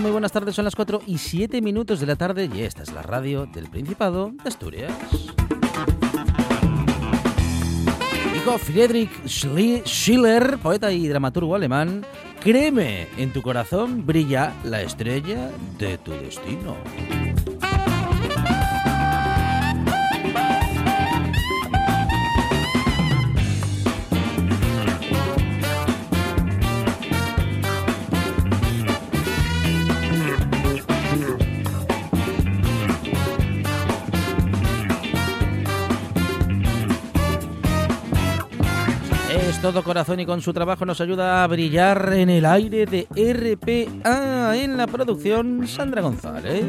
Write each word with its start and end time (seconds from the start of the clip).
Muy 0.00 0.12
buenas 0.12 0.30
tardes, 0.30 0.54
son 0.54 0.64
las 0.64 0.76
4 0.76 1.02
y 1.06 1.18
7 1.18 1.60
minutos 1.60 1.98
de 1.98 2.06
la 2.06 2.14
tarde 2.14 2.48
y 2.54 2.62
esta 2.62 2.84
es 2.84 2.92
la 2.92 3.02
radio 3.02 3.46
del 3.46 3.68
Principado 3.68 4.30
de 4.30 4.48
Asturias. 4.48 4.92
Dijo 8.32 8.58
Friedrich 8.58 9.10
Schiller, 9.26 10.58
poeta 10.58 10.92
y 10.92 11.08
dramaturgo 11.08 11.56
alemán, 11.56 12.06
créeme, 12.40 13.08
en 13.16 13.32
tu 13.32 13.42
corazón 13.42 14.06
brilla 14.06 14.52
la 14.62 14.82
estrella 14.82 15.50
de 15.78 15.98
tu 15.98 16.12
destino. 16.12 16.76
Todo 39.62 39.82
corazón 39.82 40.20
y 40.20 40.26
con 40.26 40.40
su 40.40 40.52
trabajo 40.52 40.84
nos 40.84 41.00
ayuda 41.00 41.42
a 41.42 41.46
brillar 41.46 42.12
en 42.12 42.30
el 42.30 42.44
aire 42.44 42.86
de 42.86 43.06
RPA 43.10 44.56
en 44.56 44.76
la 44.76 44.86
producción 44.86 45.66
Sandra 45.66 46.02
González. 46.02 46.64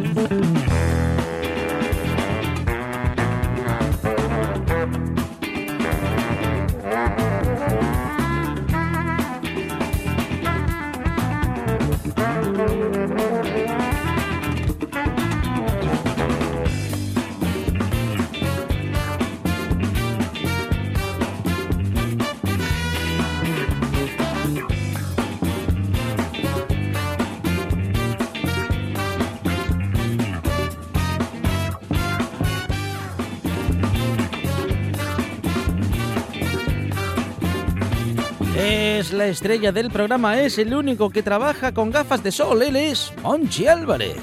La 39.13 39.27
estrella 39.27 39.71
del 39.71 39.89
programa, 39.89 40.41
es 40.41 40.57
el 40.57 40.73
único 40.73 41.09
que 41.09 41.23
trabaja 41.23 41.73
con 41.73 41.89
gafas 41.89 42.21
de 42.21 42.33
sol, 42.33 42.61
él 42.61 42.75
es 42.75 43.13
Monchi 43.23 43.65
Álvarez. 43.65 44.17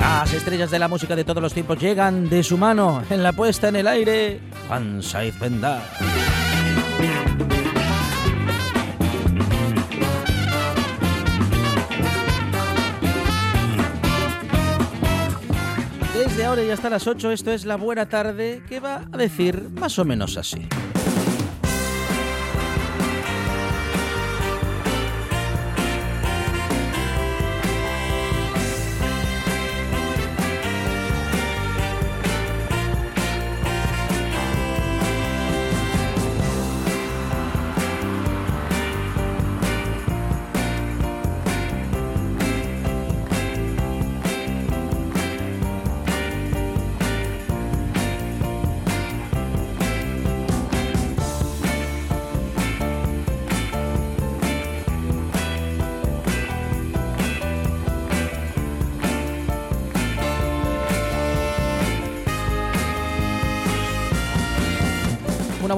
Las 0.00 0.32
estrellas 0.32 0.72
de 0.72 0.80
la 0.80 0.88
música 0.88 1.14
de 1.14 1.22
todos 1.22 1.40
los 1.40 1.54
tiempos 1.54 1.78
llegan 1.78 2.28
de 2.28 2.42
su 2.42 2.58
mano 2.58 3.04
en 3.08 3.22
la 3.22 3.32
puesta 3.32 3.68
en 3.68 3.76
el 3.76 3.86
aire, 3.86 4.40
Juan 4.66 5.00
Saiz 5.00 5.38
Bendar. 5.38 5.80
Ahora 16.48 16.64
y 16.64 16.70
hasta 16.70 16.88
las 16.88 17.06
8 17.06 17.30
esto 17.32 17.50
es 17.52 17.66
la 17.66 17.76
buena 17.76 18.08
tarde 18.08 18.62
que 18.66 18.80
va 18.80 19.02
a 19.12 19.18
decir 19.18 19.68
más 19.68 19.98
o 19.98 20.06
menos 20.06 20.38
así. 20.38 20.66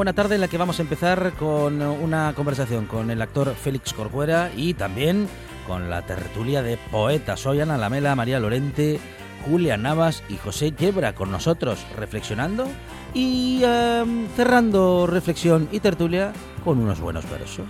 Buena 0.00 0.14
tarde 0.14 0.36
en 0.36 0.40
la 0.40 0.48
que 0.48 0.56
vamos 0.56 0.78
a 0.78 0.82
empezar 0.82 1.34
con 1.38 1.82
una 1.82 2.32
conversación 2.34 2.86
con 2.86 3.10
el 3.10 3.20
actor 3.20 3.54
Félix 3.54 3.92
Corcuera 3.92 4.50
y 4.56 4.72
también 4.72 5.28
con 5.66 5.90
la 5.90 6.06
tertulia 6.06 6.62
de 6.62 6.78
poetas. 6.90 7.40
Soy 7.40 7.60
Ana 7.60 7.76
Lamela, 7.76 8.16
María 8.16 8.40
Lorente, 8.40 8.98
Julia 9.44 9.76
Navas 9.76 10.22
y 10.30 10.38
José 10.38 10.72
Yebra 10.72 11.14
con 11.14 11.30
nosotros 11.30 11.84
reflexionando 11.98 12.66
y 13.12 13.60
em, 13.62 14.26
cerrando 14.36 15.06
reflexión 15.06 15.68
y 15.70 15.80
tertulia 15.80 16.32
con 16.64 16.78
unos 16.78 16.98
buenos 16.98 17.28
versos. 17.28 17.66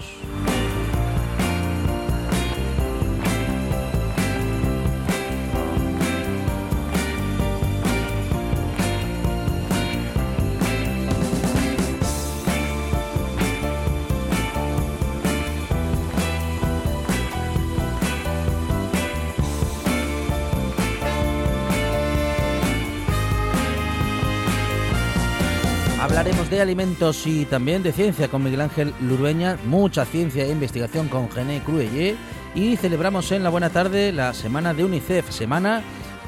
Alimentos 26.61 27.27
y 27.27 27.45
también 27.45 27.83
de 27.83 27.93
ciencia 27.93 28.29
con 28.29 28.43
Miguel 28.43 28.61
Ángel 28.61 28.95
Lurueña, 29.01 29.59
mucha 29.65 30.05
ciencia 30.05 30.45
e 30.45 30.51
investigación 30.51 31.09
con 31.09 31.31
Gené 31.31 31.61
Cruelle 31.61 32.17
y 32.55 32.77
celebramos 32.77 33.33
en 33.33 33.43
la 33.43 33.51
buena 33.51 33.71
tarde 33.71 34.13
la 34.13 34.35
semana 34.35 34.75
de 34.75 34.85
UNICEF, 34.85 35.31
semana 35.31 35.83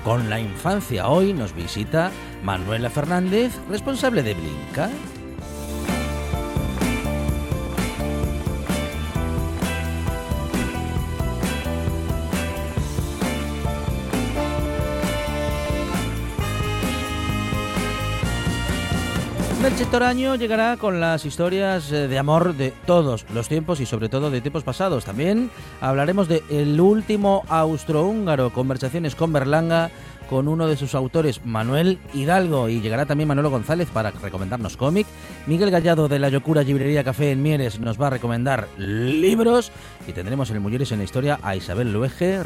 con 0.04 0.30
la 0.30 0.40
infancia. 0.40 1.08
Hoy 1.08 1.32
nos 1.32 1.54
visita 1.54 2.10
Manuela 2.42 2.90
Fernández, 2.90 3.52
responsable 3.68 4.22
de 4.22 4.34
Blinca. 4.34 4.90
Merche 19.82 19.98
Toraño 19.98 20.36
llegará 20.36 20.76
con 20.76 21.00
las 21.00 21.26
historias 21.26 21.90
eh, 21.90 22.06
de 22.06 22.16
amor 22.16 22.54
de 22.54 22.72
todos 22.86 23.26
los 23.34 23.48
tiempos 23.48 23.80
y 23.80 23.86
sobre 23.86 24.08
todo 24.08 24.30
de 24.30 24.40
tiempos 24.40 24.62
pasados. 24.62 25.04
También 25.04 25.50
hablaremos 25.80 26.28
de 26.28 26.44
El 26.50 26.80
último 26.80 27.42
austrohúngaro, 27.48 28.52
conversaciones 28.52 29.16
con 29.16 29.32
Berlanga 29.32 29.90
con 30.32 30.48
uno 30.48 30.66
de 30.66 30.78
sus 30.78 30.94
autores, 30.94 31.44
Manuel 31.44 31.98
Hidalgo, 32.14 32.70
y 32.70 32.80
llegará 32.80 33.04
también 33.04 33.28
Manolo 33.28 33.50
González 33.50 33.90
para 33.92 34.12
recomendarnos 34.12 34.78
cómic. 34.78 35.06
Miguel 35.46 35.70
Gallado 35.70 36.08
de 36.08 36.18
la 36.18 36.30
Yocura 36.30 36.62
Librería 36.62 37.04
Café 37.04 37.32
en 37.32 37.42
Mieres 37.42 37.78
nos 37.80 38.00
va 38.00 38.06
a 38.06 38.10
recomendar 38.10 38.66
libros 38.78 39.70
y 40.08 40.12
tendremos 40.12 40.48
en 40.48 40.56
el 40.56 40.62
Mujeres 40.62 40.90
en 40.90 41.00
la 41.00 41.04
Historia 41.04 41.38
a 41.42 41.54
Isabel 41.54 41.92
Luege, 41.92 42.40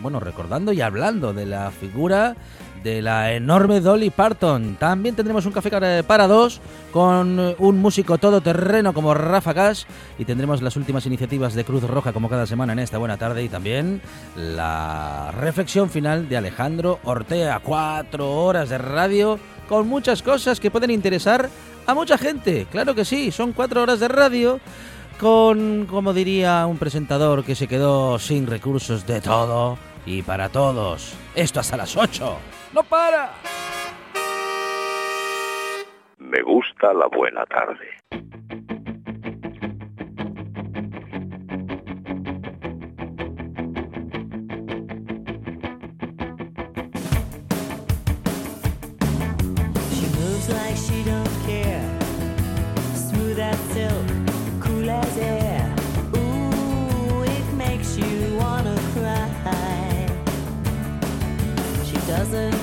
bueno, 0.00 0.18
recordando 0.18 0.72
y 0.72 0.80
hablando 0.80 1.32
de 1.32 1.46
la 1.46 1.70
figura 1.70 2.34
de 2.82 3.02
la 3.02 3.32
enorme 3.32 3.80
Dolly 3.80 4.10
Parton. 4.10 4.76
También 4.78 5.14
tendremos 5.14 5.46
un 5.46 5.52
café 5.52 6.02
para 6.02 6.26
dos 6.26 6.60
con 6.92 7.54
un 7.58 7.78
músico 7.78 8.18
todoterreno 8.18 8.92
como 8.94 9.14
Rafa 9.14 9.54
Cash 9.54 9.84
y 10.18 10.24
tendremos 10.24 10.62
las 10.62 10.76
últimas 10.76 11.06
iniciativas 11.06 11.54
de 11.54 11.64
Cruz 11.64 11.82
Roja 11.84 12.12
como 12.12 12.28
cada 12.28 12.46
semana 12.46 12.72
en 12.72 12.78
esta 12.78 12.98
buena 12.98 13.16
tarde 13.16 13.42
y 13.42 13.48
también 13.48 14.00
la 14.36 15.32
reflexión 15.32 15.90
final 15.90 16.28
de 16.28 16.36
Alejandro 16.36 16.98
Ortea. 17.28 17.60
Cuatro 17.62 18.26
horas 18.44 18.70
de 18.70 18.78
radio 18.78 19.38
con 19.68 19.86
muchas 19.86 20.22
cosas 20.22 20.58
que 20.58 20.70
pueden 20.70 20.90
interesar 20.90 21.50
a 21.86 21.92
mucha 21.92 22.16
gente. 22.16 22.66
Claro 22.70 22.94
que 22.94 23.04
sí, 23.04 23.30
son 23.30 23.52
cuatro 23.52 23.82
horas 23.82 24.00
de 24.00 24.08
radio 24.08 24.60
con, 25.20 25.86
como 25.90 26.14
diría 26.14 26.64
un 26.64 26.78
presentador 26.78 27.44
que 27.44 27.54
se 27.54 27.68
quedó 27.68 28.18
sin 28.18 28.46
recursos 28.46 29.06
de 29.06 29.20
todo 29.20 29.76
y 30.06 30.22
para 30.22 30.48
todos. 30.48 31.14
Esto 31.34 31.60
hasta 31.60 31.76
las 31.76 31.94
8. 31.98 32.38
¡No 32.72 32.82
para! 32.82 33.34
Me 36.16 36.42
gusta 36.42 36.94
la 36.94 37.08
buena 37.08 37.44
tarde. 37.44 38.47
Doesn't 62.08 62.57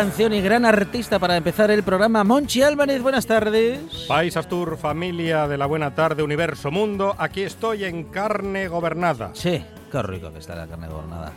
canción 0.00 0.32
y 0.32 0.40
gran 0.40 0.64
artista 0.64 1.18
para 1.18 1.36
empezar 1.36 1.70
el 1.70 1.82
programa. 1.82 2.24
Monchi 2.24 2.62
Álvarez, 2.62 3.02
buenas 3.02 3.26
tardes. 3.26 4.06
País 4.08 4.34
Astur, 4.34 4.78
familia 4.78 5.46
de 5.46 5.58
la 5.58 5.66
buena 5.66 5.94
tarde, 5.94 6.22
universo, 6.22 6.70
mundo. 6.70 7.14
Aquí 7.18 7.42
estoy 7.42 7.84
en 7.84 8.04
carne 8.04 8.66
gobernada. 8.68 9.32
Sí, 9.34 9.62
qué 9.92 10.02
rico 10.02 10.32
que 10.32 10.38
está 10.38 10.56
la 10.56 10.66
carne 10.66 10.88
gobernada. 10.88 11.34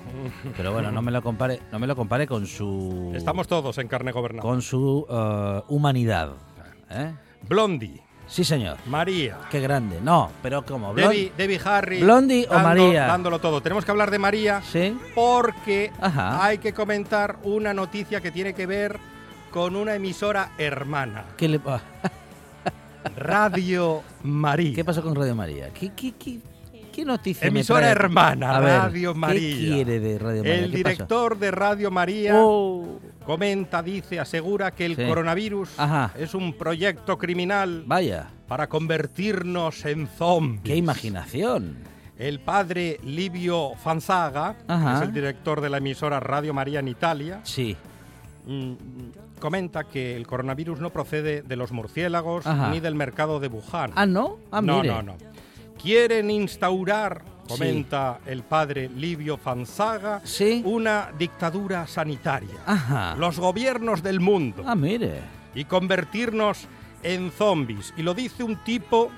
Pero 0.55 0.71
bueno, 0.71 0.93
no 0.93 1.01
me 1.01 1.11
lo 1.11 1.21
compare, 1.21 1.59
no 1.73 1.79
me 1.79 1.87
lo 1.87 1.97
compare 1.97 2.25
con 2.25 2.47
su. 2.47 3.11
Estamos 3.13 3.49
todos 3.49 3.77
en 3.79 3.89
carne 3.89 4.13
gobernada. 4.13 4.47
Con 4.47 4.61
su 4.61 5.05
uh, 5.09 5.63
humanidad. 5.67 6.29
¿eh? 6.89 7.13
Blondie. 7.49 8.01
Sí, 8.27 8.43
señor. 8.43 8.77
María. 8.87 9.37
Qué 9.49 9.59
grande. 9.59 9.99
No, 10.01 10.31
pero 10.41 10.65
¿cómo? 10.65 10.93
Debbie, 10.93 11.31
Debbie 11.37 11.61
Harry. 11.63 12.01
Blondie 12.01 12.47
o 12.49 12.59
María. 12.59 13.07
Dándolo 13.07 13.39
todo. 13.39 13.61
Tenemos 13.61 13.85
que 13.85 13.91
hablar 13.91 14.09
de 14.11 14.19
María. 14.19 14.61
Sí. 14.61 14.97
Porque 15.13 15.91
hay 16.01 16.57
que 16.57 16.73
comentar 16.73 17.37
una 17.43 17.73
noticia 17.73 18.21
que 18.21 18.31
tiene 18.31 18.53
que 18.53 18.65
ver 18.65 18.99
con 19.51 19.75
una 19.75 19.95
emisora 19.95 20.51
hermana. 20.57 21.25
¿Qué 21.37 21.47
le 21.47 21.59
Radio 23.17 24.01
María. 24.23 24.73
¿Qué 24.73 24.85
pasó 24.85 25.03
con 25.03 25.13
Radio 25.15 25.35
María? 25.35 25.69
¿Qué, 25.73 25.91
qué, 25.93 26.13
qué, 26.13 26.39
qué 26.93 27.03
noticia 27.03 27.47
Emisora 27.47 27.89
hermana, 27.89 28.59
Radio 28.59 29.13
María. 29.15 29.39
¿Qué 29.39 29.57
quiere 29.57 29.99
de 29.99 30.19
Radio 30.19 30.43
María? 30.43 30.59
El 30.59 30.71
director 30.71 31.37
de 31.37 31.51
Radio 31.51 31.91
María 31.91 32.33
oh. 32.37 32.99
comenta, 33.25 33.81
dice, 33.81 34.19
asegura 34.19 34.71
que 34.71 34.85
el 34.85 34.95
coronavirus 34.95 35.69
es 36.17 36.33
un 36.33 36.53
proyecto 36.53 37.17
criminal. 37.17 37.83
Vaya. 37.85 38.29
Para 38.47 38.69
convertirnos 38.69 39.83
en 39.85 40.07
zombies. 40.07 40.63
¡Qué 40.63 40.75
imaginación! 40.75 41.77
El 42.17 42.39
padre 42.39 42.99
Livio 43.03 43.71
Fanzaga, 43.83 44.55
que 44.67 44.93
es 44.95 45.01
el 45.01 45.11
director 45.11 45.59
de 45.59 45.69
la 45.69 45.77
emisora 45.79 46.19
Radio 46.19 46.53
María 46.53 46.79
en 46.79 46.87
Italia. 46.87 47.39
Sí. 47.43 47.75
Mm, 48.45 48.73
comenta 49.39 49.85
que 49.85 50.15
el 50.15 50.27
coronavirus 50.27 50.79
no 50.79 50.91
procede 50.91 51.41
de 51.41 51.55
los 51.55 51.71
murciélagos 51.71 52.45
ni 52.71 52.79
del 52.79 52.93
mercado 52.93 53.39
de 53.39 53.47
Wuhan. 53.47 53.91
Ah, 53.95 54.05
no. 54.05 54.37
Ah, 54.51 54.61
no, 54.61 54.83
no, 54.83 55.01
no. 55.01 55.17
Quieren 55.83 56.31
instaurar, 56.31 57.21
comenta 57.45 58.19
el 58.25 58.43
padre 58.43 58.89
Livio 58.89 59.35
Fanzaga, 59.35 60.21
una 60.63 61.09
dictadura 61.19 61.85
sanitaria. 61.87 63.15
Los 63.17 63.37
gobiernos 63.37 64.01
del 64.01 64.21
mundo. 64.21 64.63
Ah, 64.65 64.75
mire. 64.75 65.19
Y 65.53 65.65
convertirnos 65.65 66.67
en 67.03 67.31
zombies. 67.31 67.93
Y 67.97 68.01
lo 68.01 68.13
dice 68.13 68.45
un 68.45 68.63
tipo 68.63 69.11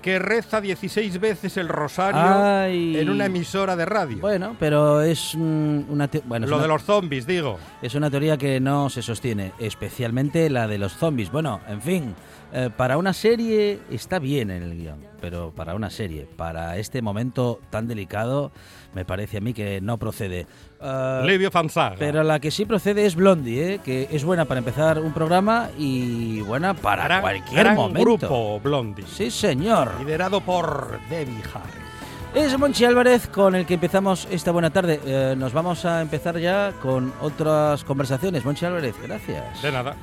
que 0.00 0.18
reza 0.20 0.60
16 0.60 1.18
veces 1.18 1.56
el 1.56 1.68
rosario 1.68 2.64
en 2.64 3.10
una 3.10 3.26
emisora 3.26 3.74
de 3.74 3.84
radio. 3.84 4.18
Bueno, 4.18 4.54
pero 4.58 5.02
es 5.02 5.34
una... 5.34 6.08
Bueno, 6.24 6.46
Lo 6.46 6.60
de 6.60 6.68
los 6.68 6.84
zombies, 6.84 7.26
digo. 7.26 7.58
Es 7.82 7.96
una 7.96 8.08
teoría 8.10 8.36
que 8.36 8.60
no 8.60 8.90
se 8.90 9.02
sostiene, 9.02 9.52
especialmente 9.58 10.48
la 10.50 10.68
de 10.68 10.78
los 10.78 10.92
zombies. 10.92 11.32
Bueno, 11.32 11.60
en 11.66 11.82
fin, 11.82 12.14
eh, 12.52 12.70
para 12.74 12.96
una 12.96 13.12
serie 13.12 13.80
está 13.90 14.18
bien 14.18 14.50
en 14.50 14.62
el 14.62 14.76
guion, 14.76 15.00
pero 15.20 15.52
para 15.54 15.74
una 15.74 15.90
serie, 15.90 16.26
para 16.36 16.76
este 16.78 17.02
momento 17.02 17.60
tan 17.70 17.88
delicado, 17.88 18.52
me 18.94 19.04
parece 19.04 19.38
a 19.38 19.40
mí 19.40 19.52
que 19.52 19.80
no 19.80 19.98
procede. 19.98 20.46
Uh, 20.80 21.26
Livio 21.26 21.50
Fanzaga. 21.50 21.96
Pero 21.98 22.22
la 22.22 22.40
que 22.40 22.50
sí 22.50 22.64
procede 22.64 23.06
es 23.06 23.14
Blondie, 23.14 23.74
¿eh? 23.74 23.80
que 23.84 24.08
es 24.10 24.24
buena 24.24 24.44
para 24.44 24.58
empezar 24.58 25.00
un 25.00 25.12
programa 25.12 25.70
y 25.76 26.40
buena 26.42 26.74
para 26.74 27.20
cualquier 27.20 27.64
gran 27.64 27.76
momento. 27.76 28.00
grupo 28.00 28.60
Blondie. 28.60 29.06
Sí, 29.06 29.30
señor. 29.30 29.92
Liderado 29.98 30.40
por 30.40 30.98
Debbie 31.08 31.42
Harry. 31.54 31.88
Es 32.34 32.58
Monchi 32.58 32.84
Álvarez 32.84 33.26
con 33.28 33.54
el 33.54 33.64
que 33.66 33.74
empezamos 33.74 34.28
esta 34.30 34.52
buena 34.52 34.70
tarde. 34.70 35.00
Eh, 35.04 35.34
nos 35.36 35.52
vamos 35.52 35.84
a 35.84 36.02
empezar 36.02 36.38
ya 36.38 36.72
con 36.82 37.12
otras 37.20 37.84
conversaciones. 37.84 38.44
Monchi 38.44 38.66
Álvarez, 38.66 38.94
gracias. 39.02 39.62
De 39.62 39.72
nada. 39.72 39.96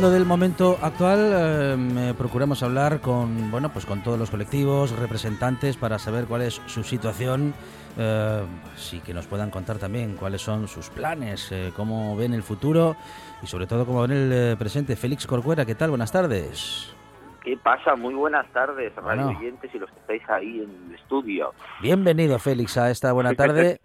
Hablando 0.00 0.18
del 0.18 0.26
momento 0.26 0.78
actual, 0.80 1.18
eh, 1.30 2.14
procuramos 2.16 2.62
hablar 2.62 3.02
con 3.02 3.50
bueno, 3.50 3.68
pues 3.70 3.84
con 3.84 4.02
todos 4.02 4.18
los 4.18 4.30
colectivos, 4.30 4.98
representantes 4.98 5.76
para 5.76 5.98
saber 5.98 6.24
cuál 6.24 6.40
es 6.40 6.54
su 6.64 6.82
situación, 6.84 7.52
eh, 7.98 8.42
sí 8.76 9.00
que 9.00 9.12
nos 9.12 9.26
puedan 9.26 9.50
contar 9.50 9.76
también 9.76 10.16
cuáles 10.16 10.40
son 10.40 10.68
sus 10.68 10.88
planes, 10.88 11.52
eh, 11.52 11.70
cómo 11.76 12.16
ven 12.16 12.32
el 12.32 12.42
futuro 12.42 12.96
y 13.42 13.46
sobre 13.46 13.66
todo 13.66 13.84
cómo 13.84 14.00
ven 14.00 14.12
el 14.12 14.32
eh, 14.32 14.56
presente. 14.58 14.96
Félix 14.96 15.26
Corcuera, 15.26 15.66
¿qué 15.66 15.74
tal? 15.74 15.90
Buenas 15.90 16.12
tardes. 16.12 16.96
¿Qué 17.44 17.58
pasa? 17.58 17.94
Muy 17.94 18.14
buenas 18.14 18.50
tardes, 18.54 18.94
radio 18.96 19.28
oyentes 19.28 19.70
y 19.74 19.78
los 19.78 19.90
que 19.90 20.00
estáis 20.00 20.30
ahí 20.30 20.62
en 20.62 20.88
el 20.88 20.94
estudio. 20.94 21.52
Bienvenido, 21.82 22.38
Félix, 22.38 22.78
a 22.78 22.90
esta 22.90 23.12
buena 23.12 23.34
tarde. 23.34 23.82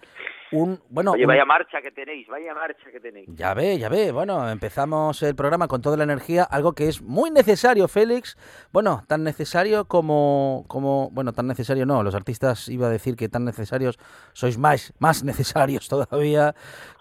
Bueno, 0.89 1.12
Oye, 1.12 1.25
vaya 1.25 1.45
marcha 1.45 1.81
que 1.81 1.91
tenéis, 1.91 2.27
vaya 2.27 2.53
marcha 2.53 2.91
que 2.91 3.00
tenéis. 3.00 3.27
Ya 3.33 3.53
ve, 3.53 3.77
ya 3.77 3.89
ve. 3.89 4.12
Bueno, 4.12 4.50
empezamos 4.50 5.21
el 5.24 5.35
programa 5.35 5.67
con 5.67 5.81
toda 5.81 5.97
la 5.97 6.03
energía, 6.03 6.43
algo 6.43 6.74
que 6.74 6.88
es 6.88 7.01
muy 7.01 7.31
necesario, 7.31 7.88
Félix. 7.88 8.38
Bueno, 8.71 9.03
tan 9.07 9.24
necesario 9.24 9.85
como, 9.85 10.65
como, 10.67 11.09
bueno, 11.12 11.33
tan 11.33 11.47
necesario 11.47 11.85
no. 11.85 12.03
Los 12.03 12.15
artistas 12.15 12.69
iba 12.69 12.88
a 12.88 12.89
decir 12.89 13.15
que 13.15 13.29
tan 13.29 13.45
necesarios 13.45 13.97
sois 14.33 14.57
más, 14.57 14.93
más 15.00 15.24
necesarios 15.24 15.88
todavía 15.89 16.55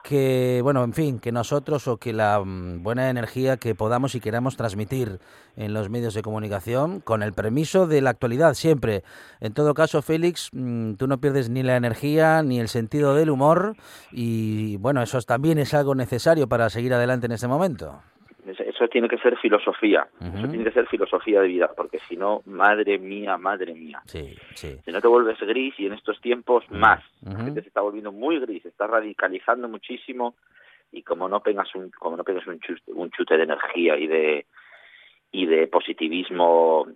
que, 0.04 0.61
bueno, 0.62 0.84
en 0.84 0.92
fin, 0.92 1.18
que 1.18 1.32
nosotros 1.32 1.88
o 1.88 1.96
que 1.96 2.12
la 2.12 2.38
mm, 2.38 2.82
buena 2.82 3.08
energía 3.08 3.56
que 3.56 3.75
podamos 3.75 4.14
y 4.14 4.20
queramos 4.20 4.54
transmitir 4.54 5.18
en 5.56 5.73
los 5.73 5.88
medios 5.88 6.12
de 6.12 6.20
comunicación, 6.20 7.00
con 7.00 7.23
el 7.23 7.32
permiso 7.32 7.87
de 7.87 8.02
la 8.02 8.11
actualidad 8.11 8.52
siempre. 8.52 9.02
En 9.40 9.54
todo 9.54 9.73
caso, 9.73 10.02
Félix, 10.02 10.50
mm, 10.52 10.94
tú 10.94 11.06
no 11.06 11.23
pierdes 11.23 11.49
ni 11.49 11.62
la 11.62 11.76
energía 11.76 12.42
ni 12.42 12.61
el 12.61 12.68
sentido 12.68 13.14
del 13.14 13.30
humor 13.30 13.76
y, 14.12 14.76
bueno, 14.76 15.02
eso 15.02 15.18
también 15.23 15.58
es 15.58 15.73
algo 15.73 15.94
necesario 15.94 16.49
para 16.50 16.68
seguir 16.68 16.92
adelante 16.92 17.25
en 17.25 17.32
este 17.32 17.49
momento. 17.49 18.02
Eso 18.75 18.88
tiene 18.88 19.09
que 19.09 19.19
ser 19.19 19.37
filosofía, 19.38 20.09
eso 20.21 20.49
tiene 20.49 20.64
que 20.64 20.73
ser 20.73 20.87
filosofía 20.88 21.40
de 21.40 21.49
vida, 21.49 21.71
porque 21.76 22.00
si 22.09 22.16
no, 22.16 22.43
madre 22.47 22.99
mía, 22.99 23.38
madre 23.38 23.73
mía. 23.73 24.02
Sí, 24.07 24.35
sí. 24.54 24.76
Si 24.85 24.90
no 24.90 25.00
te 25.00 25.07
vuelves 25.07 25.38
gris 25.40 25.75
y 25.78 25.87
en 25.87 25.93
estos 25.93 26.21
tiempos 26.21 26.69
más, 26.71 27.00
la 27.23 27.37
gente 27.37 27.62
se 27.62 27.69
está 27.69 27.83
volviendo 27.83 28.11
muy 28.11 28.40
gris, 28.40 28.62
se 28.62 28.69
está 28.69 28.88
radicalizando 28.88 29.69
muchísimo 29.69 30.35
y 30.90 31.02
como 31.02 31.28
no 31.28 31.40
pegas 31.40 31.73
un, 31.75 31.90
como 31.90 32.16
no 32.16 32.25
pegas 32.25 32.47
un 32.47 32.59
chute, 32.61 32.93
un 32.93 33.11
chute 33.11 33.37
de 33.37 33.45
energía 33.45 33.97
y 33.97 34.07
de 34.07 34.47
y 35.31 35.47
de 35.47 35.66
positivismo 35.66 36.87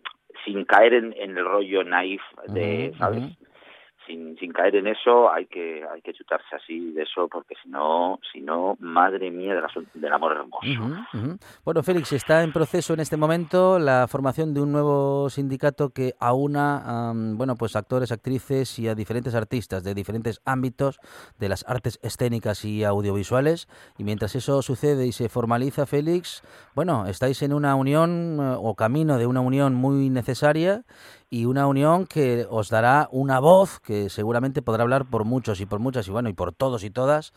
sin 0.44 0.64
caer 0.64 0.94
en, 0.94 1.14
el 1.16 1.44
rollo 1.44 1.82
naif 1.84 2.22
de, 2.46 2.92
¿sabes? 2.98 3.24
Sin, 4.08 4.36
sin 4.38 4.52
caer 4.52 4.76
en 4.76 4.86
eso 4.88 5.30
hay 5.30 5.46
que 5.46 5.84
hay 5.84 6.00
que 6.02 6.12
chutarse 6.12 6.56
así 6.56 6.90
de 6.92 7.02
eso 7.02 7.28
porque 7.28 7.54
si 7.62 7.68
no 7.68 8.18
si 8.32 8.40
no 8.40 8.76
madre 8.80 9.30
mía 9.30 9.54
del 9.94 10.12
amor 10.12 10.32
hermoso. 10.32 11.38
Bueno 11.64 11.82
Félix 11.82 12.12
está 12.12 12.42
en 12.42 12.52
proceso 12.52 12.94
en 12.94 13.00
este 13.00 13.16
momento 13.16 13.78
la 13.78 14.08
formación 14.08 14.54
de 14.54 14.60
un 14.62 14.72
nuevo 14.72 15.28
sindicato 15.30 15.90
que 15.90 16.14
aúna 16.18 17.12
bueno 17.36 17.54
pues 17.56 17.76
actores 17.76 18.10
actrices 18.10 18.78
y 18.78 18.88
a 18.88 18.94
diferentes 18.94 19.34
artistas 19.34 19.84
de 19.84 19.94
diferentes 19.94 20.40
ámbitos 20.44 20.98
de 21.38 21.48
las 21.48 21.64
artes 21.68 21.98
escénicas 22.02 22.64
y 22.64 22.84
audiovisuales. 22.84 23.68
Y 23.98 24.04
mientras 24.04 24.34
eso 24.34 24.62
sucede 24.62 25.06
y 25.06 25.12
se 25.12 25.28
formaliza 25.28 25.86
Félix 25.86 26.42
bueno 26.74 27.06
estáis 27.06 27.42
en 27.42 27.52
una 27.52 27.74
unión 27.74 28.38
eh, 28.40 28.56
o 28.58 28.74
camino 28.74 29.18
de 29.18 29.26
una 29.26 29.40
unión 29.40 29.74
muy 29.74 30.08
necesaria 30.10 30.84
y 31.30 31.44
una 31.44 31.66
unión 31.66 32.06
que 32.06 32.46
os 32.48 32.70
dará 32.70 33.08
una 33.10 33.38
voz 33.40 33.80
que 33.80 34.08
seguramente 34.08 34.62
podrá 34.62 34.82
hablar 34.82 35.04
por 35.10 35.24
muchos 35.24 35.60
y 35.60 35.66
por 35.66 35.78
muchas 35.78 36.08
y 36.08 36.10
bueno 36.10 36.28
y 36.28 36.32
por 36.32 36.54
todos 36.54 36.84
y 36.84 36.90
todas 36.90 37.32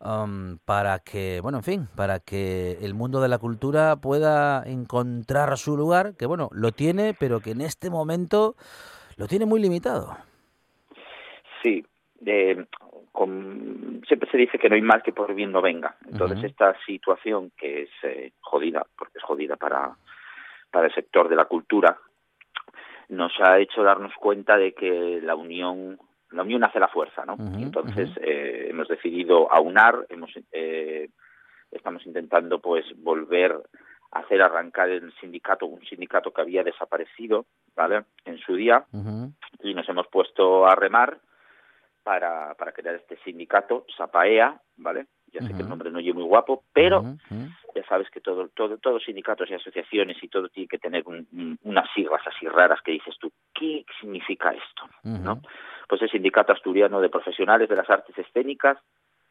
um, 0.00 0.58
para 0.64 0.98
que 1.00 1.40
bueno 1.42 1.58
en 1.58 1.64
fin 1.64 1.88
para 1.94 2.20
que 2.20 2.78
el 2.80 2.94
mundo 2.94 3.20
de 3.20 3.28
la 3.28 3.38
cultura 3.38 3.96
pueda 3.96 4.62
encontrar 4.64 5.56
su 5.58 5.76
lugar 5.76 6.14
que 6.16 6.26
bueno 6.26 6.48
lo 6.52 6.72
tiene 6.72 7.14
pero 7.18 7.40
que 7.40 7.50
en 7.50 7.60
este 7.60 7.90
momento 7.90 8.54
lo 9.16 9.26
tiene 9.26 9.46
muy 9.46 9.60
limitado. 9.60 10.16
Sí 11.62 11.84
siempre 14.06 14.30
se 14.30 14.36
dice 14.36 14.58
que 14.58 14.68
no 14.68 14.74
hay 14.74 14.82
mal 14.82 15.02
que 15.02 15.12
por 15.12 15.34
bien 15.34 15.52
no 15.52 15.62
venga. 15.62 15.96
Entonces 16.06 16.42
esta 16.44 16.76
situación 16.86 17.52
que 17.56 17.82
es 17.82 17.90
eh, 18.02 18.32
jodida 18.40 18.84
porque 18.96 19.18
es 19.18 19.24
jodida 19.24 19.56
para 19.56 19.96
para 20.70 20.86
el 20.86 20.94
sector 20.94 21.28
de 21.28 21.36
la 21.36 21.44
cultura 21.44 21.96
nos 23.14 23.32
ha 23.40 23.58
hecho 23.58 23.82
darnos 23.82 24.12
cuenta 24.14 24.56
de 24.56 24.72
que 24.72 25.20
la 25.22 25.34
unión 25.34 25.98
la 26.30 26.42
unión 26.42 26.64
hace 26.64 26.80
la 26.80 26.88
fuerza, 26.88 27.24
¿no? 27.24 27.36
entonces 27.56 28.10
eh, 28.20 28.66
hemos 28.68 28.88
decidido 28.88 29.52
aunar, 29.52 30.04
hemos 30.08 30.30
eh, 30.50 31.08
estamos 31.70 32.04
intentando 32.06 32.58
pues 32.60 32.84
volver 32.96 33.56
a 34.10 34.18
hacer 34.18 34.42
arrancar 34.42 34.88
el 34.88 35.12
sindicato, 35.20 35.66
un 35.66 35.84
sindicato 35.84 36.32
que 36.32 36.40
había 36.40 36.64
desaparecido, 36.64 37.46
¿vale? 37.76 38.04
En 38.24 38.38
su 38.38 38.56
día 38.56 38.84
y 39.62 39.74
nos 39.74 39.88
hemos 39.88 40.08
puesto 40.08 40.66
a 40.66 40.74
remar 40.74 41.18
para, 42.02 42.54
para 42.54 42.72
crear 42.72 42.96
este 42.96 43.16
sindicato, 43.24 43.86
Zapaea, 43.96 44.60
¿vale? 44.76 45.06
Ya 45.34 45.40
sé 45.40 45.52
que 45.52 45.62
el 45.62 45.68
nombre 45.68 45.90
no 45.90 45.98
es 45.98 46.14
muy 46.14 46.22
guapo, 46.22 46.62
pero 46.72 47.02
ya 47.74 47.84
sabes 47.88 48.08
que 48.08 48.20
todo, 48.20 48.48
todo, 48.54 48.78
todos 48.78 49.02
sindicatos 49.02 49.50
y 49.50 49.54
asociaciones 49.54 50.22
y 50.22 50.28
todo 50.28 50.48
tiene 50.48 50.68
que 50.68 50.78
tener 50.78 51.02
unas 51.06 51.90
siglas 51.92 52.22
así 52.24 52.46
raras 52.46 52.80
que 52.82 52.92
dices 52.92 53.16
tú, 53.18 53.32
¿qué 53.52 53.84
significa 54.00 54.50
esto? 54.50 54.88
¿no? 55.02 55.42
Pues 55.88 56.00
el 56.02 56.10
Sindicato 56.10 56.52
Asturiano 56.52 57.00
de 57.00 57.08
Profesionales 57.08 57.68
de 57.68 57.74
las 57.74 57.90
Artes 57.90 58.16
Escénicas 58.16 58.78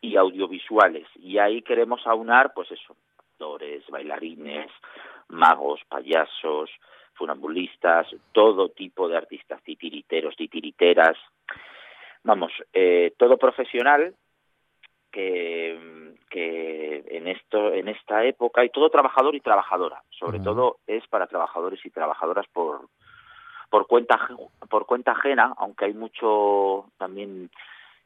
y 0.02 0.18
Audiovisuales. 0.18 1.08
Y 1.16 1.38
ahí 1.38 1.62
queremos 1.62 2.06
aunar, 2.06 2.52
pues 2.54 2.70
eso, 2.72 2.98
actores, 3.18 3.84
bailarines, 3.88 4.70
magos, 5.30 5.80
payasos, 5.88 6.70
funambulistas, 7.14 8.08
todo 8.34 8.70
tipo 8.70 9.08
de 9.08 9.16
artistas, 9.16 9.64
titiriteros, 9.64 10.36
titiriteras, 10.36 11.18
vamos, 12.24 12.52
eh, 12.74 13.14
todo 13.18 13.38
profesional 13.38 14.14
que, 15.14 15.80
que 16.30 17.04
en 17.08 17.28
esto 17.28 17.72
en 17.72 17.88
esta 17.88 18.26
época 18.26 18.66
y 18.66 18.70
todo 18.70 18.90
trabajador 18.90 19.36
y 19.36 19.40
trabajadora. 19.40 20.02
Sobre 20.10 20.40
todo 20.40 20.78
es 20.88 21.08
para 21.08 21.28
trabajadores 21.28 21.80
y 21.86 21.92
trabajadoras 21.92 22.48
por 22.52 22.90
por 23.70 23.88
cuenta 23.88 24.20
por 24.70 24.86
cuenta 24.86 25.12
ajena 25.12 25.54
aunque 25.58 25.86
hay 25.86 25.94
mucho 25.94 26.88
también 26.98 27.52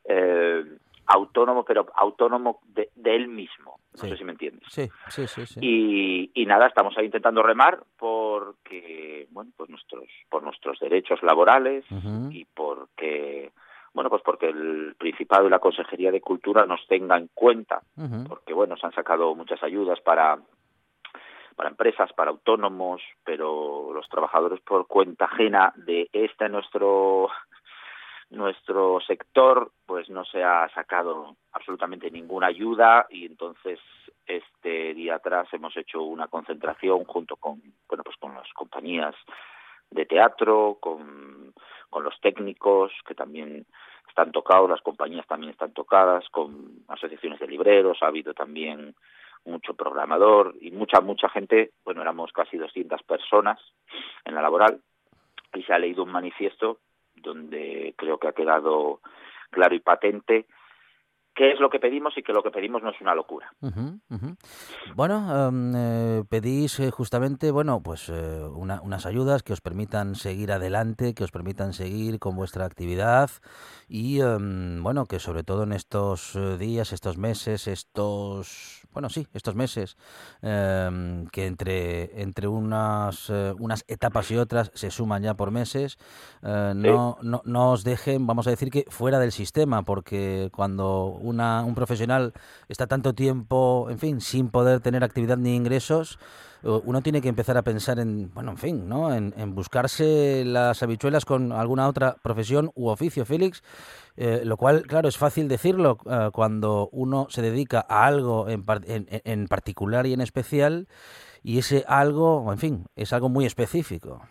eh, 0.04 0.64
autónomo 1.08 1.64
pero 1.64 1.88
autónomo 1.96 2.60
de, 2.66 2.90
él 3.06 3.30
mismo. 3.30 3.80
No 3.94 4.10
sé 4.10 4.18
si 4.18 4.26
me 4.26 4.34
entiendes. 4.34 4.68
Sí, 4.70 4.90
sí, 5.08 5.26
sí, 5.28 5.60
y, 5.62 6.32
y 6.34 6.46
nada 6.46 6.68
estamos 6.68 6.96
ahí 6.98 7.06
intentando 7.06 7.42
remar 7.42 7.80
porque 7.98 9.28
bueno 9.32 9.52
pues 9.56 9.70
nuestros 9.70 10.04
por 10.30 10.44
nuestros 10.44 10.78
derechos 10.80 11.24
laborales 11.24 11.86
y 12.30 12.44
porque 12.44 13.52
bueno, 13.98 14.12
pues 14.12 14.22
porque 14.22 14.48
el 14.48 14.94
Principado 14.96 15.48
y 15.48 15.50
la 15.50 15.58
Consejería 15.58 16.12
de 16.12 16.22
Cultura 16.22 16.68
nos 16.68 16.86
tenga 16.86 17.18
en 17.18 17.32
cuenta, 17.34 17.82
porque 18.28 18.54
bueno, 18.54 18.78
se 18.78 18.86
han 18.86 18.94
sacado 18.94 19.34
muchas 19.34 19.64
ayudas 19.64 20.00
para 20.02 20.38
para 21.56 21.70
empresas, 21.70 22.14
para 22.14 22.30
autónomos, 22.30 23.02
pero 23.24 23.92
los 23.92 24.08
trabajadores 24.08 24.62
por 24.62 24.86
cuenta 24.86 25.26
ajena 25.26 25.74
de 25.78 26.08
este 26.14 26.48
nuestro 26.48 27.30
nuestro 28.30 29.00
sector 29.02 29.72
pues 29.88 30.12
no 30.12 30.24
se 30.26 30.44
ha 30.44 30.70
sacado 30.76 31.36
absolutamente 31.54 32.12
ninguna 32.12 32.48
ayuda 32.48 33.08
y 33.10 33.26
entonces 33.26 33.80
este 34.28 34.94
día 34.94 35.16
atrás 35.16 35.48
hemos 35.54 35.76
hecho 35.76 36.04
una 36.04 36.28
concentración 36.28 37.04
junto 37.06 37.36
con 37.38 37.64
bueno 37.88 38.04
pues 38.04 38.18
con 38.18 38.36
las 38.36 38.54
compañías 38.54 39.16
de 39.92 40.06
teatro, 40.06 40.78
con, 40.80 41.54
con 41.90 42.04
los 42.04 42.20
técnicos 42.22 42.92
que 43.08 43.16
también 43.16 43.66
están 44.08 44.32
tocados, 44.32 44.70
las 44.70 44.82
compañías 44.82 45.28
también 45.28 45.52
están 45.52 45.74
tocadas, 45.74 46.28
con 46.30 46.84
asociaciones 46.88 47.40
de 47.40 47.48
libreros, 47.48 48.00
ha 48.02 48.08
habido 48.08 48.34
también 48.34 48.96
mucho 49.46 49.74
programador 49.74 50.56
y 50.60 50.72
mucha, 50.72 51.02
mucha 51.02 51.30
gente, 51.30 51.72
bueno, 51.86 52.02
éramos 52.02 52.32
casi 52.32 52.58
200 52.58 53.02
personas 53.04 53.60
en 54.26 54.36
la 54.36 54.42
laboral 54.42 54.82
y 55.54 55.64
se 55.64 55.74
ha 55.74 55.80
leído 55.80 56.04
un 56.04 56.12
manifiesto 56.12 56.80
donde 57.16 57.94
creo 57.98 58.18
que 58.18 58.28
ha 58.28 58.34
quedado 58.34 59.00
claro 59.50 59.76
y 59.76 59.80
patente 59.80 60.46
qué 61.38 61.52
es 61.52 61.60
lo 61.60 61.70
que 61.70 61.80
pedimos 61.80 62.18
y 62.18 62.24
que 62.24 62.34
lo 62.34 62.42
que 62.42 62.50
pedimos 62.50 62.82
no 62.82 62.90
es 62.90 63.00
una 63.00 63.14
locura. 63.14 63.54
Bueno, 64.96 65.48
em, 65.48 65.74
eh, 65.76 66.24
pedís 66.28 66.80
eh, 66.80 66.90
justamente, 66.90 67.52
bueno, 67.52 67.82
pues 67.84 68.10
eh, 68.10 68.42
unas 68.44 69.06
ayudas 69.06 69.44
que 69.44 69.54
os 69.54 69.62
permitan 69.62 70.16
seguir 70.16 70.52
adelante, 70.52 71.14
que 71.14 71.24
os 71.24 71.32
permitan 71.32 71.74
seguir 71.74 72.18
con 72.18 72.36
vuestra 72.36 72.66
actividad 72.66 73.30
y, 73.88 74.20
em, 74.20 74.82
bueno, 74.82 75.06
que 75.06 75.20
sobre 75.20 75.44
todo 75.44 75.64
en 75.64 75.74
estos 75.74 76.38
días, 76.58 76.92
estos 76.92 77.18
meses, 77.20 77.68
estos, 77.68 78.88
bueno, 78.92 79.10
sí, 79.10 79.28
estos 79.34 79.54
meses, 79.54 79.96
em, 80.42 81.28
que 81.28 81.46
entre, 81.46 82.20
entre 82.22 82.48
unas, 82.48 83.30
unas 83.60 83.86
etapas 83.88 84.32
y 84.32 84.38
otras 84.38 84.72
se 84.74 84.90
suman 84.90 85.22
ya 85.22 85.36
por 85.36 85.52
meses, 85.52 86.00
no, 86.42 87.18
no, 87.22 87.42
no 87.46 87.72
os 87.72 87.84
dejen, 87.84 88.26
vamos 88.26 88.48
a 88.48 88.50
decir 88.50 88.72
que 88.72 88.86
fuera 88.90 89.20
del 89.20 89.32
sistema, 89.32 89.84
porque 89.84 90.50
cuando 90.52 91.20
un 91.28 91.76
profesional 91.76 92.34
está 92.68 92.88
tanto 92.88 93.14
tiempo, 93.14 93.88
en 93.90 94.00
fin, 94.00 94.22
sin 94.22 94.50
poder 94.50 94.80
tener 94.80 95.04
actividad 95.04 95.38
ni 95.38 95.56
ingresos, 95.56 96.20
uno 96.64 97.02
tiene 97.02 97.22
que 97.22 97.30
empezar 97.30 97.58
a 97.58 97.64
pensar 97.64 98.00
en, 98.00 98.34
bueno, 98.34 98.52
en 98.52 98.58
fin, 98.58 98.90
¿no? 98.90 99.14
En, 99.14 99.56
buscarse 99.56 100.44
las 100.46 100.84
habichuelas 100.84 101.26
con 101.26 101.52
alguna 101.52 101.88
otra 101.88 102.16
profesión 102.22 102.72
u 102.76 102.90
oficio, 102.90 103.26
Félix, 103.26 103.62
eh, 104.18 104.42
lo 104.44 104.58
cual, 104.58 104.84
claro, 104.88 105.08
es 105.08 105.18
fácil 105.18 105.48
decirlo 105.48 105.98
eh, 106.10 106.30
cuando 106.34 106.90
uno 106.92 107.28
se 107.30 107.42
dedica 107.42 107.86
a 107.88 108.06
algo 108.06 108.48
en, 108.50 108.64
en, 108.68 109.48
particular 109.48 110.06
y 110.06 110.14
en 110.14 110.22
especial, 110.22 110.88
y 111.44 111.60
ese 111.60 111.84
algo, 111.88 112.52
en 112.52 112.58
fin, 112.58 112.86
es 112.96 113.14
algo 113.14 113.30
muy 113.30 113.46
específico. 113.46 114.22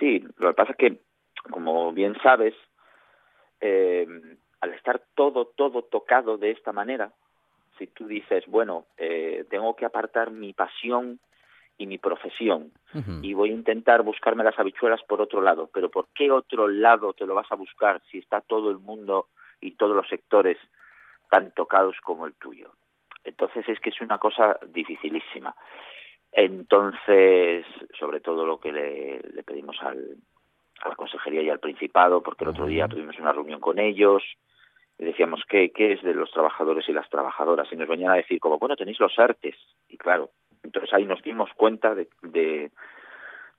Sí, 0.00 0.24
lo 0.38 0.48
que 0.48 0.54
pasa 0.54 0.72
es 0.72 0.76
que, 0.76 1.00
como 1.50 1.92
bien 1.92 2.14
sabes, 2.22 2.54
eh, 3.60 4.06
al 4.64 4.72
estar 4.72 5.02
todo, 5.14 5.44
todo 5.44 5.82
tocado 5.82 6.38
de 6.38 6.50
esta 6.50 6.72
manera, 6.72 7.12
si 7.78 7.86
tú 7.86 8.06
dices, 8.06 8.44
bueno, 8.46 8.86
eh, 8.96 9.44
tengo 9.50 9.76
que 9.76 9.84
apartar 9.84 10.30
mi 10.30 10.54
pasión 10.54 11.20
y 11.76 11.86
mi 11.86 11.98
profesión 11.98 12.72
y 13.20 13.34
voy 13.34 13.50
a 13.50 13.54
intentar 13.54 14.02
buscarme 14.02 14.44
las 14.44 14.58
habichuelas 14.58 15.02
por 15.02 15.20
otro 15.20 15.42
lado, 15.42 15.68
pero 15.74 15.90
¿por 15.90 16.06
qué 16.14 16.30
otro 16.30 16.68
lado 16.68 17.12
te 17.12 17.26
lo 17.26 17.34
vas 17.34 17.50
a 17.50 17.56
buscar 17.56 18.00
si 18.10 18.18
está 18.18 18.40
todo 18.40 18.70
el 18.70 18.78
mundo 18.78 19.26
y 19.60 19.72
todos 19.72 19.96
los 19.96 20.08
sectores 20.08 20.56
tan 21.28 21.50
tocados 21.50 21.96
como 22.00 22.26
el 22.26 22.34
tuyo? 22.34 22.70
Entonces 23.24 23.68
es 23.68 23.80
que 23.80 23.90
es 23.90 24.00
una 24.00 24.18
cosa 24.18 24.58
dificilísima. 24.68 25.54
Entonces, 26.30 27.66
sobre 27.98 28.20
todo 28.20 28.46
lo 28.46 28.60
que 28.60 28.72
le, 28.72 29.42
pedimos 29.42 29.76
al, 29.82 30.16
a 30.80 30.90
la 30.90 30.96
Consejería 30.96 31.42
y 31.42 31.50
al 31.50 31.58
Principado, 31.58 32.22
porque 32.22 32.44
el 32.44 32.50
otro 32.50 32.66
día 32.66 32.86
tuvimos 32.86 33.18
una 33.18 33.32
reunión 33.32 33.60
con 33.60 33.80
ellos, 33.80 34.22
y 34.98 35.04
decíamos, 35.04 35.42
¿qué, 35.48 35.70
¿qué 35.70 35.92
es 35.94 36.02
de 36.02 36.14
los 36.14 36.30
trabajadores 36.30 36.88
y 36.88 36.92
las 36.92 37.08
trabajadoras? 37.10 37.68
Y 37.72 37.76
nos 37.76 37.88
venían 37.88 38.12
a 38.12 38.16
decir, 38.16 38.38
como, 38.38 38.58
bueno, 38.58 38.76
tenéis 38.76 39.00
los 39.00 39.18
artes. 39.18 39.56
Y 39.88 39.96
claro, 39.96 40.30
entonces 40.62 40.92
ahí 40.94 41.04
nos 41.04 41.22
dimos 41.22 41.50
cuenta 41.56 41.94
de, 41.94 42.08
de, 42.22 42.70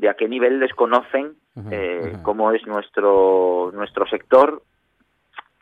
a 0.10 0.14
qué 0.14 0.28
nivel 0.28 0.60
desconocen 0.60 1.36
eh, 1.72 2.14
cómo 2.24 2.52
es 2.52 2.66
nuestro, 2.66 3.72
nuestro 3.74 4.08
sector 4.08 4.64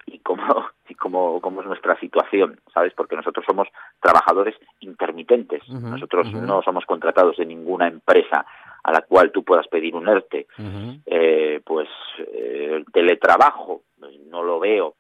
y 0.06 0.20
cómo, 0.20 0.68
y 0.90 0.96
cómo, 0.96 1.42
cómo 1.42 1.62
es 1.62 1.68
nuestra 1.68 2.00
situación, 2.00 2.60
¿sabes? 2.72 2.94
Porque 2.94 3.16
nosotros 3.16 3.44
somos 3.48 3.68
trabajadores 4.00 4.56
intermitentes. 4.80 5.68
nosotros 5.70 6.32
no 6.34 6.62
somos 6.62 6.86
contratados 6.86 7.38
de 7.38 7.48
ninguna 7.48 7.88
empresa 7.88 8.46
a 8.84 8.92
la 8.92 9.02
cual 9.02 9.32
tú 9.32 9.44
puedas 9.44 9.68
pedir 9.70 9.96
un 9.96 10.08
ERTE. 10.08 10.46
Eh, 11.06 11.62
pues 11.66 11.88
eh, 12.20 12.74
el 12.76 12.86
teletrabajo, 12.92 13.82
no 14.30 14.44
lo 14.44 14.60
veo 14.60 14.96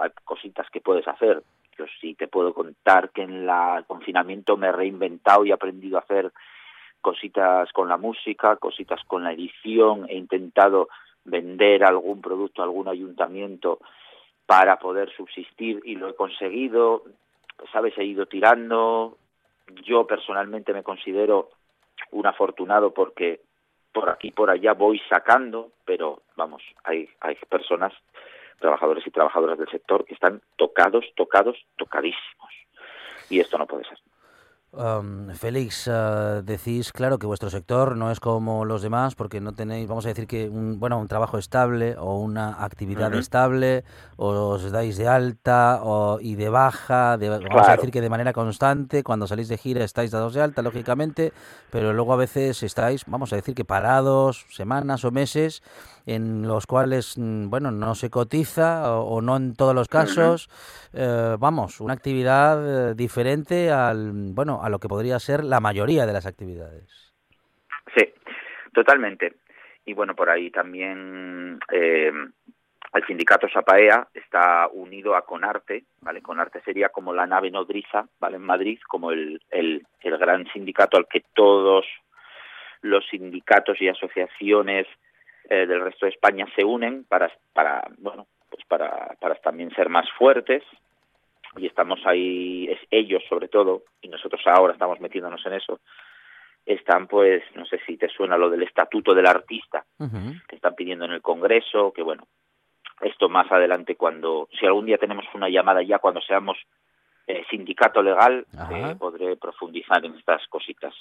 hay 0.00 0.10
cositas 0.24 0.68
que 0.70 0.80
puedes 0.80 1.06
hacer. 1.06 1.42
Yo 1.78 1.84
sí 2.00 2.14
te 2.14 2.28
puedo 2.28 2.54
contar 2.54 3.10
que 3.10 3.22
en 3.22 3.48
el 3.48 3.84
confinamiento 3.86 4.56
me 4.56 4.68
he 4.68 4.72
reinventado 4.72 5.44
y 5.44 5.50
he 5.50 5.54
aprendido 5.54 5.98
a 5.98 6.02
hacer 6.02 6.32
cositas 7.00 7.70
con 7.72 7.88
la 7.88 7.98
música, 7.98 8.56
cositas 8.56 9.00
con 9.06 9.24
la 9.24 9.32
edición, 9.32 10.06
he 10.08 10.16
intentado 10.16 10.88
vender 11.24 11.84
algún 11.84 12.20
producto 12.20 12.62
a 12.62 12.64
algún 12.64 12.88
ayuntamiento 12.88 13.78
para 14.46 14.78
poder 14.78 15.10
subsistir 15.14 15.80
y 15.84 15.96
lo 15.96 16.08
he 16.08 16.14
conseguido, 16.14 17.02
sabes, 17.72 17.96
he 17.98 18.04
ido 18.04 18.26
tirando, 18.26 19.18
yo 19.84 20.06
personalmente 20.06 20.72
me 20.72 20.82
considero 20.82 21.50
un 22.10 22.26
afortunado 22.26 22.92
porque 22.92 23.40
por 23.92 24.10
aquí 24.10 24.30
por 24.30 24.50
allá 24.50 24.72
voy 24.72 25.00
sacando, 25.08 25.72
pero 25.84 26.22
vamos, 26.36 26.62
hay, 26.84 27.08
hay 27.20 27.36
personas 27.48 27.92
trabajadores 28.60 29.06
y 29.06 29.10
trabajadoras 29.10 29.58
del 29.58 29.68
sector 29.68 30.04
que 30.04 30.14
están 30.14 30.42
tocados, 30.56 31.04
tocados, 31.16 31.56
tocadísimos. 31.76 32.52
Y 33.30 33.40
esto 33.40 33.58
no 33.58 33.66
puede 33.66 33.84
ser. 33.84 33.98
Um, 34.76 35.30
Félix, 35.34 35.86
uh, 35.86 36.42
decís, 36.42 36.90
claro, 36.90 37.20
que 37.20 37.26
vuestro 37.26 37.48
sector 37.48 37.96
no 37.96 38.10
es 38.10 38.18
como 38.18 38.64
los 38.64 38.82
demás 38.82 39.14
porque 39.14 39.40
no 39.40 39.52
tenéis, 39.52 39.86
vamos 39.86 40.04
a 40.04 40.08
decir 40.08 40.26
que 40.26 40.48
un, 40.48 40.80
bueno, 40.80 40.98
un 40.98 41.06
trabajo 41.06 41.38
estable 41.38 41.94
o 41.96 42.18
una 42.18 42.64
actividad 42.64 43.14
estable, 43.14 43.84
o 44.16 44.28
os 44.28 44.72
dais 44.72 44.96
de 44.96 45.06
alta 45.06 45.78
o, 45.82 46.18
y 46.20 46.34
de 46.34 46.48
baja, 46.48 47.16
de, 47.18 47.28
vamos 47.28 47.68
a 47.68 47.76
decir 47.76 47.92
que 47.92 48.00
de 48.00 48.10
manera 48.10 48.32
constante, 48.32 49.04
cuando 49.04 49.28
salís 49.28 49.48
de 49.48 49.58
gira 49.58 49.84
estáis 49.84 50.10
dados 50.10 50.34
de 50.34 50.42
alta, 50.42 50.60
lógicamente, 50.62 51.32
pero 51.70 51.92
luego 51.92 52.12
a 52.12 52.16
veces 52.16 52.62
estáis, 52.64 53.04
vamos 53.06 53.32
a 53.32 53.36
decir 53.36 53.54
que 53.54 53.64
parados, 53.64 54.46
semanas 54.50 55.04
o 55.04 55.12
meses, 55.12 55.62
en 56.06 56.46
los 56.46 56.66
cuales, 56.66 57.16
mm, 57.16 57.48
bueno, 57.48 57.70
no 57.70 57.94
se 57.94 58.10
cotiza 58.10 58.92
o, 58.98 59.22
no 59.22 59.36
en 59.36 59.54
todos 59.54 59.74
los 59.74 59.88
casos, 59.88 60.50
eh, 60.92 61.36
vamos, 61.38 61.80
una 61.80 61.94
actividad 61.94 62.90
eh, 62.90 62.94
diferente 62.94 63.70
al, 63.70 64.12
bueno, 64.12 64.60
a 64.64 64.70
lo 64.70 64.78
que 64.78 64.88
podría 64.88 65.18
ser 65.18 65.44
la 65.44 65.60
mayoría 65.60 66.06
de 66.06 66.12
las 66.12 66.26
actividades. 66.26 67.12
Sí, 67.96 68.12
totalmente. 68.72 69.34
Y 69.84 69.92
bueno, 69.92 70.14
por 70.14 70.30
ahí 70.30 70.50
también 70.50 71.58
eh, 71.70 72.10
el 72.94 73.06
sindicato 73.06 73.48
Sapaea 73.48 74.08
está 74.14 74.68
unido 74.72 75.16
a 75.16 75.26
Conarte, 75.26 75.84
¿vale? 76.00 76.22
Conarte 76.22 76.62
sería 76.62 76.88
como 76.88 77.12
la 77.12 77.26
nave 77.26 77.50
nodriza, 77.50 78.06
¿vale? 78.20 78.36
En 78.36 78.42
Madrid, 78.42 78.78
como 78.88 79.10
el, 79.10 79.42
el, 79.50 79.86
el 80.00 80.18
gran 80.18 80.46
sindicato 80.52 80.96
al 80.96 81.06
que 81.08 81.24
todos 81.34 81.84
los 82.80 83.06
sindicatos 83.08 83.80
y 83.80 83.88
asociaciones 83.88 84.86
eh, 85.50 85.66
del 85.66 85.80
resto 85.80 86.06
de 86.06 86.12
España 86.12 86.46
se 86.54 86.64
unen 86.64 87.04
para, 87.04 87.30
para 87.52 87.82
bueno, 87.98 88.26
pues 88.48 88.64
para, 88.66 89.14
para 89.20 89.34
también 89.36 89.70
ser 89.74 89.88
más 89.88 90.08
fuertes 90.16 90.62
y 91.56 91.66
estamos 91.66 92.00
ahí, 92.04 92.66
es 92.70 92.78
ellos 92.90 93.22
sobre 93.28 93.48
todo, 93.48 93.82
y 94.02 94.08
nosotros 94.08 94.40
ahora 94.46 94.72
estamos 94.72 95.00
metiéndonos 95.00 95.44
en 95.46 95.54
eso, 95.54 95.80
están 96.66 97.06
pues, 97.06 97.42
no 97.54 97.66
sé 97.66 97.80
si 97.86 97.96
te 97.96 98.08
suena 98.08 98.38
lo 98.38 98.48
del 98.50 98.62
estatuto 98.62 99.14
del 99.14 99.26
artista, 99.26 99.84
que 100.48 100.56
están 100.56 100.74
pidiendo 100.74 101.04
en 101.04 101.12
el 101.12 101.22
Congreso, 101.22 101.92
que 101.92 102.02
bueno, 102.02 102.26
esto 103.00 103.28
más 103.28 103.50
adelante 103.50 103.96
cuando, 103.96 104.48
si 104.58 104.66
algún 104.66 104.86
día 104.86 104.98
tenemos 104.98 105.24
una 105.34 105.48
llamada 105.48 105.82
ya 105.82 105.98
cuando 105.98 106.20
seamos 106.20 106.56
eh, 107.26 107.44
sindicato 107.50 108.02
legal, 108.02 108.46
eh, 108.70 108.94
podré 108.98 109.36
profundizar 109.36 110.04
en 110.04 110.14
estas 110.14 110.46
cositas. 110.48 110.94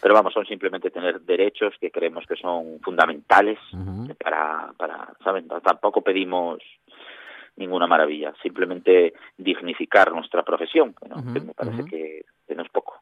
Pero 0.00 0.14
vamos, 0.14 0.32
son 0.32 0.46
simplemente 0.46 0.90
tener 0.90 1.20
derechos 1.20 1.74
que 1.80 1.90
creemos 1.90 2.26
que 2.26 2.36
son 2.36 2.80
fundamentales 2.80 3.58
para, 4.18 4.72
para, 4.76 5.12
¿saben? 5.22 5.46
Tampoco 5.62 6.00
pedimos 6.00 6.58
ninguna 7.56 7.86
maravilla, 7.86 8.32
simplemente 8.42 9.14
dignificar 9.36 10.12
nuestra 10.12 10.42
profesión, 10.42 10.94
que 10.94 11.40
me 11.40 11.54
parece 11.54 11.84
que, 11.84 12.24
no 12.54 12.62
es 12.62 12.68
poco. 12.68 13.00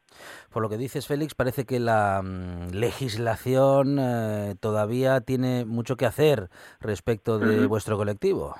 Por 0.51 0.63
lo 0.63 0.69
que 0.69 0.77
dices, 0.77 1.07
Félix, 1.07 1.35
parece 1.35 1.65
que 1.65 1.79
la 1.79 2.21
mm, 2.23 2.73
legislación 2.73 3.97
eh, 3.99 4.55
todavía 4.61 5.19
tiene 5.21 5.65
mucho 5.65 5.97
que 5.97 6.05
hacer 6.05 6.49
respecto 6.79 7.37
de 7.37 7.67
vuestro 7.67 7.97
colectivo. 7.97 8.55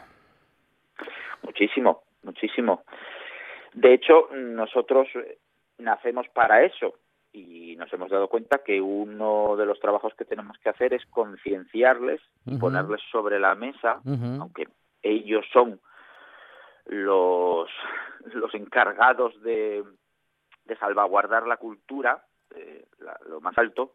Muchísimo, 1.43 2.03
muchísimo. 2.23 2.83
De 3.73 3.93
hecho, 3.93 4.27
nosotros 4.33 5.07
nacemos 5.77 6.27
para 6.33 6.63
eso 6.63 6.95
y 7.33 7.75
nos 7.77 7.91
hemos 7.93 8.09
dado 8.09 8.27
cuenta 8.27 8.59
que 8.63 8.81
uno 8.81 9.55
de 9.55 9.65
los 9.65 9.79
trabajos 9.79 10.13
que 10.17 10.25
tenemos 10.25 10.57
que 10.57 10.69
hacer 10.69 10.93
es 10.93 11.05
concienciarles 11.05 12.21
y 12.45 12.57
ponerles 12.57 13.01
sobre 13.11 13.39
la 13.39 13.55
mesa, 13.55 14.01
aunque 14.39 14.67
ellos 15.01 15.45
son 15.51 15.79
los, 16.85 17.69
los 18.33 18.53
encargados 18.53 19.41
de, 19.41 19.83
de 20.65 20.75
salvaguardar 20.77 21.47
la 21.47 21.57
cultura, 21.57 22.25
eh, 22.55 22.85
lo 23.27 23.41
más 23.41 23.57
alto, 23.57 23.93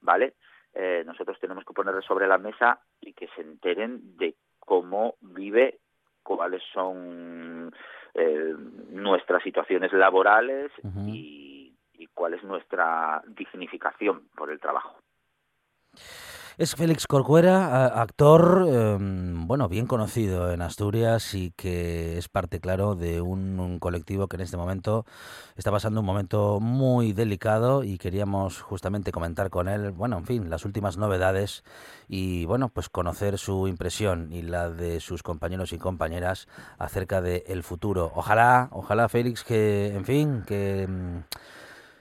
¿vale? 0.00 0.34
eh, 0.74 1.02
nosotros 1.04 1.38
tenemos 1.40 1.64
que 1.64 1.74
ponerle 1.74 2.02
sobre 2.02 2.26
la 2.26 2.38
mesa 2.38 2.80
y 3.00 3.12
que 3.12 3.28
se 3.34 3.42
enteren 3.42 4.16
de 4.16 4.36
cómo 4.58 5.16
vive, 5.20 5.80
cuáles 6.22 6.62
son 6.72 7.74
eh, 8.14 8.54
nuestras 8.90 9.42
situaciones 9.42 9.92
laborales 9.92 10.70
y, 11.06 11.74
y 11.94 12.06
cuál 12.08 12.34
es 12.34 12.44
nuestra 12.44 13.22
dignificación 13.26 14.28
por 14.36 14.50
el 14.50 14.60
trabajo. 14.60 14.98
Es 16.58 16.74
Félix 16.74 17.06
Corcuera, 17.06 17.86
actor, 17.86 18.66
em, 18.68 19.46
bueno, 19.46 19.68
bien 19.68 19.86
conocido 19.86 20.52
en 20.52 20.60
Asturias 20.60 21.32
y 21.34 21.52
que 21.52 22.18
es 22.18 22.28
parte, 22.28 22.58
claro, 22.58 22.96
de 22.96 23.20
un, 23.20 23.78
colectivo 23.78 24.26
que 24.26 24.34
en 24.34 24.40
este 24.40 24.56
momento 24.56 25.06
está 25.56 25.70
pasando 25.70 26.00
un 26.00 26.06
momento 26.06 26.58
muy 26.58 27.12
delicado 27.12 27.84
y 27.84 27.96
queríamos 27.96 28.60
justamente 28.60 29.12
comentar 29.12 29.50
con 29.50 29.68
él, 29.68 29.92
bueno, 29.92 30.18
en 30.18 30.26
fin, 30.26 30.50
las 30.50 30.64
últimas 30.64 30.96
novedades 30.96 31.62
y, 32.08 32.44
bueno, 32.46 32.70
pues 32.70 32.88
conocer 32.88 33.38
su 33.38 33.68
impresión 33.68 34.32
y 34.32 34.42
la 34.42 34.68
de 34.68 34.98
sus 34.98 35.22
compañeros 35.22 35.72
y 35.72 35.78
compañeras 35.78 36.48
acerca 36.76 37.20
del 37.20 37.62
futuro. 37.62 38.10
Ojalá, 38.16 38.68
ojalá, 38.72 39.08
Félix, 39.08 39.44
que, 39.44 39.94
en 39.94 40.04
fin, 40.04 40.42
que 40.44 40.82
em, 40.82 41.22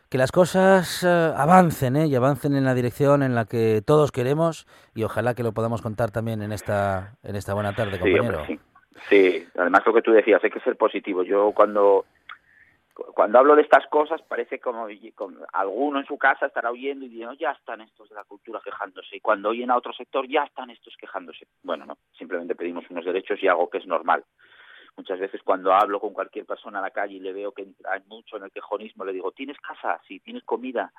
que 0.09 0.17
las 0.17 0.31
cosas 0.31 1.03
eh, 1.03 1.07
avancen 1.35 1.95
¿eh? 1.95 2.07
y 2.07 2.15
avancen 2.15 2.55
en 2.55 2.63
la 2.63 2.73
dirección 2.73 3.23
en 3.23 3.35
la 3.35 3.45
que 3.45 3.81
todos 3.85 4.11
queremos 4.11 4.65
y 4.95 5.03
ojalá 5.03 5.33
que 5.33 5.43
lo 5.43 5.53
podamos 5.53 5.81
contar 5.81 6.11
también 6.11 6.41
en 6.41 6.51
esta 6.51 7.17
en 7.23 7.35
esta 7.35 7.53
buena 7.53 7.73
tarde, 7.73 7.99
compañero. 7.99 8.45
sí. 9.09 9.47
además 9.57 9.83
lo 9.85 9.93
que 9.93 10.01
tú 10.01 10.11
decías, 10.11 10.43
hay 10.43 10.49
que 10.49 10.61
ser 10.61 10.77
positivo. 10.77 11.23
Yo 11.23 11.51
cuando 11.51 12.05
cuando 13.13 13.37
hablo 13.39 13.55
de 13.55 13.61
estas 13.61 13.85
cosas 13.87 14.21
parece 14.23 14.59
como, 14.59 14.87
alguno 15.53 15.99
en 15.99 16.05
su 16.05 16.17
casa 16.17 16.47
estará 16.47 16.71
oyendo 16.71 17.05
y 17.05 17.09
diciendo 17.09 17.35
ya 17.35 17.51
están 17.51 17.81
estos 17.81 18.09
de 18.09 18.15
la 18.15 18.23
cultura 18.23 18.59
quejándose 18.63 19.17
y 19.17 19.19
cuando 19.19 19.49
oyen 19.49 19.69
a 19.69 19.77
otro 19.77 19.93
sector 19.93 20.27
ya 20.27 20.43
están 20.43 20.69
estos 20.69 20.95
quejándose. 20.97 21.47
Bueno, 21.63 21.85
no, 21.85 21.97
simplemente 22.17 22.55
pedimos 22.55 22.85
unos 22.89 23.05
derechos 23.05 23.41
y 23.41 23.47
algo 23.47 23.69
que 23.69 23.79
es 23.79 23.85
normal. 23.85 24.23
Muchas 24.97 25.19
veces 25.19 25.41
cuando 25.43 25.73
hablo 25.73 25.99
con 25.99 26.13
cualquier 26.13 26.45
persona 26.45 26.79
en 26.79 26.83
la 26.83 26.91
calle 26.91 27.15
y 27.15 27.19
le 27.19 27.31
veo 27.31 27.51
que 27.51 27.61
entra 27.61 28.01
mucho 28.07 28.37
en 28.37 28.43
el 28.43 28.51
quejonismo, 28.51 29.05
le 29.05 29.13
digo, 29.13 29.31
¿tienes 29.31 29.57
casa? 29.59 30.01
Sí, 30.07 30.19
¿tienes 30.19 30.43
comida? 30.43 30.91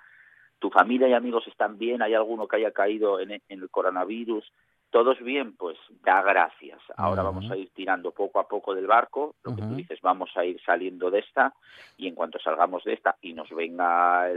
¿Tu 0.60 0.70
familia 0.70 1.08
y 1.08 1.14
amigos 1.14 1.46
están 1.48 1.78
bien? 1.78 2.00
¿Hay 2.00 2.14
alguno 2.14 2.46
que 2.46 2.56
haya 2.56 2.70
caído 2.70 3.18
en, 3.18 3.42
el 3.48 3.70
coronavirus? 3.70 4.52
¿Todos 4.90 5.20
bien? 5.20 5.56
Pues 5.56 5.76
da 6.02 6.22
gracias. 6.22 6.80
Ahora 6.96 7.22
vamos 7.22 7.50
a 7.50 7.56
ir 7.56 7.70
tirando 7.74 8.12
poco 8.12 8.38
a 8.38 8.48
poco 8.48 8.74
del 8.74 8.86
barco. 8.86 9.34
Lo 9.42 9.54
que 9.54 9.62
tú 9.62 9.74
dices, 9.74 10.00
vamos 10.00 10.30
a 10.36 10.44
ir 10.44 10.60
saliendo 10.64 11.10
de 11.10 11.18
esta 11.18 11.52
y 11.96 12.06
en 12.06 12.14
cuanto 12.14 12.38
salgamos 12.38 12.84
de 12.84 12.94
esta 12.94 13.16
y 13.20 13.34
nos 13.34 13.50
venga 13.50 14.28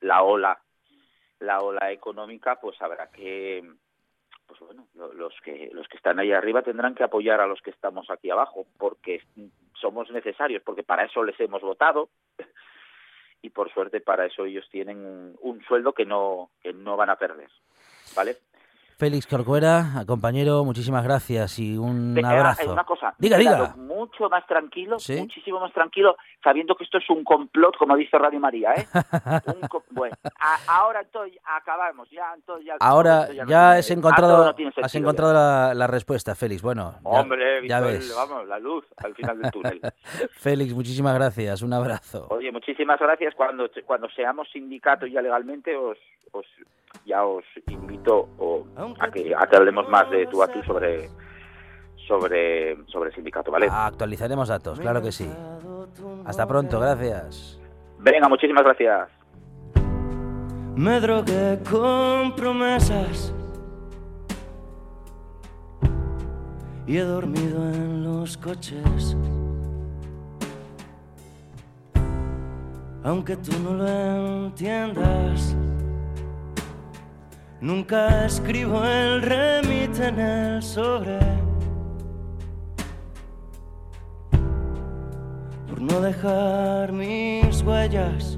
la 0.00 0.22
ola 0.22 0.58
la 1.42 1.60
ola 1.60 1.90
económica, 1.90 2.56
pues 2.60 2.80
habrá 2.80 3.08
que 3.10 3.64
pues 4.52 4.60
bueno, 4.60 4.86
los 5.14 5.32
que 5.42 5.70
los 5.72 5.88
que 5.88 5.96
están 5.96 6.18
ahí 6.18 6.30
arriba 6.32 6.62
tendrán 6.62 6.94
que 6.94 7.04
apoyar 7.04 7.40
a 7.40 7.46
los 7.46 7.62
que 7.62 7.70
estamos 7.70 8.10
aquí 8.10 8.28
abajo, 8.30 8.66
porque 8.78 9.22
somos 9.80 10.10
necesarios, 10.10 10.62
porque 10.62 10.82
para 10.82 11.04
eso 11.04 11.24
les 11.24 11.38
hemos 11.40 11.62
votado 11.62 12.10
y 13.42 13.48
por 13.48 13.72
suerte 13.72 14.00
para 14.00 14.26
eso 14.26 14.44
ellos 14.44 14.68
tienen 14.70 15.34
un, 15.40 15.64
sueldo 15.66 15.94
que 15.94 16.04
no 16.04 16.50
que 16.62 16.74
no 16.74 16.96
van 16.98 17.08
a 17.08 17.16
perder, 17.16 17.48
¿vale? 18.14 18.36
Félix 19.02 19.26
Corcuera, 19.26 20.04
compañero, 20.06 20.64
muchísimas 20.64 21.02
gracias 21.02 21.58
y 21.58 21.76
un 21.76 22.16
abrazo. 22.24 22.72
Una 22.72 22.84
cosa, 22.84 23.12
diga, 23.18 23.36
diga. 23.36 23.74
Mucho 23.76 24.28
más 24.28 24.46
tranquilo, 24.46 24.92
muchísimo 24.92 25.58
más 25.58 25.72
tranquilo, 25.72 26.16
sabiendo 26.40 26.76
que 26.76 26.84
esto 26.84 26.98
es 26.98 27.10
un 27.10 27.24
complot, 27.24 27.76
como 27.78 27.96
dice 27.96 28.16
Radio 28.16 28.38
María, 28.38 28.74
¿eh? 28.74 28.86
bueno, 29.90 30.14
ahora 30.68 31.00
entonces 31.00 31.36
acabamos, 31.44 32.08
ya 32.10 32.32
entonces 32.32 32.64
ya. 32.66 32.76
Ahora 32.78 33.26
ya, 33.32 33.72
has 33.72 33.90
encontrado, 33.90 34.54
has 34.80 34.94
encontrado 34.94 35.74
la, 35.74 35.86
respuesta, 35.88 36.36
Félix. 36.36 36.62
Bueno, 36.62 36.94
hombre, 37.02 37.66
ya, 37.66 37.80
ves. 37.80 38.14
vamos, 38.14 38.46
la 38.46 38.60
luz 38.60 38.84
al 38.98 39.16
final 39.16 39.42
del 39.42 39.50
túnel. 39.50 39.80
Félix, 40.30 40.72
muchísimas 40.74 41.16
gracias, 41.16 41.62
un 41.62 41.72
abrazo. 41.72 42.28
Oye, 42.30 42.52
muchísimas 42.52 43.00
gracias. 43.00 43.34
Cuando 43.34 43.68
cuando 43.84 44.08
seamos 44.10 44.48
sindicato 44.52 45.08
ya 45.08 45.20
legalmente 45.20 45.74
os, 45.74 45.98
os 46.32 46.46
ya 47.04 47.24
os 47.24 47.44
invito 47.68 48.28
a 48.98 49.10
que, 49.10 49.34
a 49.34 49.46
que 49.46 49.56
hablemos 49.56 49.88
más 49.88 50.08
de 50.10 50.26
tú 50.26 50.42
a 50.42 50.48
tú 50.48 50.62
sobre 50.62 51.08
sobre 52.06 52.76
sobre 52.86 53.10
el 53.10 53.14
sindicato, 53.14 53.50
¿vale? 53.50 53.68
Actualizaremos 53.70 54.48
datos, 54.48 54.80
claro 54.80 55.00
que 55.02 55.12
sí. 55.12 55.30
Hasta 56.24 56.46
pronto, 56.46 56.80
gracias. 56.80 57.60
Venga, 57.98 58.28
muchísimas 58.28 58.64
gracias. 58.64 59.08
Me 60.74 61.00
drogué 61.00 61.58
con 61.70 62.34
promesas 62.34 63.34
y 66.86 66.96
he 66.96 67.02
dormido 67.02 67.62
en 67.68 68.04
los 68.04 68.36
coches. 68.38 69.16
Aunque 73.04 73.36
tú 73.36 73.52
no 73.62 73.74
lo 73.74 74.46
entiendas. 74.46 75.56
Nunca 77.62 78.26
escribo 78.26 78.84
el 78.84 79.22
remite 79.22 80.08
en 80.08 80.18
el 80.18 80.62
sobre. 80.64 81.20
Por 85.68 85.80
no 85.80 86.00
dejar 86.00 86.90
mis 86.90 87.62
huellas. 87.62 88.36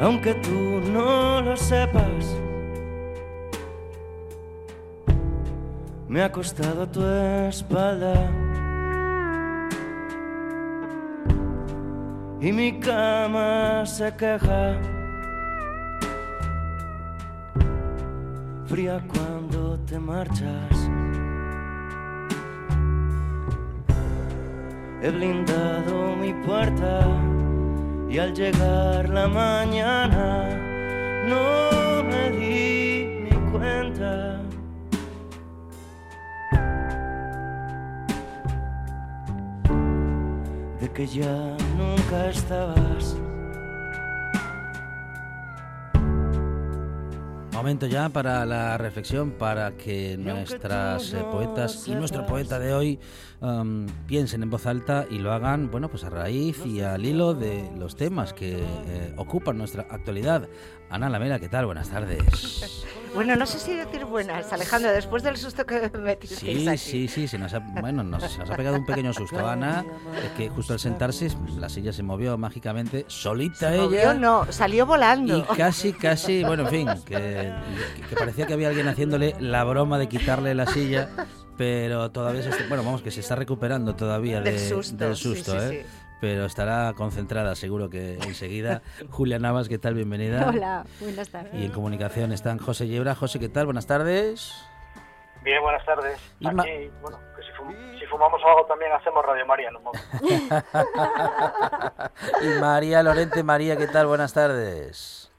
Aunque 0.00 0.32
tú 0.36 0.90
no 0.90 1.42
lo 1.42 1.54
sepas, 1.54 2.34
me 6.08 6.22
ha 6.22 6.32
costado 6.32 6.88
tu 6.88 7.04
espalda. 7.04 8.45
Y 12.46 12.52
mi 12.52 12.78
cama 12.78 13.84
se 13.84 14.14
queja. 14.14 14.78
Fría 18.66 19.02
cuando 19.12 19.76
te 19.80 19.98
marchas. 19.98 20.76
He 25.02 25.10
blindado 25.10 26.14
mi 26.14 26.32
puerta 26.46 27.08
y 28.08 28.18
al 28.18 28.32
llegar 28.32 29.08
la 29.08 29.26
mañana 29.26 30.48
no 31.26 32.04
me 32.04 32.30
di 32.30 33.26
ni 33.28 33.50
cuenta. 33.50 34.40
de 40.80 40.92
que 40.92 41.06
ya 41.06 41.56
nunca 42.06 42.30
estabas. 42.30 43.16
Momento 47.52 47.86
ya 47.86 48.10
para 48.10 48.44
la 48.44 48.76
reflexión, 48.76 49.32
para 49.32 49.76
que 49.76 50.16
nuestras 50.18 51.14
eh, 51.14 51.24
poetas 51.32 51.88
y 51.88 51.94
nuestro 51.94 52.26
poeta 52.26 52.58
de 52.58 52.74
hoy 52.74 53.00
um, 53.40 53.86
piensen 54.06 54.42
en 54.42 54.50
voz 54.50 54.66
alta 54.66 55.06
y 55.10 55.18
lo 55.18 55.32
hagan, 55.32 55.70
bueno, 55.70 55.88
pues 55.88 56.04
a 56.04 56.10
raíz 56.10 56.64
y 56.66 56.82
al 56.82 57.04
hilo 57.04 57.34
de 57.34 57.68
los 57.76 57.96
temas 57.96 58.34
que 58.34 58.58
eh, 58.58 59.14
ocupan 59.16 59.56
nuestra 59.56 59.86
actualidad. 59.90 60.48
Ana 60.90 61.08
Lamela, 61.08 61.40
¿qué 61.40 61.48
tal? 61.48 61.66
Buenas 61.66 61.88
tardes. 61.88 62.84
Bueno, 63.16 63.34
no 63.34 63.46
sé 63.46 63.58
si 63.58 63.74
decir 63.74 64.04
buenas, 64.04 64.52
Alejandro, 64.52 64.92
después 64.92 65.22
del 65.22 65.38
susto 65.38 65.64
que 65.64 65.90
me 65.94 65.98
metiste 66.00 66.36
Sí, 66.36 66.68
sí, 66.76 67.08
sí, 67.08 67.26
sí 67.26 67.38
nos 67.38 67.54
ha, 67.54 67.60
bueno, 67.60 68.04
nos, 68.04 68.38
ha 68.38 68.54
pegado 68.54 68.76
un 68.76 68.84
pequeño 68.84 69.14
susto, 69.14 69.48
Ana, 69.48 69.86
es 70.22 70.32
que 70.32 70.50
justo 70.50 70.74
al 70.74 70.80
sentarse 70.80 71.30
la 71.58 71.70
silla 71.70 71.94
se 71.94 72.02
movió 72.02 72.36
mágicamente, 72.36 73.06
solita 73.08 73.72
ella. 73.72 73.84
Movió, 73.84 74.14
no, 74.14 74.52
salió 74.52 74.84
volando. 74.84 75.38
Y 75.38 75.56
casi, 75.56 75.94
casi, 75.94 76.44
bueno, 76.44 76.64
en 76.64 76.68
fin, 76.68 76.88
que, 77.06 77.54
parecía 78.18 78.46
que 78.46 78.52
había 78.52 78.68
alguien 78.68 78.86
haciéndole 78.86 79.34
la 79.40 79.64
broma 79.64 79.98
de 79.98 80.10
quitarle 80.10 80.54
la 80.54 80.66
silla, 80.66 81.08
pero 81.56 82.10
todavía 82.10 82.42
se 82.42 82.50
bueno, 82.68 82.84
vamos, 82.84 83.00
que 83.00 83.10
se 83.10 83.20
está 83.20 83.34
recuperando 83.34 83.96
todavía 83.96 84.42
del 84.42 84.60
susto, 84.60 85.06
del 85.06 85.16
susto 85.16 85.58
¿eh? 85.58 85.86
Pero 86.20 86.44
estará 86.44 86.92
concentrada 86.94 87.54
seguro 87.54 87.90
que 87.90 88.14
enseguida. 88.14 88.82
Julia 89.10 89.38
Navas, 89.38 89.68
¿qué 89.68 89.78
tal? 89.78 89.94
Bienvenida. 89.94 90.48
Hola, 90.48 90.84
buenas 91.00 91.30
tardes. 91.30 91.54
Y 91.54 91.66
en 91.66 91.72
comunicación 91.72 92.32
están 92.32 92.58
José 92.58 92.88
Yebra. 92.88 93.14
José, 93.14 93.38
¿qué 93.38 93.48
tal? 93.48 93.66
Buenas 93.66 93.86
tardes. 93.86 94.52
Bien, 95.42 95.62
buenas 95.62 95.84
tardes. 95.84 96.18
Aquí, 96.44 96.90
bueno, 97.00 97.18
que 97.36 97.42
si, 98.00 98.06
fumamos 98.06 98.40
algo 98.44 98.66
también 98.66 98.90
hacemos 98.92 99.24
Radio 99.24 99.46
María, 99.46 99.70
¿no? 99.70 99.80
y 102.42 102.60
María 102.60 103.02
Lorente, 103.02 103.42
María, 103.44 103.76
¿qué 103.76 103.86
tal? 103.86 104.06
Buenas 104.06 104.32
tardes. 104.32 105.30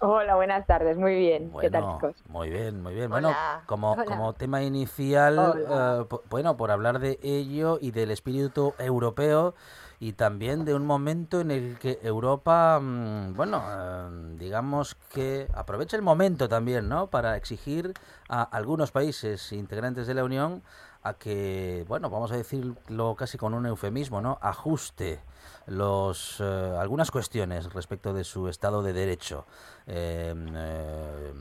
Hola, 0.00 0.34
buenas 0.34 0.66
tardes, 0.66 0.98
muy 0.98 1.14
bien. 1.14 1.52
¿Qué 1.60 1.70
tal, 1.70 1.94
chicos? 1.94 2.16
Muy 2.26 2.50
bien, 2.50 2.82
muy 2.82 2.94
bien. 2.94 3.08
Bueno, 3.08 3.32
como, 3.66 3.96
como 4.04 4.32
tema 4.32 4.64
inicial, 4.64 5.64
eh, 5.70 6.04
bueno, 6.28 6.56
por 6.56 6.72
hablar 6.72 6.98
de 6.98 7.20
ello 7.22 7.78
y 7.80 7.92
del 7.92 8.10
espíritu 8.10 8.74
europeo 8.80 9.54
y 10.02 10.14
también 10.14 10.64
de 10.64 10.74
un 10.74 10.84
momento 10.84 11.40
en 11.40 11.52
el 11.52 11.78
que 11.78 12.00
Europa, 12.02 12.80
mm, 12.82 13.34
bueno, 13.34 13.62
eh, 13.64 14.34
digamos 14.36 14.96
que 14.96 15.46
aprovecha 15.54 15.96
el 15.96 16.02
momento 16.02 16.48
también, 16.48 16.88
¿no? 16.88 17.06
Para 17.06 17.36
exigir 17.36 17.94
a 18.28 18.42
algunos 18.42 18.90
países 18.90 19.52
integrantes 19.52 20.08
de 20.08 20.14
la 20.14 20.24
Unión 20.24 20.64
a 21.04 21.14
que, 21.14 21.84
bueno, 21.86 22.10
vamos 22.10 22.32
a 22.32 22.36
decirlo 22.36 23.14
casi 23.14 23.38
con 23.38 23.54
un 23.54 23.64
eufemismo, 23.64 24.20
¿no? 24.20 24.38
Ajuste 24.42 25.20
los 25.66 26.40
eh, 26.40 26.76
algunas 26.80 27.12
cuestiones 27.12 27.72
respecto 27.72 28.12
de 28.12 28.24
su 28.24 28.48
estado 28.48 28.82
de 28.82 28.92
derecho. 28.92 29.46
Em, 29.86 30.48
eh, 30.52 31.32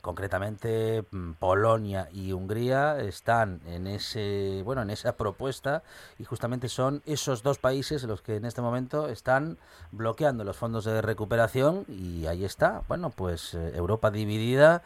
concretamente 0.00 1.04
mm, 1.10 1.32
Polonia 1.32 2.08
y 2.12 2.32
Hungría 2.32 3.00
están 3.00 3.60
en 3.66 3.86
ese 3.86 4.62
bueno 4.64 4.82
en 4.82 4.90
esa 4.90 5.12
propuesta 5.12 5.82
y 6.18 6.24
justamente 6.24 6.68
son 6.68 7.02
esos 7.06 7.42
dos 7.42 7.58
países 7.58 8.04
los 8.04 8.22
que 8.22 8.36
en 8.36 8.44
este 8.44 8.60
momento 8.60 9.08
están 9.08 9.58
bloqueando 9.92 10.44
los 10.44 10.56
fondos 10.56 10.84
de 10.84 11.02
recuperación 11.02 11.84
y 11.88 12.26
ahí 12.26 12.44
está 12.44 12.82
bueno 12.88 13.10
pues 13.10 13.54
eh, 13.54 13.72
Europa 13.74 14.10
dividida 14.10 14.82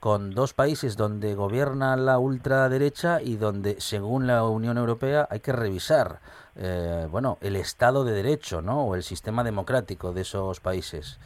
con 0.00 0.30
dos 0.30 0.52
países 0.52 0.96
donde 0.96 1.34
gobierna 1.34 1.96
la 1.96 2.18
ultraderecha 2.18 3.20
y 3.22 3.36
donde, 3.36 3.80
según 3.80 4.26
la 4.26 4.44
Unión 4.44 4.78
Europea, 4.78 5.26
hay 5.30 5.40
que 5.40 5.52
revisar, 5.52 6.20
eh, 6.54 7.08
bueno, 7.10 7.38
el 7.40 7.56
Estado 7.56 8.04
de 8.04 8.12
Derecho, 8.12 8.62
¿no? 8.62 8.84
O 8.84 8.94
el 8.94 9.02
sistema 9.02 9.42
democrático 9.42 10.12
de 10.12 10.20
esos 10.20 10.60
países. 10.60 11.18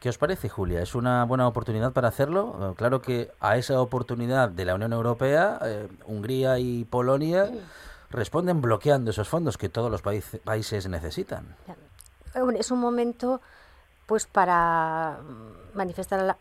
¿Qué 0.00 0.08
os 0.08 0.18
parece, 0.18 0.48
Julia? 0.48 0.80
¿Es 0.80 0.94
una 0.94 1.24
buena 1.24 1.48
oportunidad 1.48 1.92
para 1.92 2.08
hacerlo? 2.08 2.70
Eh, 2.70 2.74
claro 2.76 3.02
que 3.02 3.32
a 3.40 3.56
esa 3.56 3.80
oportunidad 3.80 4.48
de 4.48 4.64
la 4.64 4.74
Unión 4.74 4.92
Europea, 4.92 5.58
eh, 5.62 5.88
Hungría 6.06 6.58
y 6.58 6.84
Polonia 6.84 7.50
responden 8.10 8.60
bloqueando 8.60 9.10
esos 9.10 9.28
fondos 9.28 9.58
que 9.58 9.68
todos 9.68 9.90
los 9.90 10.02
países 10.02 10.88
necesitan. 10.88 11.56
Es 12.56 12.70
un 12.70 12.78
momento 12.78 13.40
pues 14.06 14.26
para 14.26 15.18
manifestar 15.74 16.22
la, 16.22 16.36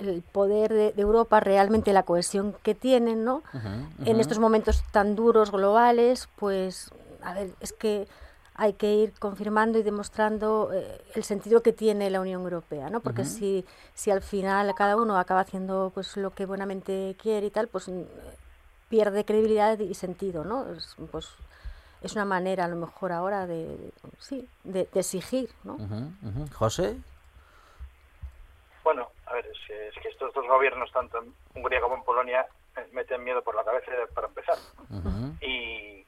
el 0.00 0.22
poder 0.22 0.72
de, 0.72 0.94
Europa, 0.96 1.40
realmente 1.40 1.92
la 1.92 2.04
cohesión 2.04 2.54
que 2.62 2.74
tienen, 2.74 3.24
¿no? 3.24 3.42
En 4.04 4.20
estos 4.20 4.38
momentos 4.38 4.82
tan 4.90 5.14
duros 5.14 5.50
globales, 5.50 6.28
pues, 6.36 6.90
a 7.22 7.34
ver, 7.34 7.50
es 7.60 7.72
que 7.72 8.08
hay 8.60 8.74
que 8.74 8.92
ir 8.92 9.18
confirmando 9.18 9.78
y 9.78 9.82
demostrando 9.82 10.70
eh, 10.70 11.00
el 11.14 11.24
sentido 11.24 11.62
que 11.62 11.72
tiene 11.72 12.10
la 12.10 12.20
Unión 12.20 12.42
Europea, 12.42 12.90
¿no? 12.90 13.00
Porque 13.00 13.24
si, 13.24 13.64
si 13.94 14.10
al 14.10 14.20
final 14.20 14.74
cada 14.74 14.96
uno 14.96 15.16
acaba 15.16 15.40
haciendo 15.40 15.90
pues 15.94 16.18
lo 16.18 16.32
que 16.32 16.44
buenamente 16.44 17.16
quiere 17.18 17.46
y 17.46 17.50
tal, 17.50 17.68
pues 17.68 17.88
mm, 17.88 18.02
pierde 18.90 19.24
credibilidad 19.24 19.78
y 19.78 19.94
sentido, 19.94 20.44
¿no? 20.44 20.70
Es, 20.74 20.94
pues 21.10 21.30
es 22.02 22.12
una 22.12 22.26
manera 22.26 22.66
a 22.66 22.68
lo 22.68 22.76
mejor 22.76 23.12
ahora 23.12 23.46
de, 23.46 23.92
sí, 24.18 24.46
de, 24.64 24.86
exigir, 24.94 25.48
¿no? 25.64 25.78
José. 26.52 26.98
Bueno, 28.84 29.08
a 29.24 29.32
ver, 29.32 29.46
es, 29.46 30.02
que 30.02 30.08
estos 30.08 30.34
dos 30.34 30.46
gobiernos, 30.46 30.92
tanto 30.92 31.16
en 31.16 31.32
Hungría 31.54 31.80
como 31.80 31.94
en 31.94 32.02
Polonia, 32.02 32.46
meten 32.92 33.24
miedo 33.24 33.40
por 33.40 33.54
la 33.54 33.64
cabeza 33.64 33.90
para 34.14 34.26
empezar. 34.26 34.58
Y 35.40 36.04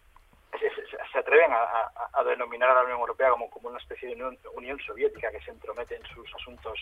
se, 0.70 1.18
atreven 1.18 1.50
a, 1.52 2.22
denominar 2.24 2.70
a 2.70 2.74
la 2.74 2.82
Unión 2.82 3.00
Europea 3.00 3.30
como, 3.30 3.50
como 3.50 3.68
una 3.68 3.78
especie 3.78 4.08
de 4.08 4.36
unión, 4.54 4.78
soviética 4.80 5.30
que 5.30 5.40
se 5.40 5.50
entromete 5.50 5.96
en 5.96 6.06
sus 6.06 6.32
asuntos 6.34 6.78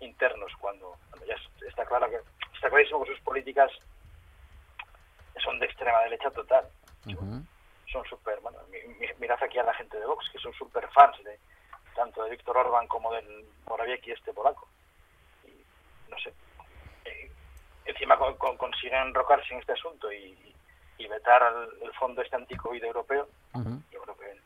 internos 0.00 0.52
cuando, 0.60 0.96
ya 1.26 1.36
está 1.66 1.84
claro 1.84 2.08
que 2.08 2.18
está 2.54 2.70
clarísimo 2.70 3.04
que 3.04 3.12
sus 3.12 3.20
políticas 3.20 3.70
son 5.42 5.58
de 5.58 5.66
extrema 5.66 6.00
derecha 6.00 6.30
total. 6.30 6.68
Son 7.92 8.04
súper, 8.04 8.38
bueno, 8.40 8.58
mirad 9.18 9.42
aquí 9.42 9.58
a 9.58 9.64
la 9.64 9.74
gente 9.74 9.98
de 9.98 10.06
Vox, 10.06 10.28
que 10.30 10.38
son 10.38 10.52
súper 10.54 10.88
fans 10.90 11.22
de 11.24 11.38
tanto 11.94 12.22
de 12.22 12.30
Víctor 12.30 12.56
Orban 12.56 12.86
como 12.86 13.12
del 13.12 13.44
Morawiecki 13.66 14.12
este 14.12 14.32
polaco 14.32 14.68
no 16.10 16.18
sé, 16.18 16.32
eh, 17.04 17.30
encima 17.86 18.18
consiguen 18.18 19.08
enrocarse 19.08 19.54
en 19.54 19.60
este 19.60 19.72
asunto 19.72 20.12
y, 20.12 20.49
vetar 21.08 21.42
el, 21.82 21.92
fondo 21.94 22.22
este 22.22 22.36
anti-COVID 22.36 22.82
europeo, 22.84 23.28
yo 23.90 24.00
creo 24.02 24.16
que, 24.16 24.40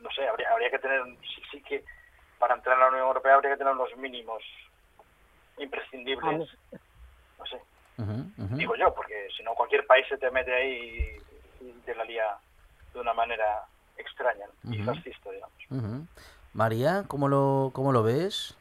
no 0.00 0.10
sé, 0.10 0.26
habría, 0.26 0.50
habría 0.50 0.70
que 0.70 0.78
tener, 0.78 1.02
sí, 1.22 1.42
sí 1.50 1.62
que 1.62 1.84
para 2.38 2.54
entrar 2.54 2.76
en 2.76 2.80
la 2.80 2.88
Unión 2.88 3.06
Europea 3.06 3.34
habría 3.34 3.52
que 3.52 3.58
tener 3.58 3.74
los 3.74 3.96
mínimos 3.96 4.42
imprescindibles, 5.58 6.48
no 7.38 7.46
sé, 7.46 7.60
digo 8.56 8.74
yo, 8.76 8.94
porque 8.94 9.28
si 9.36 9.42
no 9.42 9.54
cualquier 9.54 9.86
país 9.86 10.06
se 10.08 10.18
te 10.18 10.30
mete 10.30 10.52
ahí 10.54 11.20
y, 11.60 11.72
te 11.84 11.94
la 11.94 12.04
lía 12.04 12.36
de 12.92 13.00
una 13.00 13.12
manera 13.12 13.64
extraña 13.96 14.46
y 14.64 14.78
fascista, 14.82 15.30
digamos. 15.30 16.08
María, 16.52 17.04
¿cómo 17.08 17.28
lo, 17.28 17.70
cómo 17.72 17.92
lo 17.92 18.02
ves? 18.02 18.56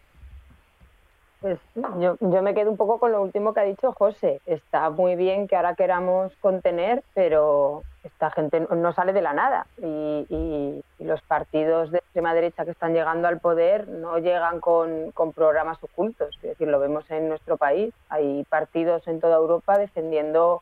Pues 1.41 1.59
yo, 1.97 2.17
yo 2.19 2.41
me 2.43 2.53
quedo 2.53 2.69
un 2.69 2.77
poco 2.77 2.99
con 2.99 3.11
lo 3.11 3.19
último 3.19 3.51
que 3.51 3.61
ha 3.61 3.63
dicho 3.63 3.91
José. 3.93 4.39
Está 4.45 4.91
muy 4.91 5.15
bien 5.15 5.47
que 5.47 5.55
ahora 5.55 5.73
queramos 5.73 6.31
contener, 6.39 7.03
pero 7.15 7.81
esta 8.03 8.29
gente 8.29 8.59
no 8.59 8.93
sale 8.93 9.11
de 9.11 9.23
la 9.23 9.33
nada. 9.33 9.65
Y, 9.79 10.27
y, 10.29 10.83
los 11.03 11.19
partidos 11.23 11.89
de 11.89 11.97
extrema 11.97 12.35
derecha 12.35 12.63
que 12.63 12.71
están 12.71 12.93
llegando 12.93 13.27
al 13.27 13.39
poder 13.39 13.87
no 13.87 14.19
llegan 14.19 14.59
con, 14.59 15.09
con, 15.11 15.33
programas 15.33 15.83
ocultos. 15.83 16.35
Es 16.35 16.49
decir, 16.49 16.67
lo 16.67 16.79
vemos 16.79 17.09
en 17.09 17.27
nuestro 17.27 17.57
país. 17.57 17.91
Hay 18.09 18.43
partidos 18.43 19.07
en 19.07 19.19
toda 19.19 19.37
Europa 19.37 19.79
defendiendo 19.79 20.61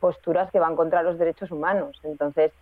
posturas 0.00 0.50
que 0.50 0.60
van 0.60 0.76
contra 0.76 1.02
los 1.02 1.18
derechos 1.18 1.50
humanos. 1.50 2.00
Entonces, 2.04 2.52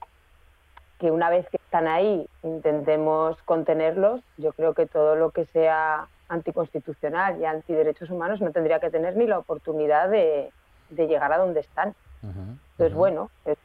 que 0.98 1.12
una 1.12 1.30
vez 1.30 1.48
que 1.48 1.58
están 1.58 1.86
ahí 1.86 2.28
intentemos 2.42 3.40
contenerlos, 3.44 4.22
yo 4.38 4.52
creo 4.52 4.74
que 4.74 4.86
todo 4.86 5.14
lo 5.14 5.30
que 5.30 5.46
sea 5.46 6.08
anticonstitucional 6.34 7.40
y 7.40 7.44
antiderechos 7.44 8.10
humanos 8.10 8.40
no 8.40 8.52
tendría 8.52 8.80
que 8.80 8.90
tener 8.90 9.16
ni 9.16 9.26
la 9.26 9.38
oportunidad 9.38 10.08
de, 10.08 10.52
llegar 10.90 11.32
a 11.32 11.38
donde 11.38 11.60
están. 11.60 11.94
Entonces, 12.22 12.94
bueno, 12.94 13.30
es, 13.44 13.58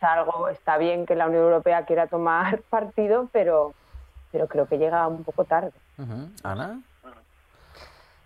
algo, 0.00 0.48
está 0.48 0.78
bien 0.78 1.06
que 1.06 1.14
la 1.14 1.26
Unión 1.26 1.44
Europea 1.44 1.84
quiera 1.84 2.06
tomar 2.06 2.60
partido, 2.70 3.28
pero, 3.32 3.74
pero 4.32 4.46
creo 4.46 4.66
que 4.66 4.78
llega 4.78 5.06
un 5.06 5.24
poco 5.24 5.44
tarde. 5.44 5.72
Ana. 6.42 6.80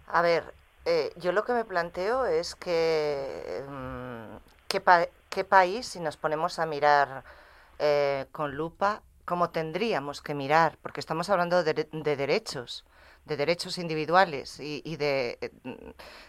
A 0.09 0.23
ver, 0.23 0.44
eh, 0.85 1.12
yo 1.16 1.33
lo 1.33 1.44
que 1.44 1.53
me 1.53 1.64
planteo 1.64 2.27
es 2.27 2.55
que 2.55 3.64
mm, 3.68 4.37
¿qué, 4.68 5.44
país, 5.44 5.87
si 5.87 6.01
nos 6.01 6.16
ponemos 6.16 6.59
a 6.59 6.66
mirar 6.66 7.25
eh, 7.79 8.27
con 8.33 8.55
lupa, 8.55 9.03
cómo 9.25 9.51
tendríamos 9.51 10.20
que 10.20 10.35
mirar, 10.35 10.77
porque 10.83 11.01
estamos 11.01 11.31
hablando 11.31 11.64
de 11.64 12.16
derechos 12.16 12.85
de 13.24 13.37
derechos 13.37 13.78
individuales 13.78 14.60
y, 14.60 14.96
de, 14.96 15.52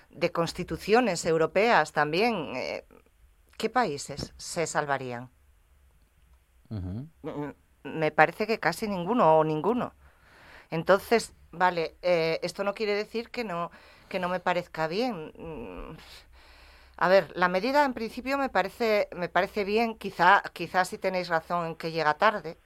de, 0.10 0.32
constituciones 0.32 1.26
europeas 1.26 1.92
también, 1.92 2.56
eh, 2.56 2.86
¿qué 3.58 3.70
países 3.70 4.34
se 4.38 4.66
salvarían? 4.66 5.30
Me 7.84 8.12
parece 8.12 8.48
que 8.48 8.60
casi 8.60 8.88
ninguno 8.88 9.38
o 9.40 9.44
ninguno. 9.44 9.94
Entonces, 10.72 11.34
vale, 11.52 11.96
eh, 12.02 12.40
esto 12.42 12.64
no 12.64 12.74
quiere 12.74 12.96
decir 12.96 13.30
que 13.30 13.44
no, 13.44 13.72
que 14.10 14.20
no 14.20 14.30
me 14.30 14.40
parezca 14.40 14.88
bien. 14.88 15.34
Mm, 15.38 15.98
a 16.98 17.08
ver, 17.10 17.32
la 17.36 17.50
medida 17.50 17.84
en 17.84 17.94
principio 17.94 18.38
me 18.38 18.50
parece, 18.50 19.10
me 19.16 19.28
parece 19.28 19.66
bien, 19.66 19.96
quizá, 19.98 20.42
quizá 20.54 20.86
si 20.86 20.98
tenéis 20.98 21.28
razón 21.28 21.68
en 21.68 21.76
que 21.76 21.92
llega 21.92 22.14
tarde 22.16 22.58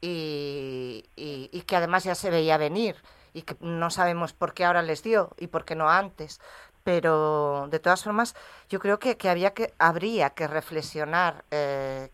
y, 0.00 1.08
y 1.16 1.62
que 1.62 1.76
además 1.76 2.04
ya 2.04 2.14
se 2.16 2.30
veía 2.30 2.56
venir 2.56 2.96
y 3.32 3.42
que 3.42 3.56
no 3.60 3.90
sabemos 3.90 4.32
por 4.32 4.54
qué 4.54 4.64
ahora 4.64 4.82
les 4.82 5.02
dio 5.02 5.34
y 5.38 5.48
por 5.48 5.64
qué 5.64 5.74
no 5.74 5.88
antes. 5.88 6.40
Pero 6.84 7.68
de 7.70 7.78
todas 7.78 8.02
formas, 8.02 8.34
yo 8.68 8.80
creo 8.80 8.98
que, 8.98 9.16
que, 9.16 9.28
había 9.28 9.52
que 9.52 9.74
habría 9.78 10.30
que 10.30 10.46
reflexionar 10.46 11.44
eh, 11.50 12.10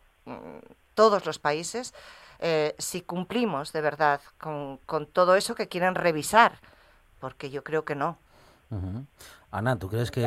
todos 0.95 1.25
los 1.25 1.39
países 1.39 1.95
eh, 2.41 2.75
si 2.79 3.01
cumplimos 3.01 3.73
de 3.73 3.81
verdad 3.81 4.21
con, 4.39 4.79
con, 4.87 5.07
todo 5.07 5.37
eso 5.37 5.55
que 5.55 5.69
quieren 5.69 5.95
revisar, 5.95 6.61
porque 7.21 7.51
yo 7.51 7.65
creo 7.65 7.85
que 7.85 7.95
no. 7.95 8.19
Ana, 9.51 9.79
¿tú 9.79 9.89
crees 9.89 10.11
que, 10.11 10.23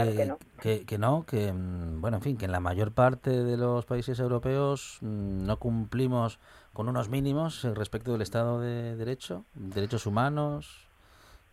que, 0.62 0.86
que, 0.86 0.98
no? 0.98 1.26
Que, 1.26 1.52
mm, 1.52 2.02
bueno, 2.02 2.18
en 2.18 2.24
fin, 2.24 2.38
que 2.38 2.46
en 2.46 2.52
la 2.52 2.62
mayor 2.62 2.94
parte 2.94 3.30
de 3.30 3.58
los 3.58 3.86
países 3.86 4.20
europeos 4.20 4.98
mm, 5.02 5.46
no 5.46 5.60
cumplimos 5.60 6.40
con 6.74 6.88
unos 6.88 7.10
mínimos 7.10 7.64
respecto 7.64 8.12
del 8.12 8.22
Estado 8.22 8.60
de 8.60 8.96
Derecho, 8.96 9.46
derechos 9.54 10.06
humanos, 10.06 10.90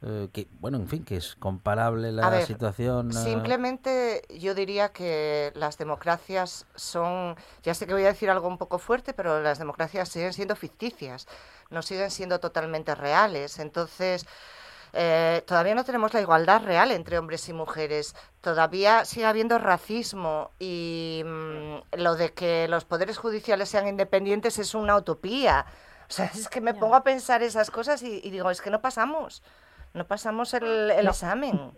eh, 0.02 0.28
que, 0.32 0.46
bueno, 0.60 0.76
en 0.76 0.88
fin, 0.88 1.04
que 1.04 1.16
es 1.16 1.36
comparable 1.36 2.12
la 2.12 2.44
situación. 2.44 3.10
Eh. 3.10 3.14
Simplemente 3.14 4.22
yo 4.38 4.54
diría 4.54 4.90
que 4.90 5.52
las 5.54 5.78
democracias 5.78 6.66
son, 6.74 7.34
ya 7.62 7.72
sé 7.72 7.86
que 7.86 7.94
voy 7.94 8.04
a 8.04 8.08
decir 8.08 8.28
algo 8.28 8.46
un 8.46 8.58
poco 8.58 8.78
fuerte, 8.78 9.14
pero 9.14 9.40
las 9.40 9.58
democracias 9.58 10.10
siguen 10.10 10.34
siendo 10.34 10.54
ficticias, 10.54 11.26
no 11.70 11.80
siguen 11.80 12.10
siendo 12.10 12.40
totalmente 12.40 12.94
reales. 12.94 13.58
Entonces, 13.58 14.26
Eh, 14.98 15.42
todavía 15.46 15.74
no 15.74 15.84
tenemos 15.84 16.14
la 16.14 16.22
igualdad 16.22 16.62
real 16.62 16.90
entre 16.90 17.18
hombres 17.18 17.46
y 17.50 17.52
mujeres. 17.52 18.16
Todavía 18.40 19.04
sigue 19.04 19.26
habiendo 19.26 19.58
racismo 19.58 20.52
y 20.58 21.22
mm, 21.22 21.98
lo 21.98 22.16
de 22.16 22.32
que 22.32 22.66
los 22.66 22.86
poderes 22.86 23.18
judiciales 23.18 23.68
sean 23.68 23.88
independientes 23.88 24.58
es 24.58 24.74
una 24.74 24.96
utopía. 24.96 25.66
O 26.08 26.12
sea, 26.12 26.30
es 26.34 26.48
que 26.48 26.62
me 26.62 26.72
pongo 26.72 26.94
a 26.94 27.04
pensar 27.04 27.42
esas 27.42 27.70
cosas 27.70 28.02
y, 28.02 28.20
digo, 28.30 28.50
es 28.50 28.62
que 28.62 28.70
no 28.70 28.80
pasamos. 28.80 29.42
No 29.96 30.06
pasamos 30.06 30.52
el, 30.52 30.90
examen. 30.90 31.72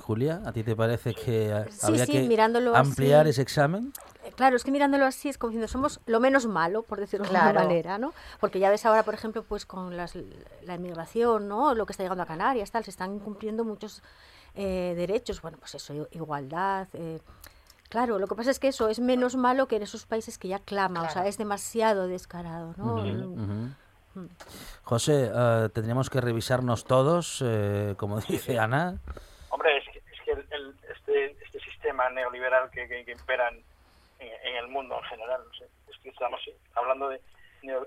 Julia, 0.00 0.42
¿a 0.44 0.52
ti 0.52 0.62
te 0.62 0.76
parece 0.76 1.14
que 1.14 1.50
habría 1.80 2.06
que 2.06 2.38
ampliar 2.74 3.26
ese 3.26 3.40
examen? 3.40 3.94
Claro, 4.36 4.56
es 4.56 4.64
que 4.64 4.70
mirándolo 4.70 5.06
así 5.06 5.30
es 5.30 5.38
como 5.38 5.50
diciendo 5.50 5.66
somos 5.66 6.00
lo 6.04 6.20
menos 6.20 6.46
malo, 6.46 6.82
por 6.82 7.00
decirlo 7.00 7.26
de 7.26 7.36
alguna 7.38 7.62
manera, 7.62 7.96
¿no? 7.96 8.12
Porque 8.38 8.58
ya 8.58 8.68
ves 8.68 8.84
ahora, 8.84 9.02
por 9.02 9.14
ejemplo, 9.14 9.42
pues 9.42 9.64
con 9.64 9.96
las, 9.96 10.14
la 10.62 10.74
inmigración, 10.74 11.48
¿no? 11.48 11.74
Lo 11.74 11.86
que 11.86 11.94
está 11.94 12.02
llegando 12.02 12.22
a 12.22 12.26
Canarias, 12.26 12.70
tal, 12.70 12.84
se 12.84 12.90
están 12.90 13.14
incumpliendo 13.14 13.64
muchos 13.64 14.02
eh, 14.54 14.92
derechos, 14.94 15.40
bueno, 15.40 15.56
pues 15.58 15.74
eso, 15.76 16.06
igualdad. 16.10 16.86
Eh, 16.92 17.20
claro, 17.88 18.18
lo 18.18 18.26
que 18.26 18.34
pasa 18.34 18.50
es 18.50 18.58
que 18.58 18.68
eso 18.68 18.90
es 18.90 19.00
menos 19.00 19.36
malo 19.36 19.68
que 19.68 19.76
en 19.76 19.84
esos 19.84 20.04
países 20.04 20.36
que 20.36 20.48
ya 20.48 20.58
clama, 20.58 21.04
o 21.04 21.08
sea, 21.08 21.26
es 21.26 21.38
demasiado 21.38 22.08
descarado, 22.08 22.74
¿no? 22.76 22.96
Mm. 22.96 23.74
José, 24.82 25.30
uh, 25.30 25.68
tendríamos 25.68 26.10
que 26.10 26.20
revisarnos 26.20 26.84
todos, 26.84 27.42
eh, 27.44 27.94
como 27.96 28.20
dice 28.20 28.58
Ana. 28.58 28.98
Hombre, 29.50 29.78
es 29.78 29.84
que, 29.88 29.98
es 29.98 30.20
que 30.24 30.32
el, 30.32 30.74
este, 30.92 31.36
este, 31.42 31.60
sistema 31.60 32.10
neoliberal 32.10 32.70
que, 32.70 32.88
que, 32.88 33.04
que 33.04 33.12
impera 33.12 33.48
en, 33.48 34.56
el 34.56 34.68
mundo 34.68 34.96
en 34.96 35.04
general. 35.04 35.40
No 35.46 35.54
sé, 35.54 35.66
es 35.88 35.98
que 35.98 36.10
estamos 36.10 36.40
hablando 36.74 37.08
de 37.08 37.20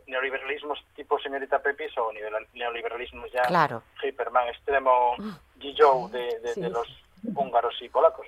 neoliberalismos 0.07 0.79
tipo 0.95 1.19
señorita 1.19 1.59
Pepis 1.59 1.97
o 1.97 2.11
neoliberalismos 2.53 3.31
ya 3.31 3.41
claro. 3.43 3.81
Hyperman 4.03 4.47
extremo 4.49 5.15
Gijou 5.59 6.09
de, 6.09 6.39
de, 6.39 6.69
los 6.69 6.87
húngaros 7.35 7.75
y 7.81 7.89
polacos. 7.89 8.27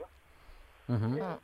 ¿no? 0.87 1.39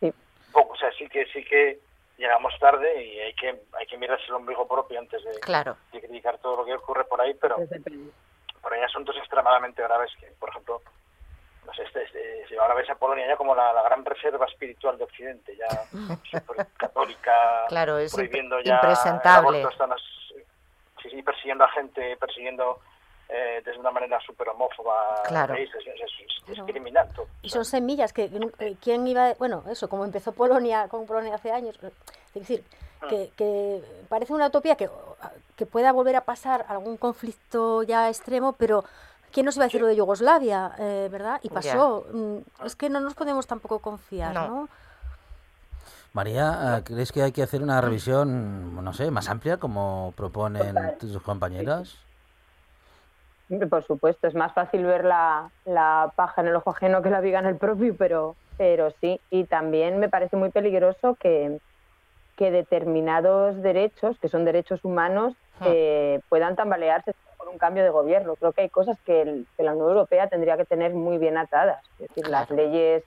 sí. 0.00 0.12
Poco, 0.52 0.74
o 0.74 0.76
sea, 0.76 0.90
sí 0.98 1.08
que 1.08 1.26
sí 1.26 1.44
que 1.44 1.80
llegamos 2.20 2.52
tarde 2.60 3.02
y 3.02 3.18
hay 3.18 3.34
que 3.34 3.62
hay 3.72 3.86
que 3.86 3.96
mirarse 3.96 4.26
el 4.28 4.34
ombligo 4.34 4.68
propio 4.68 4.98
antes 4.98 5.24
de, 5.24 5.40
claro. 5.40 5.76
de 5.90 6.00
criticar 6.00 6.38
todo 6.38 6.58
lo 6.58 6.64
que 6.64 6.74
ocurre 6.74 7.04
por 7.04 7.20
ahí, 7.20 7.34
pero, 7.34 7.56
pero 7.58 8.74
hay 8.74 8.82
asuntos 8.82 9.16
extremadamente 9.16 9.82
graves 9.82 10.12
que, 10.20 10.26
por 10.38 10.50
ejemplo, 10.50 10.82
este, 11.78 12.02
este, 12.02 12.58
ahora 12.58 12.74
ves 12.74 12.90
a 12.90 12.94
Polonia 12.94 13.26
ya 13.26 13.36
como 13.36 13.54
la, 13.54 13.72
gran 13.82 14.04
reserva 14.04 14.44
espiritual 14.46 14.98
de 14.98 15.04
Occidente, 15.04 15.56
ya 15.56 15.68
super 16.30 16.66
católica, 16.76 17.64
claro, 17.68 17.98
es 17.98 18.14
prohibiendo 18.14 18.60
ya 18.60 18.74
impresentable. 18.74 19.66
sí, 21.02 21.22
persiguiendo 21.22 21.64
a 21.64 21.68
gente, 21.70 22.16
persiguiendo 22.18 22.80
eh, 23.32 23.62
de 23.64 23.78
una 23.78 23.90
manera 23.90 24.18
súper 24.20 24.48
homófoba. 24.48 25.22
Claro. 25.26 25.54
Es, 25.54 25.70
criminal 26.66 27.08
Y 27.42 27.50
son 27.50 27.64
semillas 27.64 28.12
que, 28.12 28.24
eh, 28.58 28.76
¿quién 28.82 29.06
iba? 29.06 29.34
Bueno, 29.34 29.62
eso, 29.70 29.88
como 29.88 30.04
empezó 30.04 30.32
Polonia, 30.32 30.88
con 30.88 31.06
Polonia 31.06 31.34
hace 31.34 31.52
años, 31.52 31.78
es 31.82 32.34
decir, 32.34 32.64
ah. 33.00 33.06
que, 33.08 33.30
que, 33.36 33.82
parece 34.08 34.32
una 34.32 34.48
utopía 34.48 34.74
que, 34.74 34.88
que 35.56 35.66
pueda 35.66 35.92
volver 35.92 36.16
a 36.16 36.22
pasar 36.22 36.64
algún 36.68 36.96
conflicto 36.96 37.84
ya 37.84 38.08
extremo, 38.08 38.54
pero 38.54 38.84
¿Quién 39.32 39.46
nos 39.46 39.54
iba 39.56 39.64
a 39.64 39.68
decir 39.68 39.80
lo 39.80 39.86
de 39.86 39.94
Yugoslavia, 39.94 40.72
eh, 40.78 41.08
verdad? 41.10 41.38
Y 41.42 41.50
pasó. 41.50 42.04
Mm, 42.12 42.66
es 42.66 42.74
que 42.74 42.90
no 42.90 42.98
nos 42.98 43.14
podemos 43.14 43.46
tampoco 43.46 43.78
confiar, 43.78 44.34
¿no? 44.34 44.68
María, 46.12 46.82
¿crees 46.84 47.12
que 47.12 47.22
hay 47.22 47.30
que 47.30 47.44
hacer 47.44 47.62
una 47.62 47.80
revisión, 47.80 48.84
no 48.84 48.92
sé, 48.92 49.12
más 49.12 49.28
amplia, 49.28 49.58
como 49.58 50.12
proponen 50.16 50.74
tus 50.98 51.22
compañeras? 51.22 51.96
Por 53.68 53.84
supuesto, 53.84 54.28
es 54.28 54.34
más 54.34 54.52
fácil 54.52 54.84
ver 54.84 55.04
la, 55.04 55.50
la, 55.64 56.12
paja 56.14 56.40
en 56.40 56.48
el 56.48 56.56
ojo 56.56 56.70
ajeno 56.70 57.02
que 57.02 57.10
la 57.10 57.20
viga 57.20 57.40
en 57.40 57.46
el 57.46 57.56
propio, 57.56 57.96
pero, 57.96 58.36
pero 58.56 58.92
sí. 59.00 59.20
Y 59.30 59.44
también 59.44 59.98
me 59.98 60.08
parece 60.08 60.36
muy 60.36 60.50
peligroso 60.50 61.16
que, 61.18 61.58
que 62.36 62.50
determinados 62.50 63.60
derechos, 63.60 64.18
que 64.20 64.28
son 64.28 64.44
derechos 64.44 64.84
humanos, 64.84 65.34
ah. 65.60 65.64
eh, 65.66 66.20
puedan 66.28 66.54
tambalearse 66.54 67.12
un 67.50 67.58
cambio 67.58 67.82
de 67.82 67.90
gobierno. 67.90 68.36
Creo 68.36 68.52
que 68.52 68.62
hay 68.62 68.68
cosas 68.68 68.98
que, 69.04 69.44
la 69.58 69.72
Unión 69.72 69.88
Europea 69.88 70.28
tendría 70.28 70.56
que 70.56 70.64
tener 70.64 70.94
muy 70.94 71.18
bien 71.18 71.36
atadas. 71.36 71.82
Es 71.98 72.08
decir, 72.08 72.28
las 72.28 72.50
leyes 72.50 73.04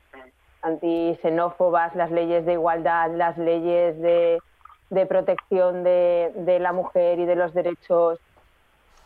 antisenófobas, 0.61 1.95
las 1.95 2.11
leyes 2.11 2.45
de 2.45 2.53
igualdad, 2.53 3.11
las 3.11 3.37
leyes 3.37 3.99
de, 3.99 4.39
protección 5.07 5.83
de, 5.83 6.57
la 6.59 6.71
mujer 6.71 7.19
y 7.19 7.25
de 7.25 7.35
los 7.35 7.53
derechos 7.53 8.19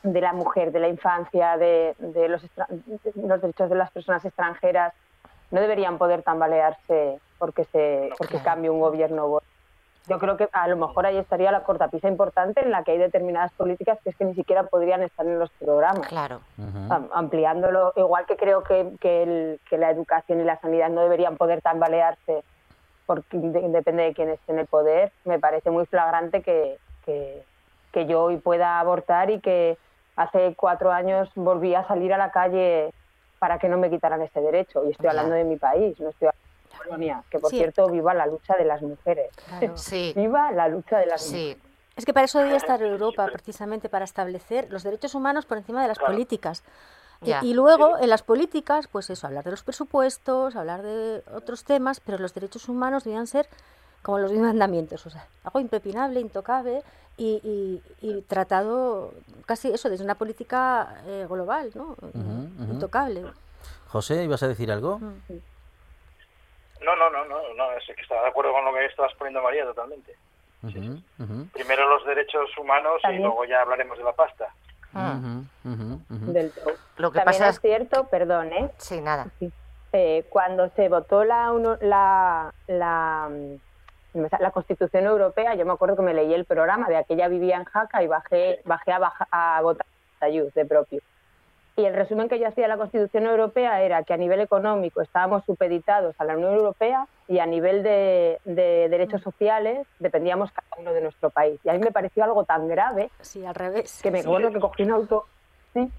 de 0.04 0.22
la 0.22 0.34
mujer, 0.34 0.72
de 0.72 0.80
la 0.80 0.88
infancia, 0.88 1.58
de, 1.58 1.96
los, 2.30 2.44
los 3.16 3.42
derechos 3.42 3.70
de 3.70 3.76
las 3.76 3.92
personas 3.92 4.24
extranjeras, 4.26 4.94
no 5.52 5.62
deberían 5.62 5.98
poder 5.98 6.24
tambalearse 6.24 7.20
porque 7.38 7.64
se 7.66 8.10
porque 8.18 8.40
cambie 8.40 8.70
un 8.70 8.80
gobierno 8.80 9.40
yo 10.08 10.20
creo 10.20 10.38
que 10.38 10.48
a 10.54 10.68
lo 10.68 10.78
mejor 10.78 11.06
ahí 11.06 11.18
estaría 11.18 11.52
la 11.52 11.64
cortapisa 11.64 12.08
importante 12.08 12.62
en 12.62 12.72
la 12.72 12.84
que 12.84 12.92
hay 12.92 12.98
determinadas 12.98 13.52
políticas 13.54 14.00
que 14.04 14.12
es 14.12 14.16
que 14.16 14.24
ni 14.24 14.36
siquiera 14.36 14.64
podrían 14.64 15.02
estar 15.02 15.26
en 15.26 15.38
los 15.38 15.50
programas. 15.52 16.08
Claro. 16.08 16.40
Ampliándolo, 17.12 17.92
igual 17.98 18.26
que 18.26 18.38
creo 18.38 18.64
que, 18.64 18.94
que, 19.02 19.78
la 19.78 19.92
educación 19.92 20.40
y 20.40 20.44
la 20.46 20.60
sanidad 20.62 20.90
no 20.90 21.02
deberían 21.02 21.36
poder 21.36 21.62
tambalearse 21.62 22.44
porque 23.06 23.38
depende 23.38 24.04
de 24.04 24.14
quién 24.14 24.30
esté 24.30 24.52
en 24.52 24.60
el 24.60 24.68
poder, 24.68 25.12
me 25.24 25.40
parece 25.40 25.72
muy 25.72 25.86
flagrante 25.86 26.42
que, 26.42 26.78
que, 27.06 27.44
que 27.92 28.06
yo 28.06 28.24
hoy 28.24 28.38
pueda 28.38 28.80
abortar 28.80 29.30
y 29.30 29.40
que 29.40 29.78
hace 30.18 30.56
cuatro 30.56 30.92
años 30.92 31.30
volví 31.36 31.74
a 31.74 31.88
salir 31.88 32.12
a 32.14 32.18
la 32.18 32.32
calle 32.32 32.94
para 33.40 33.60
que 33.60 33.70
no 33.70 33.78
me 33.78 33.90
quitaran 33.90 34.22
ese 34.22 34.42
derecho. 34.42 34.84
Y 34.86 34.92
estoy 34.92 35.08
hablando 35.08 35.36
de 35.36 35.46
mi 35.46 35.56
país, 35.56 35.98
no 36.00 36.10
estoy 36.10 36.28
hablando 36.28 37.24
que 37.30 37.40
por 37.40 37.52
cierto, 37.52 37.88
viva 37.88 38.14
la 38.14 38.26
lucha 38.26 38.56
de 38.58 38.66
las 38.66 38.82
mujeres. 38.82 39.32
Sí. 39.76 40.14
viva 40.16 40.52
la 40.52 40.68
lucha 40.68 41.00
de 41.00 41.06
las 41.06 41.26
mujeres. 41.26 41.58
Es 41.96 42.06
que 42.06 42.14
para 42.14 42.26
eso 42.26 42.40
debía 42.40 42.58
estar 42.58 42.82
Europa, 42.82 43.28
precisamente 43.32 43.90
para 43.90 44.06
establecer 44.06 44.68
los 44.70 44.84
derechos 44.84 45.16
humanos 45.16 45.46
por 45.46 45.58
encima 45.58 45.82
de 45.82 45.88
las 45.88 45.98
políticas. 45.98 46.64
Y, 47.42 47.56
luego, 47.56 47.98
en 47.98 48.10
las 48.10 48.22
políticas, 48.22 48.88
pues 48.88 49.10
eso, 49.10 49.26
hablar 49.26 49.44
de 49.44 49.50
los 49.50 49.64
presupuestos, 49.64 50.56
hablar 50.56 50.84
de 50.84 51.24
otros 51.34 51.64
temas, 51.64 52.00
pero 52.00 52.20
los 52.20 52.36
derechos 52.36 52.70
humanos 52.70 53.04
debían 53.04 53.26
ser 53.26 53.48
como 54.04 54.20
los 54.20 54.32
mandamientos, 54.32 55.04
o 55.08 55.10
sea, 55.10 55.26
algo 55.44 55.60
impepinable, 55.60 56.20
intocable 56.20 56.84
y, 57.18 57.82
tratado 58.28 59.14
casi 59.46 59.70
eso 59.72 59.90
desde 59.90 60.04
una 60.04 60.16
política 60.16 61.02
eh, 61.06 61.26
global, 61.30 61.72
¿no? 61.76 61.96
Intocable. 62.72 63.24
José, 63.88 64.24
¿ibas 64.24 64.44
a 64.44 64.48
decir 64.48 64.72
algo? 64.72 65.00
No, 65.00 66.96
no, 66.96 67.10
no, 67.10 67.26
no, 67.26 67.54
no, 67.56 67.72
es 67.74 67.86
que 67.86 68.02
estaba 68.02 68.22
de 68.22 68.28
acuerdo 68.28 68.52
con 68.54 68.66
lo 68.66 68.74
que 68.74 68.86
estabas 68.86 69.14
poniendo 69.16 69.42
María 69.42 69.66
totalmente. 69.66 70.16
Primero 71.54 71.90
los 71.90 72.06
derechos 72.06 72.50
humanos 72.58 73.02
y 73.12 73.18
luego 73.18 73.46
ya 73.46 73.62
hablaremos 73.62 73.98
de 73.98 74.04
la 74.04 74.14
pasta. 74.14 74.48
Ah. 74.94 75.20
Del 75.64 76.52
Lo 76.98 77.12
que 77.12 77.20
También 77.20 77.26
pasa 77.26 77.50
es 77.50 77.60
cierto, 77.60 78.06
perdón, 78.08 78.52
¿eh? 78.54 78.72
Sí, 78.78 79.02
nada. 79.02 79.28
Eh, 79.94 80.26
cuando 80.30 80.70
se 80.76 80.90
votó 80.90 81.24
la, 81.24 81.52
la, 81.82 82.54
la, 82.68 83.30
mm, 83.30 83.56
la, 84.40 84.52
Constitución 84.52 85.06
Europea, 85.06 85.56
yo 85.56 85.66
me 85.66 85.74
acuerdo 85.74 85.96
que 85.96 86.02
me 86.02 86.14
leí 86.14 86.34
el 86.34 86.46
programa, 86.46 86.88
de 86.88 86.98
aquella 86.98 87.28
vivía 87.28 87.58
en 87.58 87.64
Jaca 87.66 88.04
y 88.04 88.08
bajé, 88.08 88.62
bajé 88.66 88.92
a, 88.92 89.12
a 89.32 89.62
votar 89.62 89.86
de 90.20 90.66
propio. 90.66 91.02
Y 91.76 91.86
el 91.86 91.94
resumen 91.94 92.28
que 92.28 92.40
yo 92.40 92.48
hacía 92.48 92.64
de 92.64 92.70
la 92.70 92.78
Constitución 92.78 93.28
Europea 93.28 93.84
era 93.84 94.02
que 94.02 94.12
a 94.12 94.18
nivel 94.18 94.40
económico 94.40 95.00
estábamos 95.00 95.46
supeditados 95.46 96.16
a 96.18 96.26
la 96.26 96.36
Unión 96.36 96.56
Europea 96.56 97.08
y 97.28 97.38
a 97.38 97.46
nivel 97.46 97.84
de, 97.84 98.40
derechos 98.46 99.22
sociales 99.22 99.86
dependíamos 100.00 100.52
cada 100.52 100.82
uno 100.82 100.92
de 100.92 101.02
nuestro 101.02 101.30
país. 101.30 101.60
Y 101.64 101.70
a 101.70 101.74
mí 101.74 101.80
me 101.80 101.92
pareció 101.92 102.24
algo 102.24 102.46
tan 102.46 102.68
grave 102.68 103.12
sí, 103.22 103.46
al 103.46 103.54
revés. 103.54 104.02
que 104.02 104.10
me 104.10 104.22
acuerdo 104.22 104.52
que 104.52 104.60
cogí 104.60 104.84
un, 104.84 104.92
auto, 104.92 105.26
sí, 105.74 105.92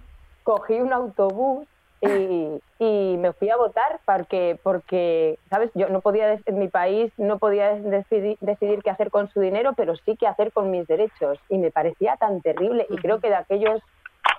cogí 0.43 0.81
un 0.81 0.93
autobús 0.93 1.69
y, 2.01 2.61
y, 2.79 3.17
me 3.17 3.33
fui 3.33 3.51
a 3.51 3.57
votar 3.57 4.01
porque, 4.05 4.59
porque, 4.63 5.39
¿sabes? 5.51 5.71
Yo 5.75 5.89
no 5.89 6.01
podía, 6.01 6.39
en 6.45 6.59
mi 6.59 6.69
país 6.69 7.13
no 7.17 7.39
podía 7.39 7.75
decidir, 7.75 8.39
decidir 8.41 8.83
qué 8.83 8.91
hacer 8.91 9.11
con 9.11 9.31
su 9.31 9.41
dinero, 9.41 9.73
pero 9.77 9.97
sí 9.97 10.17
qué 10.17 10.27
hacer 10.27 10.53
con 10.53 10.71
mis 10.71 10.87
derechos. 10.87 11.39
Y 11.49 11.59
me 11.59 11.71
parecía 11.71 12.17
tan 12.17 12.41
terrible. 12.41 12.87
Y 12.91 12.97
creo 12.97 13.21
que 13.21 13.29
de 13.29 13.37
aquellos 13.37 13.83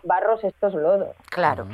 barros 0.03 0.43
estos 0.43 0.73
lodos. 0.73 1.15
Claro. 1.29 1.67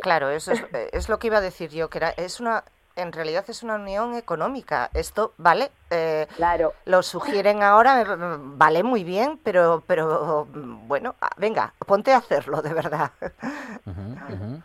Claro, 0.00 0.30
eso 0.30 0.52
es, 0.92 1.08
lo 1.08 1.18
que 1.18 1.26
iba 1.26 1.38
a 1.38 1.42
decir 1.42 1.70
yo, 1.70 1.90
que 1.90 1.98
era, 1.98 2.10
es 2.10 2.40
una, 2.40 2.64
en 3.00 3.12
realidad 3.12 3.44
es 3.48 3.62
una 3.62 3.76
unión 3.76 4.14
económica. 4.14 4.90
Esto, 4.94 5.32
¿vale? 5.38 5.70
Eh, 5.90 6.26
claro. 6.36 6.74
Lo 6.84 7.02
sugieren 7.02 7.62
ahora, 7.62 8.04
vale 8.38 8.82
muy 8.82 9.04
bien, 9.04 9.38
pero, 9.42 9.82
pero 9.86 10.46
bueno, 10.86 11.14
ah, 11.20 11.30
venga, 11.36 11.74
ponte 11.86 12.12
a 12.12 12.18
hacerlo, 12.18 12.62
de 12.62 12.74
verdad. 12.74 13.10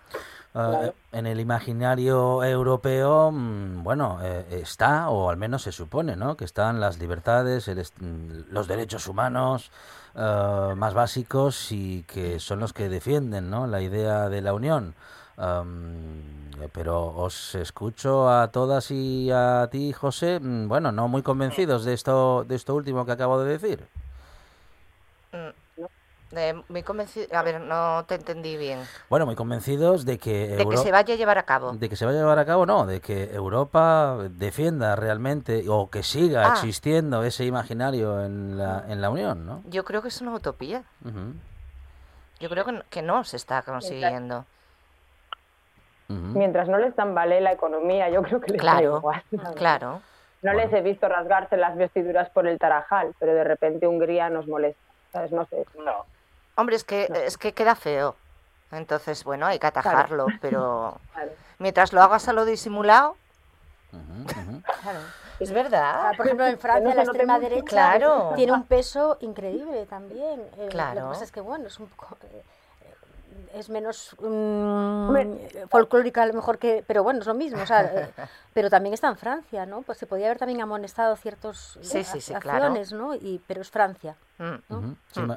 eh, 0.56 0.92
en 1.12 1.28
el 1.28 1.40
imaginario 1.40 2.44
europeo, 2.44 3.32
mm, 3.32 3.84
bueno, 3.84 4.20
eh, 4.22 4.60
está, 4.62 5.10
o 5.10 5.30
al 5.30 5.38
menos 5.38 5.64
se 5.64 5.72
supone, 5.72 6.16
¿no? 6.16 6.38
Que 6.38 6.46
están 6.46 6.80
las 6.80 7.00
libertades, 7.00 7.68
mm, 7.68 8.52
los 8.52 8.68
derechos 8.68 9.08
humanos 9.08 9.72
eh, 10.18 10.74
más 10.78 10.94
básicos 10.94 11.74
y 11.74 12.04
que 12.04 12.40
son 12.40 12.60
los 12.60 12.72
que 12.72 12.88
defienden, 12.88 13.50
¿no? 13.50 13.68
La 13.68 13.82
idea 13.82 14.30
de 14.30 14.42
la 14.42 14.54
unión. 14.54 14.96
Pero 16.74 17.08
os 17.16 17.56
escucho 17.56 18.30
a 18.30 18.50
todas 18.52 18.92
y 18.92 19.30
a 19.32 19.68
ti, 19.72 19.94
José, 19.94 20.40
mm, 20.40 20.68
bueno, 20.68 20.92
no 20.92 21.08
muy 21.08 21.22
convencidos 21.22 21.86
de 21.86 21.94
esto, 21.94 22.44
de 22.46 22.56
esto 22.56 22.76
último 22.76 23.06
que 23.06 23.12
acabo 23.12 23.42
de 23.42 23.52
decir 23.52 23.88
muy 26.70 26.84
convencido, 26.84 27.28
a 27.32 27.42
ver, 27.44 27.62
no 27.62 28.04
te 28.06 28.16
entendí 28.16 28.58
bien. 28.58 28.80
Bueno, 29.10 29.26
muy 29.26 29.36
convencidos 29.36 30.06
de 30.06 30.18
que... 30.18 30.48
De 30.56 30.68
que 30.68 30.78
se 30.78 30.92
vaya 30.92 31.14
a 31.14 31.18
llevar 31.18 31.38
a 31.38 31.44
cabo. 31.44 31.74
De 31.74 31.90
que 31.90 31.96
se 31.96 32.06
vaya 32.06 32.20
a 32.20 32.22
llevar 32.22 32.40
a 32.40 32.46
cabo, 32.46 32.66
no, 32.66 32.86
de 32.86 33.00
que 33.00 33.34
Europa 33.34 34.18
defienda 34.32 34.96
realmente 34.96 35.66
o 35.70 35.90
que 35.90 36.04
siga 36.04 36.48
ah. 36.48 36.54
existiendo 36.54 37.24
ese 37.24 37.46
imaginario 37.46 38.24
en 38.24 38.58
la, 38.58 38.86
en 38.88 39.02
la 39.02 39.10
Unión, 39.10 39.46
¿no? 39.46 39.64
Yo 39.68 39.86
creo 39.86 40.02
que 40.02 40.10
es 40.10 40.22
una 40.22 40.34
utopía. 40.34 40.84
Yo 42.40 42.50
creo 42.50 42.66
que, 42.66 42.82
que 42.90 43.02
no 43.02 43.24
se 43.24 43.38
está 43.38 43.62
consiguiendo. 43.62 44.46
Mientras 46.08 46.68
no 46.68 46.78
les 46.78 46.96
vale 46.96 47.42
la 47.42 47.52
economía, 47.52 48.10
yo 48.10 48.22
creo 48.22 48.40
que 48.40 48.52
les 48.52 48.62
claro, 48.62 48.98
igual. 48.98 49.24
Claro. 49.56 50.02
No 50.44 50.54
les 50.54 50.72
he 50.72 50.82
visto 50.82 51.08
rasgarse 51.10 51.58
las 51.58 51.76
vestiduras 51.76 52.30
por 52.30 52.46
el 52.48 52.60
Tarajal, 52.60 53.16
pero 53.20 53.34
de 53.34 53.44
repente 53.44 53.88
Hungría 53.88 54.30
nos 54.30 54.48
molesta. 54.48 54.80
¿Sabes? 55.12 55.32
No 55.32 55.46
sé. 55.48 55.66
No. 55.84 56.06
Hombre, 56.56 56.76
es 56.76 56.84
que, 56.84 57.08
es 57.26 57.38
que 57.38 57.54
queda 57.54 57.76
feo. 57.76 58.16
Entonces, 58.72 59.24
bueno, 59.24 59.46
hay 59.48 59.58
que 59.58 59.68
atajarlo, 59.68 60.28
pero 60.42 61.00
mientras 61.58 61.94
lo 61.94 62.02
hagas 62.02 62.28
a 62.28 62.34
lo 62.34 62.46
disimulado. 62.46 63.16
Es 65.40 65.52
verdad. 65.52 66.10
Ah, 66.10 66.12
por 66.16 66.26
ejemplo, 66.26 66.46
en 66.46 66.60
Francia 66.60 66.96
la 66.96 67.04
extrema 67.04 67.40
derecha 67.40 67.98
tiene 68.36 68.52
un 68.52 68.64
peso 68.64 69.18
increíble 69.22 69.86
también. 69.86 70.42
claro. 70.70 70.92
Eh, 70.92 71.02
lo 71.02 71.08
que 71.08 71.14
pasa 71.14 71.24
es 71.24 71.32
que, 71.32 71.42
bueno, 71.42 71.68
es 71.68 71.80
un 71.80 71.88
poco 71.88 72.18
eh, 72.24 72.44
es 73.54 73.70
menos 73.70 74.16
mm, 74.20 75.16
folclórica 75.70 76.24
a 76.24 76.26
lo 76.26 76.34
mejor 76.34 76.58
que 76.58 76.84
pero 76.86 77.04
bueno 77.04 77.20
es 77.20 77.26
lo 77.26 77.34
mismo 77.34 77.62
o 77.62 77.66
sea, 77.66 77.84
eh, 77.84 78.10
pero 78.54 78.70
también 78.70 78.94
está 78.94 79.08
en 79.10 79.18
Francia 79.18 79.66
no 79.66 79.82
pues 79.82 79.98
se 79.98 80.08
podía 80.08 80.28
haber 80.28 80.38
también 80.38 80.62
amonestado 80.62 81.16
ciertos 81.16 81.78
sí, 81.82 82.04
sí, 82.04 82.22
sí, 82.22 82.34
acciones 82.34 82.92
no 82.92 83.16
y 83.16 83.42
pero 83.48 83.62
es 83.62 83.70
Francia 83.70 84.16
mm. 84.38 84.94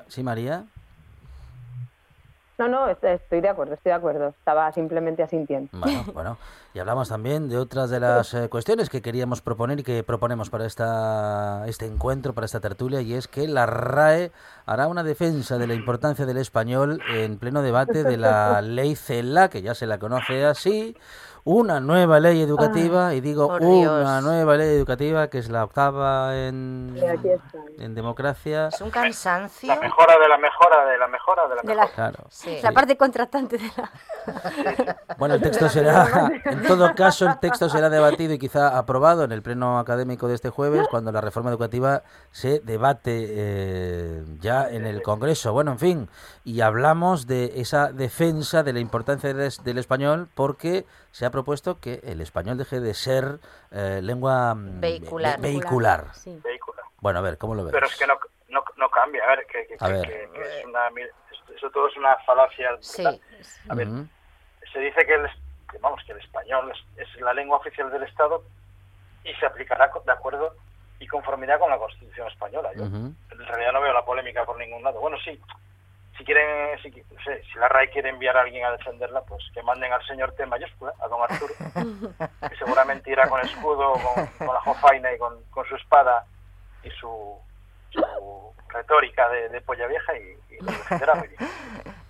sí, 0.09 0.23
María 0.23 0.65
no, 2.59 2.67
no, 2.67 2.89
estoy 2.89 3.41
de 3.41 3.49
acuerdo, 3.49 3.75
estoy 3.75 3.91
de 3.91 3.97
acuerdo. 3.97 4.29
Estaba 4.29 4.73
simplemente 4.73 5.23
asintiendo. 5.23 5.71
Bueno, 5.73 6.05
bueno. 6.13 6.39
Y 6.75 6.81
hablamos 6.81 7.09
también 7.09 7.49
de 7.49 7.57
otras 7.57 7.89
de 7.89 8.01
las 8.01 8.35
eh, 8.35 8.49
cuestiones 8.49 8.91
que 8.91 9.01
queríamos 9.01 9.41
proponer 9.43 9.81
y 9.81 9.83
que 9.85 10.03
proponemos 10.03 10.51
para 10.51 10.67
esta, 10.67 11.65
este 11.67 11.87
encuentro, 11.87 12.35
para 12.35 12.45
esta 12.45 12.61
tertulia, 12.61 13.01
y 13.01 13.15
es 13.15 13.29
que 13.29 13.47
la 13.47 13.67
RAE 13.67 14.33
hará 14.67 14.89
una 14.89 15.05
defensa 15.05 15.57
de 15.57 15.67
la 15.69 15.75
importancia 15.75 16.27
del 16.27 16.37
español 16.37 17.01
en 17.09 17.39
pleno 17.39 17.63
debate 17.63 18.03
de 18.03 18.17
la 18.17 18.61
ley 18.63 18.97
CELA, 18.97 19.49
que 19.49 19.63
ya 19.63 19.75
se 19.75 19.87
la 19.87 19.99
conoce 19.99 20.45
así, 20.45 20.97
una 21.49 21.81
nueva 21.81 22.21
ley 22.21 22.43
educativa, 22.43 23.15
y 23.15 23.23
digo 23.23 23.47
una 23.47 24.21
nueva 24.21 24.55
ley 24.59 24.77
educativa, 24.77 25.29
que 25.29 25.39
es 25.39 25.49
la 25.49 25.65
octava 25.65 26.37
en, 26.37 26.95
en 27.79 27.95
democracia. 27.95 28.69
Es 28.69 28.83
un 28.83 28.91
cansancio. 28.91 29.67
La 29.67 29.81
mejora 29.81 30.19
de 30.19 30.29
la 30.29 30.37
mejora 30.37 30.85
de 30.85 30.99
la 30.99 31.09
mejora 31.09 31.49
de 31.49 31.57
la 31.57 31.63
mejora. 31.63 31.89
Claro. 31.95 32.25
La 32.63 32.73
parte 32.73 32.99
contratante 32.99 33.57
de 33.57 33.71
la... 33.79 34.99
Bueno, 35.17 35.37
el 35.37 35.41
texto 35.41 35.71
será, 35.71 36.31
en 36.45 36.65
todo 36.65 36.95
caso, 36.95 37.27
el 37.27 37.39
texto 37.39 37.71
será 37.71 37.89
debatido 37.89 38.35
y 38.35 38.39
quizá 38.39 38.77
aprobado 38.77 39.25
en 39.25 39.33
el 39.33 39.41
pleno 39.41 39.79
académico 39.79 40.29
de 40.29 40.35
este 40.35 40.51
jueves, 40.51 40.87
cuando 40.91 41.13
la 41.13 41.23
reforma 41.23 41.49
educativa 41.49 42.03
se 42.31 42.61
debate 42.61 43.27
eh, 43.27 44.25
ya 44.39 44.69
en 44.69 44.85
el 44.85 45.01
Congreso. 45.03 45.55
Bueno, 45.55 45.73
en 45.73 45.79
fin, 45.79 46.09
y 46.45 46.61
hablamos 46.61 47.27
de 47.27 47.53
esa 47.57 47.91
defensa 47.91 48.63
de 48.63 48.75
la 48.75 48.81
importancia 48.81 49.33
del 49.33 49.79
español 49.79 50.29
porque 50.35 50.85
se 51.19 51.27
ha 51.27 51.31
propuesto 51.31 51.81
que 51.81 51.95
el 52.05 52.21
español 52.21 52.59
deje 52.59 52.79
de 52.79 52.95
ser 52.95 53.41
eh, 53.73 53.99
lengua 54.01 54.55
mm, 54.55 54.79
vehicular. 54.79 55.41
vehicular. 55.41 56.13
Bueno, 57.01 57.19
a 57.19 57.23
ver, 57.23 57.37
¿cómo 57.39 57.57
lo 57.57 57.65
ves? 57.65 57.73
Pero 57.73 57.87
es 57.87 57.97
que 57.97 58.07
no, 58.07 58.15
no, 58.49 58.63
no 58.77 58.89
cambia, 58.89 59.25
a 59.25 59.35
ver, 59.35 59.45
que, 59.47 59.67
que, 59.67 59.75
es 59.75 60.65
una, 60.65 60.89
eso 61.57 61.71
todo 61.71 61.89
es 61.89 61.97
una 61.97 62.17
falacia. 62.19 62.71
Sí. 62.79 63.05
A 63.69 63.75
ver, 63.75 63.89
se 64.73 64.79
dice 64.79 65.05
que 65.05 65.15
el, 65.15 65.29
vamos, 65.81 66.01
que 66.07 66.13
el 66.13 66.21
español 66.21 66.73
es, 66.97 67.21
la 67.21 67.35
lengua 67.35 67.57
oficial 67.57 67.91
del 67.91 68.05
Estado 68.05 68.45
y 69.25 69.35
se 69.35 69.47
aplicará 69.47 69.91
de 70.07 70.13
acuerdo 70.13 70.55
y 71.01 71.09
conformidad 71.09 71.59
con 71.59 71.69
la 71.69 71.79
Constitución 71.79 72.29
española. 72.29 72.71
Yo 72.77 72.85
en 72.85 73.17
realidad 73.33 73.73
no 73.73 73.81
veo 73.81 73.93
la 73.93 74.05
polémica 74.05 74.45
por 74.45 74.57
ningún 74.57 74.85
lado. 74.85 75.01
Bueno, 75.01 75.17
sí, 75.25 75.37
si 76.19 76.25
quieren, 76.25 76.79
si, 76.83 76.91
si 76.91 77.59
la 77.59 77.69
RAE 77.69 77.91
quiere 77.91 78.11
enviar 78.11 78.37
a 78.37 78.41
alguien 78.41 78.65
a 78.65 78.73
defenderla, 78.73 79.23
pues 79.23 79.43
que 79.55 79.63
manden 79.63 79.93
al 79.93 80.05
señor 80.05 80.33
T 80.33 80.45
mayúscula, 80.47 80.93
a 81.01 81.07
don 81.07 81.23
Arturo, 81.23 81.55
que 82.51 82.57
seguramente 82.57 83.11
irá 83.11 83.29
con 83.29 83.41
escudo, 83.41 83.93
con, 84.39 84.47
la 84.49 84.61
jofaina 84.61 85.13
y 85.13 85.19
con, 85.19 85.43
con, 85.51 85.65
su 85.67 85.77
espada 85.77 86.27
y 86.83 86.91
su, 86.91 87.39
su 87.91 88.53
retórica 88.69 89.29
de, 89.29 89.49
de 89.49 89.61
polla 89.61 89.87
vieja 89.87 90.13
y, 90.17 90.55
y 90.55 90.59
lo 90.61 91.15
muy 91.17 91.29
bien. 91.29 91.51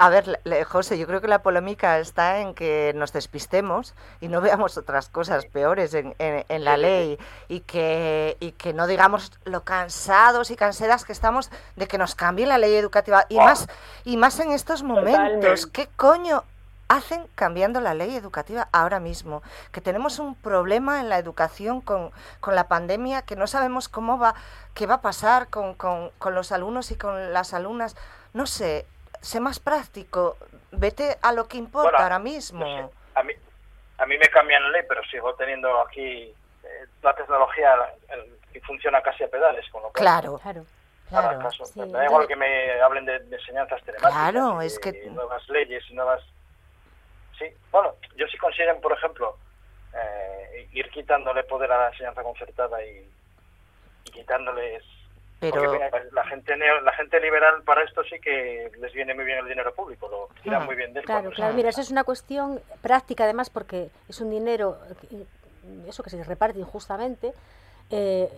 A 0.00 0.10
ver, 0.10 0.40
José, 0.68 0.96
yo 0.96 1.08
creo 1.08 1.20
que 1.20 1.26
la 1.26 1.42
polémica 1.42 1.98
está 1.98 2.38
en 2.38 2.54
que 2.54 2.92
nos 2.94 3.12
despistemos 3.12 3.96
y 4.20 4.28
no 4.28 4.40
veamos 4.40 4.78
otras 4.78 5.08
cosas 5.08 5.44
peores 5.46 5.92
en, 5.92 6.14
en, 6.20 6.64
la 6.64 6.76
ley 6.76 7.18
y 7.48 7.60
que, 7.60 8.36
y 8.38 8.52
que 8.52 8.72
no 8.72 8.86
digamos 8.86 9.32
lo 9.44 9.64
cansados 9.64 10.52
y 10.52 10.56
cansadas 10.56 11.04
que 11.04 11.10
estamos 11.10 11.50
de 11.74 11.88
que 11.88 11.98
nos 11.98 12.14
cambie 12.14 12.46
la 12.46 12.58
ley 12.58 12.76
educativa 12.76 13.26
y 13.28 13.38
más 13.38 13.66
y 14.04 14.16
más 14.16 14.38
en 14.38 14.52
estos 14.52 14.84
momentos. 14.84 15.66
¿Qué 15.66 15.88
coño 15.96 16.44
hacen 16.88 17.26
cambiando 17.34 17.80
la 17.80 17.94
ley 17.94 18.14
educativa 18.16 18.68
ahora 18.72 19.00
mismo? 19.00 19.42
Que 19.72 19.80
tenemos 19.80 20.18
un 20.18 20.34
problema 20.34 21.00
en 21.00 21.08
la 21.08 21.18
educación 21.18 21.80
con, 21.80 22.10
con 22.40 22.54
la 22.54 22.68
pandemia 22.68 23.22
que 23.22 23.36
no 23.36 23.46
sabemos 23.46 23.88
cómo 23.88 24.18
va, 24.18 24.34
qué 24.74 24.86
va 24.86 24.94
a 24.94 25.00
pasar 25.00 25.48
con, 25.48 25.74
con, 25.74 26.10
con 26.18 26.34
los 26.34 26.52
alumnos 26.52 26.90
y 26.90 26.96
con 26.96 27.32
las 27.32 27.54
alumnas. 27.54 27.96
No 28.32 28.46
sé, 28.46 28.86
sé 29.20 29.40
más 29.40 29.60
práctico, 29.60 30.36
vete 30.72 31.18
a 31.22 31.32
lo 31.32 31.48
que 31.48 31.56
importa 31.56 32.02
ahora 32.02 32.18
mismo. 32.18 32.64
a, 33.14 33.22
mí, 33.22 33.32
a 33.98 34.06
mí 34.06 34.18
me 34.18 34.28
cambian 34.28 34.62
la 34.62 34.70
ley, 34.70 34.82
pero 34.88 35.02
sigo 35.10 35.34
teniendo 35.34 35.80
aquí 35.80 36.02
eh, 36.62 36.86
la 37.02 37.14
tecnología 37.14 37.74
que 38.52 38.60
funciona 38.60 39.02
casi 39.02 39.24
a 39.24 39.28
pedales. 39.28 39.68
Con 39.70 39.82
lo 39.82 39.90
claro, 39.92 40.38
claro. 40.38 40.64
Claro, 41.08 41.38
me 41.74 41.86
da 41.86 42.04
igual 42.04 42.26
que 42.26 42.36
me 42.36 42.80
hablen 42.82 43.06
de, 43.06 43.16
enseñanzas 43.16 43.82
telemáticas, 43.82 44.30
claro, 44.30 44.60
es 44.60 44.78
que... 44.78 44.92
nuevas 45.10 45.48
leyes 45.48 45.82
y 45.88 45.94
nuevas... 45.94 46.22
Sí, 47.38 47.46
bueno, 47.70 47.94
yo 48.16 48.26
sí 48.26 48.36
considero, 48.36 48.80
por 48.80 48.92
ejemplo, 48.92 49.36
eh, 49.94 50.68
ir 50.72 50.90
quitándole 50.90 51.44
poder 51.44 51.70
a 51.72 51.78
la 51.78 51.88
enseñanza 51.90 52.22
concertada 52.22 52.84
y, 52.84 53.08
y 54.04 54.10
quitándoles 54.10 54.84
pero 55.40 55.78
la 56.12 56.24
gente 56.24 56.56
la 56.56 56.92
gente 56.94 57.20
liberal 57.20 57.62
para 57.62 57.84
esto 57.84 58.02
sí 58.02 58.18
que 58.20 58.72
les 58.80 58.92
viene 58.92 59.14
muy 59.14 59.24
bien 59.24 59.38
el 59.38 59.46
dinero 59.46 59.72
público, 59.72 60.08
lo 60.08 60.28
tiran 60.42 60.66
muy 60.66 60.74
bien 60.74 60.92
de 60.92 61.02
Claro, 61.02 61.30
claro, 61.30 61.54
mira, 61.54 61.68
eso 61.68 61.80
es 61.80 61.92
una 61.92 62.02
cuestión 62.02 62.60
práctica 62.82 63.22
además 63.22 63.48
porque 63.48 63.90
es 64.08 64.20
un 64.20 64.30
dinero 64.30 64.78
eso 65.86 66.02
que 66.02 66.10
se 66.10 66.22
reparte 66.24 66.58
injustamente 66.58 67.32
eh, 67.90 68.30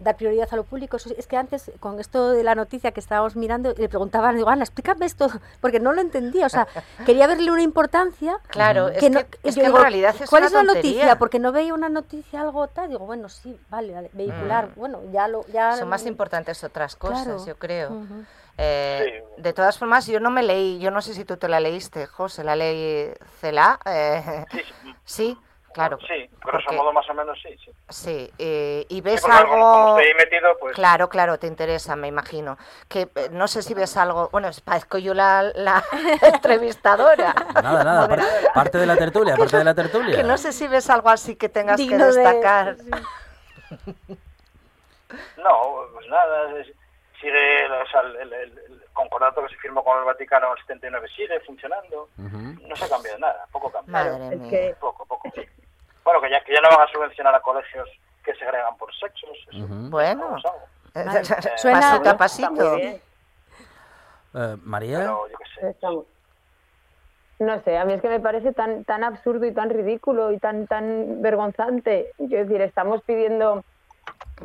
dar 0.00 0.16
prioridad 0.16 0.48
a 0.50 0.56
lo 0.56 0.64
público. 0.64 0.96
Es 0.96 1.26
que 1.26 1.36
antes, 1.36 1.70
con 1.80 2.00
esto 2.00 2.30
de 2.30 2.42
la 2.42 2.54
noticia 2.54 2.92
que 2.92 3.00
estábamos 3.00 3.36
mirando, 3.36 3.74
le 3.76 3.88
preguntaban, 3.88 4.36
digo, 4.36 4.48
Ana, 4.48 4.64
explícame 4.64 5.06
esto, 5.06 5.28
porque 5.60 5.80
no 5.80 5.92
lo 5.92 6.00
entendía. 6.00 6.46
O 6.46 6.48
sea, 6.48 6.66
quería 7.06 7.26
verle 7.26 7.50
una 7.50 7.62
importancia. 7.62 8.38
Claro, 8.48 8.88
que 8.88 9.06
es, 9.42 9.54
que, 9.54 9.64
en 9.64 9.74
realidad 9.74 10.14
es 10.18 10.28
¿Cuál 10.28 10.44
es 10.44 10.52
la 10.52 10.62
noticia? 10.62 11.18
Porque 11.18 11.38
no 11.38 11.52
veía 11.52 11.74
una 11.74 11.88
noticia, 11.88 12.40
algo 12.40 12.66
tal. 12.68 12.88
Digo, 12.88 13.06
bueno, 13.06 13.28
sí, 13.28 13.58
vale, 13.70 14.10
vehicular. 14.12 14.68
Mm. 14.68 14.74
Bueno, 14.76 15.00
ya 15.12 15.28
lo. 15.28 15.46
Ya, 15.48 15.76
Son 15.76 15.88
más 15.88 16.06
importantes 16.06 16.62
otras 16.64 16.96
cosas, 16.96 17.46
yo 17.46 17.56
creo. 17.56 18.06
Eh, 18.60 19.22
de 19.36 19.52
todas 19.52 19.78
formas, 19.78 20.06
yo 20.06 20.18
no 20.18 20.30
me 20.30 20.42
leí, 20.42 20.80
yo 20.80 20.90
no 20.90 21.00
sé 21.00 21.14
si 21.14 21.24
tú 21.24 21.36
te 21.36 21.48
la 21.48 21.60
leíste, 21.60 22.06
José, 22.06 22.42
la 22.42 22.56
ley 22.56 23.12
CELA. 23.40 23.78
Eh, 23.84 24.44
sí. 25.04 25.38
Claro. 25.78 25.98
Sí, 26.08 26.28
grosso 26.44 26.72
modo 26.72 26.92
más 26.92 27.08
o 27.08 27.14
menos 27.14 27.38
sí. 27.40 27.56
Sí, 27.64 27.72
sí 27.88 28.32
eh, 28.38 28.84
y 28.88 29.00
ves 29.00 29.24
algo... 29.24 29.96
metido, 30.18 30.58
pues... 30.58 30.74
Claro, 30.74 31.08
claro, 31.08 31.38
te 31.38 31.46
interesa, 31.46 31.94
me 31.94 32.08
imagino. 32.08 32.58
Que 32.88 33.02
eh, 33.14 33.28
no 33.30 33.46
sé 33.46 33.62
si 33.62 33.74
ves 33.74 33.96
algo... 33.96 34.28
Bueno, 34.30 34.50
parezco 34.64 34.98
yo 34.98 35.14
la, 35.14 35.52
la 35.54 35.84
entrevistadora. 36.22 37.32
Nada, 37.54 37.84
nada, 37.84 38.08
parte, 38.52 38.78
de 38.78 38.86
la 38.86 38.96
tertulia, 38.96 39.36
parte 39.36 39.56
de 39.56 39.64
la 39.64 39.74
tertulia. 39.74 40.16
Que 40.16 40.24
no 40.24 40.36
sé 40.36 40.52
si 40.52 40.66
ves 40.66 40.90
algo 40.90 41.10
así 41.10 41.36
que 41.36 41.48
tengas 41.48 41.80
que 41.80 41.96
destacar. 41.96 42.76
No, 45.38 45.86
pues 45.94 46.06
nada, 46.08 46.52
sigue 47.18 47.64
el, 47.64 48.82
concordato 48.92 49.42
que 49.42 49.54
se 49.54 49.60
firmó 49.60 49.82
con 49.82 49.98
el 49.98 50.04
Vaticano 50.04 50.48
en 50.48 50.52
el 50.52 50.58
79 50.58 51.08
sigue 51.16 51.40
funcionando 51.40 52.10
no 52.18 52.76
se 52.76 52.84
ha 52.84 52.88
cambiado 52.88 53.18
nada 53.18 53.46
poco 53.50 53.70
cambiado 53.70 54.18
poco 54.78 55.06
poco 55.06 55.30
bueno 56.08 56.22
que 56.22 56.30
ya 56.30 56.40
que 56.42 56.54
ya 56.54 56.60
no 56.62 56.74
van 56.74 56.88
a 56.88 56.92
subvencionar 56.92 57.34
a 57.34 57.40
colegios 57.40 57.88
que 58.24 58.34
segregan 58.34 58.76
por 58.78 58.94
sexos 58.94 59.36
bueno. 59.90 60.36
suena 61.56 62.00
pasito 62.00 62.10
a 62.10 62.16
pasito 62.16 62.76
eh, 64.34 64.56
María. 64.62 65.10
No 67.38 67.62
sé, 67.62 67.78
a 67.78 67.84
mí 67.84 67.92
es 67.92 68.02
que 68.02 68.08
me 68.08 68.20
parece 68.20 68.52
tan 68.52 68.84
tan 68.84 69.04
absurdo 69.04 69.46
y 69.46 69.52
tan 69.52 69.70
ridículo 69.70 70.32
y 70.32 70.38
tan 70.38 70.66
tan 70.66 71.22
vergonzante. 71.22 72.12
Quiero 72.16 72.44
decir, 72.44 72.60
estamos 72.60 73.02
pidiendo 73.04 73.64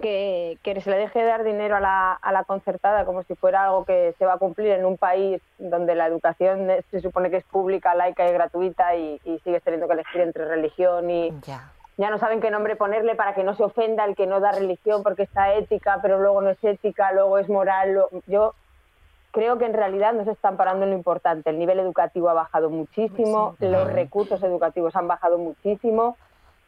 que, 0.02 0.58
que, 0.64 0.82
se 0.82 0.90
le 0.90 0.98
deje 0.98 1.20
de 1.20 1.26
dar 1.26 1.44
dinero 1.44 1.76
a 1.76 1.80
la, 1.80 2.14
a 2.14 2.32
la 2.32 2.44
concertada 2.44 3.06
como 3.06 3.24
si 3.24 3.36
fuera 3.36 3.66
algo 3.66 3.86
que 3.86 4.14
se 4.18 4.26
va 4.26 4.34
a 4.34 4.38
cumplir 4.38 4.70
en 4.70 4.86
un 4.86 4.98
país 4.98 5.42
donde 5.58 5.96
la 5.96 6.08
educación 6.08 6.68
se 6.92 7.02
supone 7.02 7.30
que 7.30 7.38
es 7.38 7.44
pública, 7.46 7.96
laica 7.96 8.28
y 8.28 8.34
gratuita 8.34 8.96
y, 8.96 9.20
y 9.24 9.40
sigues 9.40 9.64
teniendo 9.64 9.88
que 9.88 9.94
elegir 9.94 10.22
entre 10.22 10.46
religión 10.46 11.10
y... 11.10 11.32
Ya. 11.46 11.72
ya 11.98 12.10
no 12.10 12.18
saben 12.18 12.42
qué 12.42 12.52
nombre 12.52 12.76
ponerle 12.76 13.16
para 13.16 13.34
que 13.34 13.44
no 13.44 13.56
se 13.56 13.64
ofenda 13.64 14.06
el 14.06 14.16
que 14.16 14.28
no 14.28 14.40
da 14.40 14.52
religión 14.52 15.04
porque 15.04 15.24
está 15.24 15.54
ética, 15.54 16.00
pero 16.02 16.20
luego 16.20 16.42
no 16.42 16.50
es 16.50 16.64
ética, 16.64 17.12
luego 17.12 17.38
es 17.38 17.50
moral. 17.50 18.06
Yo 18.28 18.56
creo 19.32 19.58
que 19.58 19.66
en 19.66 19.74
realidad 19.74 20.14
no 20.14 20.24
se 20.26 20.32
están 20.32 20.58
parando 20.58 20.86
en 20.86 20.92
lo 20.92 20.98
importante. 20.98 21.50
El 21.50 21.60
nivel 21.60 21.80
educativo 21.80 22.30
ha 22.30 22.34
bajado 22.34 22.70
muchísimo, 22.70 23.56
los 23.60 23.92
recursos 23.92 24.42
educativos 24.44 24.96
han 24.96 25.08
bajado 25.08 25.38
muchísimo 25.38 26.18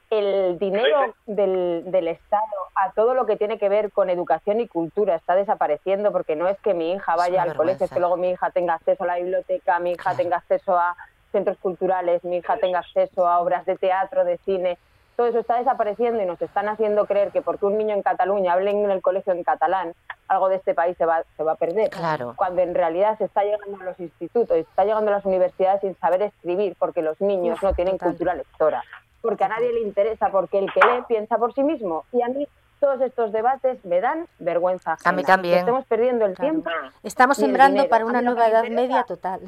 el 0.09 0.57
dinero 0.59 1.15
del, 1.25 1.83
del, 1.87 2.07
Estado 2.07 2.43
a 2.75 2.91
todo 2.91 3.13
lo 3.13 3.25
que 3.25 3.37
tiene 3.37 3.57
que 3.57 3.69
ver 3.69 3.91
con 3.91 4.09
educación 4.09 4.59
y 4.59 4.67
cultura 4.67 5.15
está 5.15 5.35
desapareciendo 5.35 6.11
porque 6.11 6.35
no 6.35 6.47
es 6.47 6.59
que 6.59 6.73
mi 6.73 6.91
hija 6.91 7.15
vaya 7.15 7.41
al 7.43 7.55
colegio, 7.55 7.85
es 7.85 7.91
que 7.91 7.99
luego 7.99 8.17
mi 8.17 8.29
hija 8.31 8.51
tenga 8.51 8.75
acceso 8.75 9.03
a 9.03 9.07
la 9.07 9.15
biblioteca, 9.17 9.79
mi 9.79 9.91
hija 9.91 10.15
tenga 10.15 10.37
acceso 10.37 10.77
a 10.77 10.95
centros 11.31 11.57
culturales, 11.57 12.23
mi 12.23 12.37
hija 12.37 12.57
tenga 12.57 12.79
acceso 12.79 13.27
a 13.27 13.39
obras 13.39 13.65
de 13.65 13.75
teatro, 13.77 14.23
de 14.23 14.37
cine. 14.39 14.77
Todo 15.15 15.27
eso 15.27 15.39
está 15.39 15.57
desapareciendo 15.57 16.21
y 16.21 16.25
nos 16.25 16.41
están 16.41 16.67
haciendo 16.67 17.05
creer 17.05 17.31
que 17.31 17.41
porque 17.41 17.65
un 17.65 17.77
niño 17.77 17.95
en 17.95 18.01
Cataluña 18.01 18.53
hable 18.53 18.71
en 18.71 18.91
el 18.91 19.01
colegio 19.01 19.31
en 19.31 19.43
catalán, 19.43 19.93
algo 20.27 20.49
de 20.49 20.57
este 20.57 20.73
país 20.73 20.97
se 20.97 21.05
va, 21.05 21.23
se 21.37 21.43
va 21.43 21.53
a 21.53 21.55
perder. 21.55 21.89
Claro. 21.89 22.33
Cuando 22.35 22.61
en 22.61 22.75
realidad 22.75 23.17
se 23.17 23.25
está 23.25 23.43
llegando 23.43 23.77
a 23.81 23.85
los 23.85 23.99
institutos, 23.99 24.55
se 24.55 24.61
está 24.61 24.83
llegando 24.83 25.11
a 25.11 25.15
las 25.15 25.25
universidades 25.25 25.81
sin 25.81 25.97
saber 25.99 26.21
escribir 26.21 26.75
porque 26.77 27.01
los 27.01 27.19
niños 27.21 27.63
no 27.63 27.73
tienen 27.73 27.97
cultura 27.97 28.33
lectora 28.33 28.83
porque 29.25 29.43
a 29.43 29.49
nadie 29.49 29.73
le 29.73 29.81
interesa, 29.81 30.29
porque 30.29 30.59
el 30.59 30.71
que 30.71 30.79
lee 30.79 31.03
piensa 31.07 31.37
por 31.37 31.53
sí 31.53 31.63
mismo. 31.63 32.05
Y 32.11 32.21
a 32.21 32.27
mí 32.27 32.47
todos 32.79 33.01
estos 33.01 33.31
debates 33.31 33.83
me 33.85 33.99
dan 33.99 34.27
vergüenza. 34.39 34.97
A 35.03 35.11
mí 35.11 35.23
también. 35.23 35.59
Estamos 35.59 35.85
perdiendo 35.85 36.25
el 36.25 36.35
tiempo. 36.35 36.69
Estamos 37.03 37.37
sembrando 37.37 37.87
para 37.89 38.05
una 38.05 38.21
nueva 38.21 38.47
edad 38.47 38.67
media 38.69 39.03
total. 39.03 39.41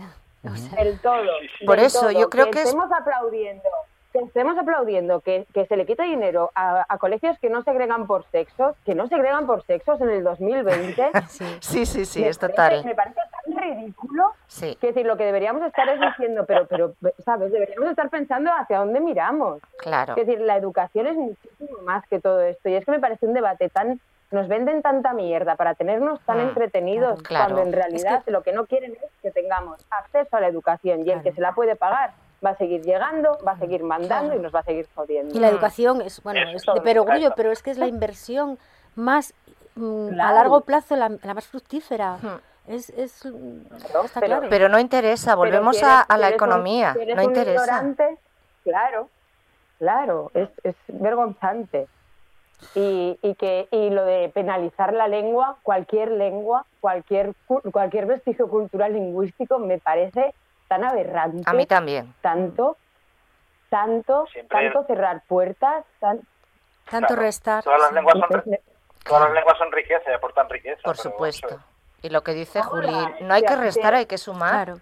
El 0.77 0.99
todo. 0.99 1.31
Por 1.65 1.79
eso 1.79 2.11
yo 2.11 2.29
creo 2.29 2.49
que, 2.49 2.61
estemos 2.61 2.89
aplaudiendo 2.91 3.63
que 4.17 4.25
estemos 4.25 4.57
aplaudiendo 4.57 5.21
que, 5.21 5.45
que 5.53 5.65
se 5.67 5.77
le 5.77 5.85
quita 5.85 6.03
dinero 6.03 6.51
a, 6.55 6.85
a, 6.87 6.97
colegios 6.97 7.37
que 7.39 7.49
no 7.49 7.63
segregan 7.63 8.07
por 8.07 8.25
sexos, 8.31 8.75
que 8.85 8.95
no 8.95 9.07
segregan 9.07 9.45
por 9.45 9.63
sexos 9.63 10.01
en 10.01 10.09
el 10.09 10.23
2020. 10.23 11.11
sí, 11.59 11.85
sí, 11.85 12.05
sí, 12.05 12.23
es 12.23 12.39
total. 12.39 12.83
me 12.83 12.95
parece 12.95 13.19
tan 13.45 13.57
ridículo. 13.57 14.33
Sí. 14.47 14.75
Que 14.81 14.87
decir, 14.87 15.05
lo 15.05 15.17
que 15.17 15.25
deberíamos 15.25 15.61
estar 15.63 15.87
es 15.89 15.99
diciendo, 15.99 16.45
pero, 16.47 16.65
pero, 16.67 16.93
¿sabes? 17.23 17.51
Deberíamos 17.51 17.89
estar 17.89 18.09
pensando 18.09 18.51
hacia 18.51 18.79
dónde 18.79 18.99
miramos. 18.99 19.61
Claro. 19.77 20.15
Es 20.15 20.25
decir, 20.25 20.41
la 20.41 20.57
educación 20.57 21.07
es 21.07 21.15
muchísimo 21.15 21.81
más 21.83 22.05
que 22.07 22.19
todo 22.19 22.41
esto. 22.41 22.69
Y 22.69 22.75
es 22.75 22.85
que 22.85 22.91
me 22.91 22.99
parece 22.99 23.25
un 23.25 23.33
debate 23.33 23.69
tan 23.69 23.99
nos 24.29 24.49
venden 24.49 24.81
tanta 24.81 25.13
mierda 25.13 25.55
para 25.55 25.73
tenernos 25.73 26.19
tan 26.25 26.39
mm, 26.39 26.49
entretenidos 26.49 27.23
cuando 27.23 27.61
en 27.61 27.71
realidad 27.71 28.23
lo 28.25 28.43
que 28.43 28.51
no 28.51 28.65
quieren 28.65 28.91
es 28.91 29.09
que 29.21 29.31
tengamos 29.31 29.85
acceso 29.89 30.35
a 30.35 30.41
la 30.41 30.47
educación 30.47 31.07
y 31.07 31.11
el 31.11 31.23
que 31.23 31.31
se 31.31 31.39
la 31.39 31.53
puede 31.53 31.77
pagar 31.77 32.11
va 32.45 32.51
a 32.51 32.55
seguir 32.55 32.81
llegando, 32.83 33.37
va 33.45 33.53
a 33.53 33.59
seguir 33.59 33.83
mandando 33.83 34.35
y 34.35 34.39
nos 34.39 34.53
va 34.53 34.59
a 34.59 34.63
seguir 34.63 34.87
jodiendo. 34.93 35.35
Y 35.35 35.39
la 35.39 35.49
educación 35.49 36.01
es, 36.01 36.21
bueno, 36.21 36.49
es 36.49 36.63
de 36.63 36.81
perogrullo, 36.81 37.33
pero 37.35 37.51
es 37.51 37.63
que 37.63 37.71
es 37.71 37.77
la 37.77 37.87
inversión 37.87 38.57
más 38.95 39.33
mm, 39.75 40.19
a 40.19 40.31
largo 40.33 40.61
plazo, 40.61 40.95
la, 40.95 41.09
más 41.09 41.47
fructífera. 41.47 42.17
Es, 42.67 42.89
es, 42.89 43.25
está 43.25 44.19
pero, 44.19 44.35
claro. 44.35 44.47
pero 44.49 44.69
no 44.69 44.79
interesa, 44.79 45.35
volvemos 45.35 45.81
a, 45.83 46.05
la 46.17 46.29
economía, 46.29 46.95
no 47.15 47.21
interesa. 47.21 47.95
Claro, 48.63 49.09
claro, 49.79 50.31
es, 50.33 50.49
es 50.63 50.75
vergonzante. 50.87 51.87
Y, 52.73 53.19
y, 53.21 53.35
que 53.35 53.67
y 53.69 53.91
lo 53.91 54.03
de 54.03 54.29
penalizar 54.29 54.91
la 54.91 55.07
lengua, 55.07 55.57
cualquier 55.61 56.09
lengua, 56.09 56.65
cualquier 56.79 57.35
cualquier 57.71 58.07
vestigio 58.07 58.49
cultural 58.49 58.93
lingüístico 58.93 59.59
me 59.59 59.77
parece 59.77 60.33
tan 60.67 60.83
aberrante. 60.83 61.43
A 61.45 61.53
mí 61.53 61.65
también. 61.65 62.13
Tanto, 62.21 62.77
tanto, 63.69 64.25
tanto 64.49 64.83
cerrar 64.85 65.23
puertas, 65.27 65.85
tanto 65.99 67.15
restar. 67.15 67.63
Todas 67.63 67.81
las, 67.81 67.91
lenguas 67.91 68.15
son, 68.17 68.57
todas 69.03 69.23
las 69.23 69.33
lenguas 69.33 69.57
son 69.57 69.71
riqueza 69.71 70.11
y 70.11 70.13
aportan 70.13 70.49
riqueza. 70.49 70.81
Por 70.83 70.97
supuesto. 70.97 71.59
Y 72.01 72.09
lo 72.09 72.23
que 72.23 72.33
dice 72.33 72.61
Juli, 72.61 72.93
no 73.21 73.33
hay 73.33 73.41
que 73.41 73.55
restar, 73.55 73.95
hay 73.95 74.05
que 74.05 74.17
sumar. 74.17 74.65
Claro. 74.65 74.81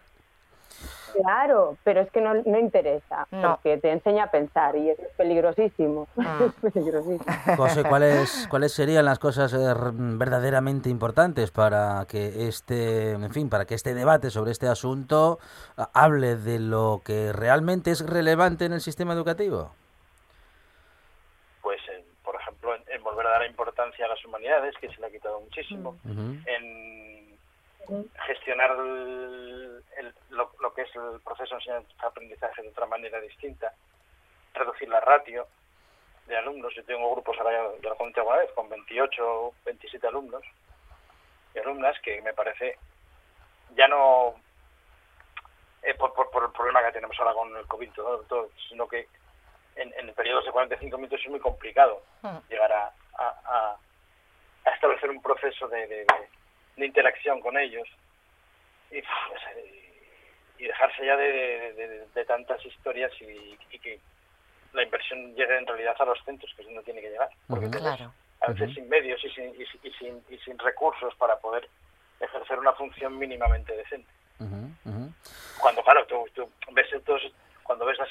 Claro, 1.21 1.77
pero 1.83 2.01
es 2.01 2.11
que 2.11 2.19
no, 2.19 2.33
no 2.33 2.59
interesa, 2.59 3.27
porque 3.29 3.77
te 3.77 3.91
enseña 3.91 4.25
a 4.25 4.31
pensar 4.31 4.75
y 4.75 4.89
es 4.89 4.99
peligrosísimo. 5.15 6.07
Ah. 6.17 6.51
José, 7.57 7.83
¿cuáles, 7.83 8.47
¿cuáles 8.49 8.73
serían 8.73 9.05
las 9.05 9.19
cosas 9.19 9.53
eh, 9.53 9.73
verdaderamente 9.93 10.89
importantes 10.89 11.51
para 11.51 12.05
que 12.07 12.47
este, 12.47 13.11
en 13.11 13.31
fin, 13.31 13.49
para 13.49 13.65
que 13.65 13.75
este 13.75 13.93
debate 13.93 14.29
sobre 14.29 14.51
este 14.51 14.67
asunto 14.67 15.39
hable 15.93 16.35
de 16.35 16.59
lo 16.59 17.01
que 17.05 17.31
realmente 17.31 17.91
es 17.91 18.05
relevante 18.05 18.65
en 18.65 18.73
el 18.73 18.81
sistema 18.81 19.13
educativo? 19.13 19.71
Pues, 21.61 21.79
por 22.23 22.35
ejemplo, 22.35 22.75
en, 22.75 23.03
volver 23.03 23.27
a 23.27 23.31
dar 23.31 23.45
importancia 23.45 24.05
a 24.05 24.09
las 24.09 24.23
humanidades, 24.25 24.75
que 24.81 24.89
se 24.89 24.99
le 24.99 25.07
ha 25.07 25.11
quitado 25.11 25.39
muchísimo, 25.39 25.95
en 26.05 27.35
gestionar 28.27 28.75
lo, 30.29 30.73
que 30.73 30.81
es 30.83 30.95
el 30.95 31.19
proceso 31.21 31.55
de 31.55 31.61
enseñanza-aprendizaje 31.61 32.61
de 32.61 32.69
otra 32.69 32.85
manera 32.85 33.19
distinta, 33.21 33.73
reducir 34.53 34.89
la 34.89 34.99
ratio 34.99 35.47
de 36.27 36.37
alumnos. 36.37 36.73
Yo 36.75 36.83
tengo 36.85 37.11
grupos 37.11 37.37
ahora, 37.39 37.71
ya 37.81 37.89
lo 37.89 37.97
conté 37.97 38.19
alguna 38.19 38.37
vez, 38.37 38.51
con 38.53 38.69
28 38.69 39.23
o 39.23 39.53
27 39.65 40.07
alumnos 40.07 40.43
y 41.53 41.59
alumnas 41.59 41.99
que 42.01 42.21
me 42.21 42.33
parece 42.33 42.77
ya 43.75 43.87
no 43.87 44.35
eh, 45.83 45.93
por, 45.95 46.13
por, 46.13 46.43
el 46.43 46.51
problema 46.51 46.83
que 46.83 46.93
tenemos 46.93 47.17
ahora 47.19 47.33
con 47.33 47.55
el 47.55 47.65
COVID, 47.67 47.91
todo, 47.91 48.49
sino 48.69 48.87
que 48.87 49.07
en, 49.75 49.93
en 49.97 50.13
periodos 50.13 50.45
de 50.45 50.51
45 50.51 50.97
minutos 50.97 51.19
es 51.23 51.29
muy 51.29 51.39
complicado 51.39 52.01
hmm. 52.21 52.37
llegar 52.49 52.71
a, 52.71 52.93
a, 53.17 53.77
a, 54.65 54.71
establecer 54.71 55.09
un 55.09 55.21
proceso 55.21 55.67
de 55.67 56.05
de 56.77 56.85
interacción 56.85 57.39
con 57.41 57.57
ellos 57.57 57.87
y, 58.91 59.01
pues, 59.01 59.41
y 60.57 60.65
dejarse 60.65 61.05
ya 61.05 61.17
de, 61.17 62.07
de, 62.13 62.25
tantas 62.25 62.63
historias 62.65 63.11
y, 63.21 63.57
que 63.79 63.99
la 64.73 64.83
inversión 64.83 65.35
llegue 65.35 65.57
en 65.57 65.67
realidad 65.67 65.95
a 65.99 66.05
los 66.05 66.23
centros, 66.23 66.51
que 66.55 66.61
es 66.61 66.67
donde 66.67 66.83
tiene 66.83 67.01
que 67.01 67.09
llegar. 67.09 67.29
Porque 67.47 67.67
a 68.41 68.51
veces 68.51 68.73
sin 68.73 68.89
medios 68.89 69.23
y 69.23 69.29
sin, 69.29 69.53
y, 69.55 69.91
sin, 69.93 70.23
y 70.29 70.37
sin 70.39 70.57
recursos 70.59 71.13
para 71.15 71.37
poder 71.37 71.67
ejercer 72.19 72.59
una 72.59 72.73
función 72.73 73.17
mínimamente 73.17 73.75
decente. 73.75 74.09
Cuando, 75.59 75.81
claro, 75.83 76.05
tú, 76.05 76.49
ves 76.73 76.91
estos, 76.93 77.21
cuando 77.63 77.85
ves 77.85 77.97
las 77.97 78.09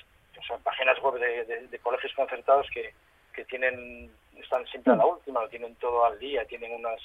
páginas 0.62 0.98
web 1.00 1.20
de, 1.20 1.66
de, 1.68 1.78
colegios 1.78 2.12
concertados 2.14 2.66
que, 2.72 2.92
que 3.32 3.44
tienen 3.44 4.10
están 4.36 4.66
siempre 4.66 4.92
a 4.92 4.96
la 4.96 5.06
última, 5.06 5.40
lo 5.40 5.48
tienen 5.48 5.74
todo 5.76 6.04
al 6.04 6.18
día, 6.18 6.44
tienen 6.46 6.72
unas 6.72 7.00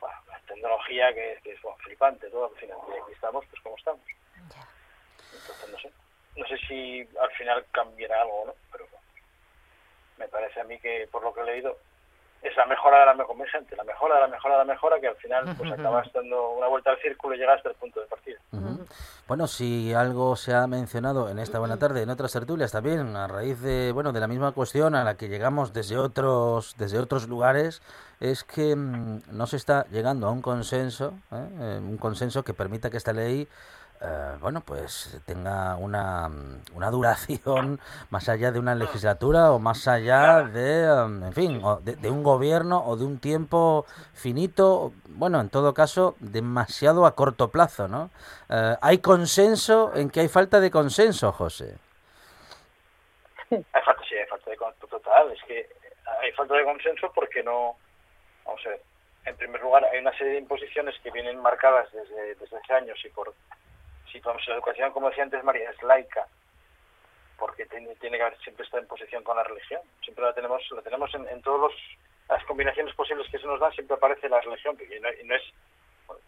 bueno, 0.00 0.16
tecnología 0.46 1.12
que, 1.14 1.32
es 1.44 1.58
flipante, 1.78 2.28
todo 2.30 2.46
al 2.46 2.60
final. 2.60 2.78
Y 2.88 3.02
aquí 3.02 3.12
estamos, 3.12 3.44
pues 3.50 3.62
como 3.62 3.76
estamos. 3.76 4.00
Entonces, 5.32 5.70
no 5.70 5.78
sé. 5.78 5.92
No 6.36 6.46
sé 6.46 6.56
si 6.66 7.08
al 7.20 7.30
final 7.32 7.64
cambiará 7.70 8.20
algo 8.20 8.42
o 8.42 8.46
no, 8.46 8.54
pero 8.70 8.84
me 10.18 10.28
parece 10.28 10.60
a 10.60 10.64
mí 10.64 10.78
que, 10.78 11.08
por 11.10 11.22
lo 11.22 11.32
que 11.32 11.40
he 11.40 11.44
leído, 11.44 11.78
es 12.42 12.56
la 12.56 12.66
mejora 12.66 13.00
de 13.00 13.06
la 13.06 13.14
mejora, 13.14 13.50
gente, 13.50 13.74
la 13.76 13.84
mejora 13.84 14.16
de 14.16 14.20
la 14.22 14.28
mejora 14.28 14.54
de 14.54 14.58
la 14.58 14.72
mejora, 14.72 15.00
que 15.00 15.08
al 15.08 15.16
final 15.16 15.54
pues 15.56 15.72
acabas 15.72 16.12
dando 16.12 16.50
una 16.50 16.68
vuelta 16.68 16.90
al 16.90 17.00
círculo 17.00 17.34
y 17.34 17.38
llegas 17.38 17.56
hasta 17.56 17.70
el 17.70 17.74
punto 17.76 18.00
de 18.00 18.06
partida. 18.06 18.38
Bueno, 19.26 19.48
si 19.48 19.92
algo 19.92 20.36
se 20.36 20.54
ha 20.54 20.68
mencionado 20.68 21.28
en 21.28 21.40
esta 21.40 21.58
buena 21.58 21.78
tarde, 21.78 22.02
en 22.02 22.10
otras 22.10 22.32
tertulias 22.32 22.70
también, 22.70 23.16
a 23.16 23.26
raíz 23.26 23.60
de, 23.60 23.90
bueno, 23.90 24.12
de 24.12 24.20
la 24.20 24.28
misma 24.28 24.52
cuestión 24.52 24.94
a 24.94 25.02
la 25.02 25.16
que 25.16 25.28
llegamos 25.28 25.72
desde 25.72 25.98
otros, 25.98 26.76
desde 26.78 27.00
otros 27.00 27.26
lugares, 27.26 27.82
es 28.20 28.44
que 28.44 28.76
mm, 28.76 29.22
no 29.32 29.46
se 29.46 29.56
está 29.56 29.86
llegando 29.90 30.28
a 30.28 30.30
un 30.30 30.42
consenso, 30.42 31.14
¿eh? 31.32 31.48
Eh, 31.60 31.80
un 31.82 31.96
consenso 31.96 32.44
que 32.44 32.54
permita 32.54 32.88
que 32.88 32.98
esta 32.98 33.12
ley 33.12 33.48
eh, 34.00 34.36
bueno, 34.40 34.60
pues 34.60 35.20
tenga 35.24 35.76
una, 35.76 36.28
una, 36.74 36.90
duración 36.90 37.80
más 38.10 38.28
allá 38.28 38.52
de 38.52 38.58
una 38.58 38.74
legislatura 38.74 39.52
o 39.52 39.58
más 39.58 39.88
allá 39.88 40.42
de, 40.42 40.84
em, 40.84 41.24
en 41.24 41.32
fin, 41.32 41.62
de, 41.82 42.10
un 42.10 42.22
gobierno 42.22 42.84
o 42.84 42.96
de 42.96 43.04
un 43.04 43.18
tiempo 43.18 43.86
finito, 44.12 44.92
bueno, 45.08 45.40
en 45.40 45.48
todo 45.48 45.72
caso, 45.72 46.14
demasiado 46.20 47.06
a 47.06 47.14
corto 47.14 47.50
plazo, 47.50 47.88
¿no? 47.88 48.10
Eh, 48.50 48.76
¿Hay 48.82 48.98
consenso 48.98 49.92
en 49.94 50.10
que 50.10 50.20
hay 50.20 50.28
falta 50.28 50.60
de 50.60 50.70
consenso, 50.70 51.32
José? 51.32 51.76
Hay 53.50 53.82
falta, 53.84 54.02
sí, 54.08 54.14
hay 54.16 54.26
falta 54.26 54.50
de 54.50 54.56
consenso 54.56 54.86
total. 54.88 55.32
Es 55.32 55.42
que 55.44 55.68
hay 56.22 56.32
falta 56.32 56.54
de 56.54 56.64
consenso 56.64 57.10
porque 57.14 57.42
no, 57.42 57.76
vamos 58.44 58.60
a 58.66 58.68
ver, 58.70 58.82
en 59.24 59.36
primer 59.36 59.60
lugar, 59.60 59.84
hay 59.84 59.98
una 59.98 60.16
serie 60.16 60.34
de 60.34 60.38
imposiciones 60.38 60.94
que 61.02 61.10
vienen 61.10 61.40
marcadas 61.40 61.90
desde, 61.92 62.34
desde 62.36 62.56
hace 62.56 62.72
años 62.74 62.98
y 63.04 63.08
por 63.08 63.34
si 64.20 64.48
la 64.50 64.54
educación, 64.54 64.92
como 64.92 65.08
decía 65.08 65.24
antes 65.24 65.44
María, 65.44 65.70
es 65.70 65.82
laica, 65.82 66.26
porque 67.38 67.66
tiene, 67.66 67.94
tiene 67.96 68.16
que 68.16 68.22
haber 68.22 68.38
siempre 68.40 68.64
esta 68.64 68.80
imposición 68.80 69.22
con 69.22 69.36
la 69.36 69.44
religión. 69.44 69.80
Siempre 70.02 70.24
la 70.24 70.32
tenemos, 70.32 70.62
la 70.70 70.82
tenemos 70.82 71.14
en, 71.14 71.28
en 71.28 71.42
todas 71.42 71.72
las 72.28 72.44
combinaciones 72.44 72.94
posibles 72.94 73.28
que 73.30 73.38
se 73.38 73.46
nos 73.46 73.60
dan, 73.60 73.72
siempre 73.72 73.96
aparece 73.96 74.28
la 74.28 74.40
religión, 74.40 74.76
y 74.80 75.00
no, 75.00 75.34
es, 75.34 75.42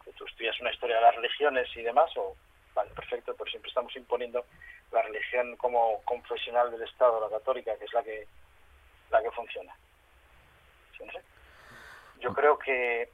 que 0.04 0.12
tú 0.12 0.24
estudias 0.26 0.58
una 0.60 0.72
historia 0.72 0.96
de 0.96 1.02
las 1.02 1.16
religiones 1.16 1.68
y 1.76 1.82
demás, 1.82 2.10
o 2.16 2.36
vale, 2.74 2.90
perfecto, 2.90 3.34
pero 3.36 3.50
siempre 3.50 3.68
estamos 3.68 3.94
imponiendo 3.96 4.44
la 4.92 5.02
religión 5.02 5.56
como 5.56 6.02
confesional 6.04 6.70
del 6.70 6.82
Estado, 6.82 7.20
la 7.20 7.36
católica, 7.36 7.76
que 7.76 7.84
es 7.84 7.92
la 7.92 8.02
que 8.02 8.26
la 9.10 9.22
que 9.22 9.30
funciona. 9.30 9.74
Yo 12.20 12.34
creo 12.34 12.58
que 12.58 13.08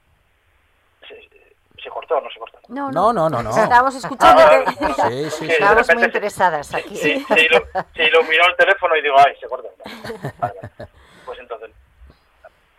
se 1.83 1.91
cortó, 1.91 2.20
no 2.20 2.31
se 2.31 2.39
cortó. 2.39 2.59
No, 2.68 2.91
no, 2.91 3.12
no, 3.12 3.29
no. 3.29 3.51
Estábamos 3.51 3.95
escuchando 3.95 4.43
ah, 4.43 4.64
que... 4.64 4.85
Sí, 5.31 5.31
sí, 5.31 5.51
Estábamos 5.51 5.95
muy 5.95 6.05
interesadas 6.05 6.75
aquí. 6.75 6.97
Sí, 6.97 7.25
sí, 7.27 7.49
lo, 7.51 7.59
sí, 7.95 8.11
lo 8.11 8.22
miró 8.25 8.47
el 8.47 8.57
teléfono 8.57 8.97
y 8.97 9.03
digo, 9.03 9.16
ay, 9.18 9.37
se 9.41 9.49
cortó. 9.49 9.68
Pues 11.27 11.39
entonces, 11.39 11.70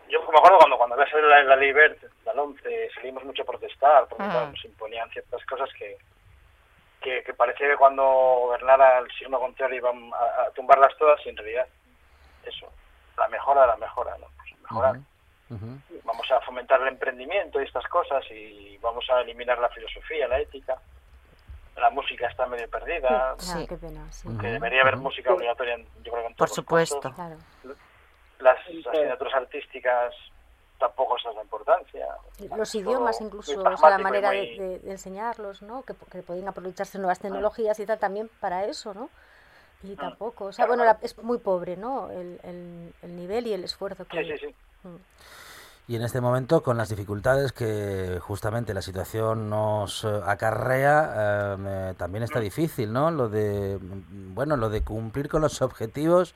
yo 0.08 0.20
me 0.30 0.38
acuerdo 0.38 0.58
cuando, 0.58 0.78
cuando 0.78 0.94
había 0.94 1.10
salido 1.10 1.28
la, 1.28 1.42
la 1.42 1.56
ley 1.56 1.72
verde, 1.72 2.08
la 2.24 2.32
11, 2.32 2.90
salimos 2.94 3.24
mucho 3.24 3.42
a 3.42 3.46
protestar, 3.46 4.06
porque 4.08 4.24
uh 4.24 4.50
nos 4.50 4.64
imponían 4.64 5.10
ciertas 5.10 5.44
cosas 5.46 5.68
que, 5.78 5.98
que, 7.00 7.22
que, 7.22 7.34
parecía 7.34 7.68
que 7.68 7.76
cuando 7.76 8.02
gobernara 8.02 8.98
el 8.98 9.10
signo 9.12 9.38
contrario 9.38 9.78
iban 9.78 10.10
a, 10.12 10.50
tumbarlas 10.50 10.96
todas 10.98 11.24
y 11.26 11.30
en 11.30 11.36
realidad, 11.36 11.66
eso, 12.44 12.72
la 13.16 13.28
mejora, 13.28 13.66
la 13.66 13.76
mejora, 13.76 14.16
¿no? 14.18 14.26
Pues 14.36 14.60
mejorar. 14.60 14.96
Vamos 15.48 16.30
a 16.30 16.40
fomentar 16.40 16.80
el 16.82 16.88
emprendimiento 16.88 17.60
y 17.60 17.64
estas 17.64 17.86
cosas 17.86 18.24
y 18.30 18.76
vamos 18.78 19.04
a 19.10 19.20
eliminar 19.20 19.58
la 19.58 19.68
filosofía, 19.68 20.26
la 20.26 20.40
ética. 20.40 20.76
La 21.76 21.90
música 21.90 22.26
está 22.28 22.46
medio 22.46 22.68
perdida. 22.70 23.34
Sí, 23.38 23.66
qué 23.68 23.76
pena. 23.76 24.08
Que 24.40 24.48
debería 24.48 24.80
haber 24.82 24.96
música 24.96 25.32
obligatoria, 25.32 25.76
yo 25.76 26.12
creo 26.12 26.22
que 26.22 26.26
en 26.28 26.34
Por 26.34 26.48
supuesto. 26.48 27.14
Las 28.38 28.58
asignaturas 28.60 29.34
artísticas 29.34 30.14
tampoco 30.78 31.16
es 31.16 31.24
la 31.34 31.42
importancia. 31.42 32.06
Los 32.56 32.74
idiomas 32.74 33.20
incluso, 33.20 33.60
o 33.62 33.76
sea, 33.76 33.90
la 33.90 33.98
manera 33.98 34.30
de, 34.30 34.80
enseñarlos, 34.86 35.62
¿no? 35.62 35.82
Que, 35.82 35.94
que 36.10 36.22
pueden 36.22 36.48
aprovecharse 36.48 36.98
nuevas 36.98 37.18
tecnologías 37.18 37.78
y 37.78 37.86
tal 37.86 37.98
también 37.98 38.30
para 38.40 38.64
eso, 38.64 38.94
¿no? 38.94 39.10
Y 39.82 39.92
mm. 39.92 39.96
tampoco, 39.96 40.46
o 40.46 40.52
sea, 40.52 40.66
bueno, 40.66 40.84
es 41.02 41.18
muy 41.22 41.38
pobre, 41.38 41.76
¿no? 41.76 42.10
El, 42.10 42.40
el, 43.02 43.16
nivel 43.16 43.46
y 43.46 43.52
el 43.52 43.64
esfuerzo 43.64 44.06
que... 44.06 44.24
Sí, 44.24 44.32
sí, 44.32 44.46
sí. 44.46 44.54
Y 45.88 45.94
en 45.94 46.02
este 46.02 46.20
momento, 46.20 46.64
con 46.64 46.76
las 46.76 46.88
dificultades 46.88 47.52
que 47.52 48.18
justamente 48.20 48.74
la 48.74 48.82
situación 48.82 49.48
nos 49.48 50.02
eh, 50.02 50.20
acarrea, 50.26 51.54
em, 51.54 51.66
eh, 51.68 51.94
también 51.96 52.24
está 52.24 52.40
difícil, 52.40 52.92
¿no? 52.92 53.12
Lo 53.12 53.28
de, 53.28 53.78
bueno, 53.80 54.56
lo 54.56 54.68
de 54.68 54.82
cumplir 54.82 55.28
con 55.28 55.42
los 55.42 55.62
objetivos 55.62 56.34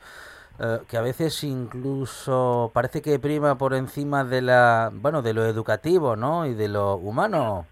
eh, 0.61 0.79
que 0.89 0.97
a 0.97 1.01
veces 1.01 1.43
incluso 1.43 2.71
parece 2.73 3.03
que 3.03 3.19
prima 3.19 3.59
por 3.59 3.75
encima 3.75 4.23
de 4.23 4.41
la, 4.41 4.91
bueno, 4.93 5.21
de 5.21 5.35
lo 5.35 5.45
educativo, 5.45 6.15
¿no? 6.15 6.47
Y 6.47 6.55
de 6.55 6.69
lo 6.69 6.95
humano, 6.95 7.67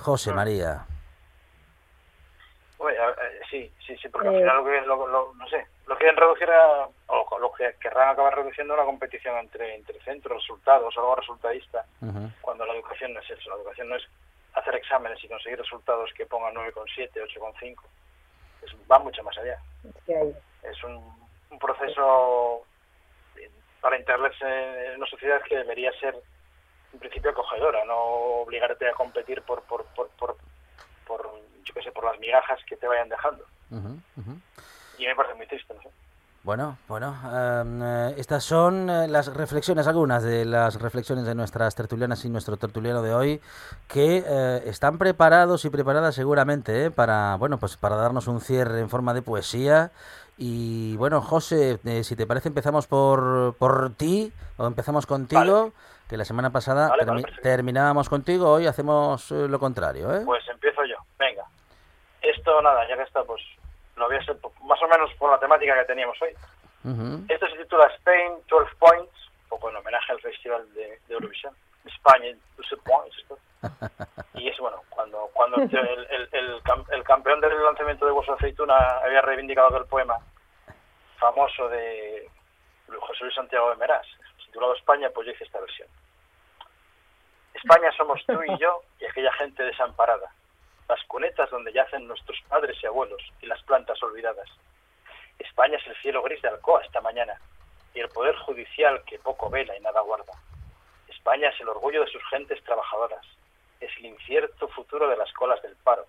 José 0.00 0.32
María. 0.32 0.86
sí, 3.50 3.70
sí, 3.86 3.96
sí, 3.96 4.08
porque 4.08 4.28
al 4.28 4.36
final 4.36 4.56
lo 4.56 4.64
que, 4.64 4.80
lo, 4.86 5.34
no 5.34 5.48
sé, 5.48 5.66
lo 5.86 5.96
quieren 5.98 6.16
reducir 6.16 6.48
a, 6.50 6.88
o 7.10 7.38
lo 7.38 7.52
que 7.52 7.74
querrán 7.80 8.10
acabar 8.10 8.36
reduciendo 8.36 8.74
una 8.74 8.84
competición 8.84 9.36
entre, 9.38 9.74
entre 9.74 10.00
centros, 10.00 10.38
resultados, 10.38 10.96
algo 10.96 11.16
resultadista, 11.16 11.84
cuando 12.40 12.64
la 12.64 12.74
educación 12.74 13.12
no 13.12 13.20
es 13.20 13.30
eso, 13.30 13.50
la 13.50 13.56
educación 13.56 13.88
no 13.88 13.96
es 13.96 14.02
hacer 14.54 14.74
exámenes 14.76 15.22
y 15.22 15.28
conseguir 15.28 15.58
resultados 15.58 16.10
que 16.14 16.26
pongan 16.26 16.54
9,7, 16.54 17.10
8,5, 17.12 17.76
va 18.90 18.98
mucho 19.00 19.22
más 19.22 19.36
allá. 19.38 19.58
Es 20.62 20.84
un, 20.84 21.02
un 21.50 21.58
proceso 21.58 22.64
para 23.80 23.98
integrarse 23.98 24.44
en 24.86 24.96
una 24.96 25.06
sociedad 25.06 25.40
que 25.42 25.56
debería 25.56 25.90
ser 25.98 26.14
en 26.92 26.98
principio 26.98 27.30
acogedora, 27.30 27.84
no 27.84 27.98
obligarte 28.42 28.88
a 28.88 28.92
competir 28.94 29.42
por, 29.42 29.62
por, 29.62 29.84
por, 29.94 30.10
por, 30.10 30.36
por 31.06 31.30
yo 31.64 31.74
qué 31.74 31.82
sé, 31.82 31.92
por 31.92 32.04
las 32.04 32.18
migajas 32.18 32.58
que 32.66 32.76
te 32.76 32.86
vayan 32.86 33.08
dejando. 33.08 33.44
Y 34.98 35.06
me 35.06 35.14
parece 35.14 35.34
muy 35.34 35.46
triste, 35.46 35.72
no. 35.74 35.79
Bueno, 36.50 36.78
bueno, 36.88 37.14
em, 37.26 37.80
eh, 37.80 38.14
estas 38.16 38.42
son 38.42 38.90
eh, 38.90 39.06
las 39.06 39.32
reflexiones, 39.32 39.86
algunas 39.86 40.24
de 40.24 40.44
las 40.44 40.82
reflexiones 40.82 41.24
de 41.24 41.36
nuestras 41.36 41.76
tertulianas 41.76 42.24
y 42.24 42.28
nuestro 42.28 42.56
tertuliano 42.56 43.02
de 43.02 43.14
hoy, 43.14 43.40
que 43.86 44.24
eh, 44.26 44.62
están 44.66 44.98
preparados 44.98 45.64
y 45.64 45.70
preparadas 45.70 46.16
seguramente 46.16 46.90
para, 46.90 47.36
bueno, 47.36 47.58
pues 47.58 47.76
para 47.76 47.94
darnos 47.94 48.26
un 48.26 48.40
cierre 48.40 48.80
en 48.80 48.90
forma 48.90 49.14
de 49.14 49.22
poesía. 49.22 49.92
Y 50.38 50.96
bueno, 50.96 51.20
José, 51.20 51.78
si 52.02 52.16
te 52.16 52.26
parece, 52.26 52.48
empezamos 52.48 52.88
por, 52.88 53.54
por 53.54 53.94
ti 53.94 54.32
o 54.56 54.66
empezamos 54.66 55.06
contigo, 55.06 55.72
que 56.08 56.16
la 56.16 56.24
semana 56.24 56.50
pasada 56.50 56.90
terminábamos 57.44 58.08
contigo, 58.08 58.50
hoy 58.50 58.66
hacemos 58.66 59.30
lo 59.30 59.60
contrario, 59.60 60.12
¿eh? 60.16 60.22
Pues 60.24 60.42
empiezo 60.48 60.84
yo, 60.84 60.96
venga. 61.16 61.44
Esto 62.20 62.60
nada, 62.60 62.88
ya 62.88 62.96
que 62.96 63.04
está, 63.04 63.22
pues 63.22 63.40
lo 64.00 64.06
voy 64.08 64.16
a 64.16 64.20
hacer 64.20 64.36
más 64.62 64.82
o 64.82 64.88
menos 64.88 65.12
por 65.14 65.30
la 65.30 65.38
temática 65.38 65.78
que 65.78 65.84
teníamos 65.84 66.20
hoy. 66.22 66.34
Esto 67.28 67.46
se 67.48 67.56
titula 67.58 67.86
Spain 67.98 68.32
12 68.48 68.74
Points, 68.78 69.30
un 69.44 69.48
poco 69.50 69.68
en 69.68 69.76
homenaje 69.76 70.12
al 70.12 70.20
Festival 70.20 70.72
de, 70.74 70.98
Eurovisión. 71.08 71.54
España 71.84 72.34
12 72.56 72.76
Points. 72.78 73.16
Y 74.34 74.48
es 74.48 74.56
bueno, 74.58 74.80
cuando, 74.88 75.28
cuando 75.34 75.58
el, 75.58 76.08
el, 76.32 76.62
el, 76.90 77.04
campeón 77.04 77.42
del 77.42 77.62
lanzamiento 77.62 78.06
de 78.06 78.12
Hueso 78.12 78.32
Aceituna 78.32 78.74
había 79.04 79.20
reivindicado 79.20 79.76
el 79.76 79.84
poema 79.84 80.18
famoso 81.18 81.68
de 81.68 82.26
José 82.86 83.24
Luis 83.24 83.34
Santiago 83.34 83.68
de 83.68 83.76
Meras, 83.76 84.06
titulado 84.46 84.74
España, 84.74 85.10
pues 85.14 85.26
yo 85.26 85.32
hice 85.34 85.44
esta 85.44 85.60
versión. 85.60 85.88
España 87.52 87.92
somos 87.98 88.24
tú 88.24 88.42
y 88.42 88.58
yo 88.58 88.80
y 88.98 89.04
aquella 89.04 89.32
gente 89.34 89.62
desamparada 89.62 90.32
las 90.90 91.02
cunetas 91.04 91.48
donde 91.50 91.72
yacen 91.72 92.08
nuestros 92.08 92.36
padres 92.48 92.76
y 92.82 92.86
abuelos 92.86 93.22
y 93.40 93.46
las 93.46 93.62
plantas 93.62 94.02
olvidadas. 94.02 94.48
España 95.38 95.78
es 95.78 95.86
el 95.86 95.96
cielo 96.02 96.20
gris 96.20 96.42
de 96.42 96.48
Alcoa 96.48 96.82
esta 96.84 97.00
mañana 97.00 97.40
y 97.94 98.00
el 98.00 98.08
poder 98.08 98.34
judicial 98.36 99.00
que 99.06 99.20
poco 99.20 99.48
vela 99.48 99.76
y 99.76 99.80
nada 99.80 100.00
guarda. 100.00 100.32
España 101.08 101.48
es 101.48 101.60
el 101.60 101.68
orgullo 101.68 102.04
de 102.04 102.10
sus 102.10 102.22
gentes 102.28 102.62
trabajadoras, 102.64 103.24
es 103.78 103.90
el 103.98 104.06
incierto 104.06 104.66
futuro 104.68 105.08
de 105.08 105.16
las 105.16 105.32
colas 105.32 105.62
del 105.62 105.76
paro 105.76 106.06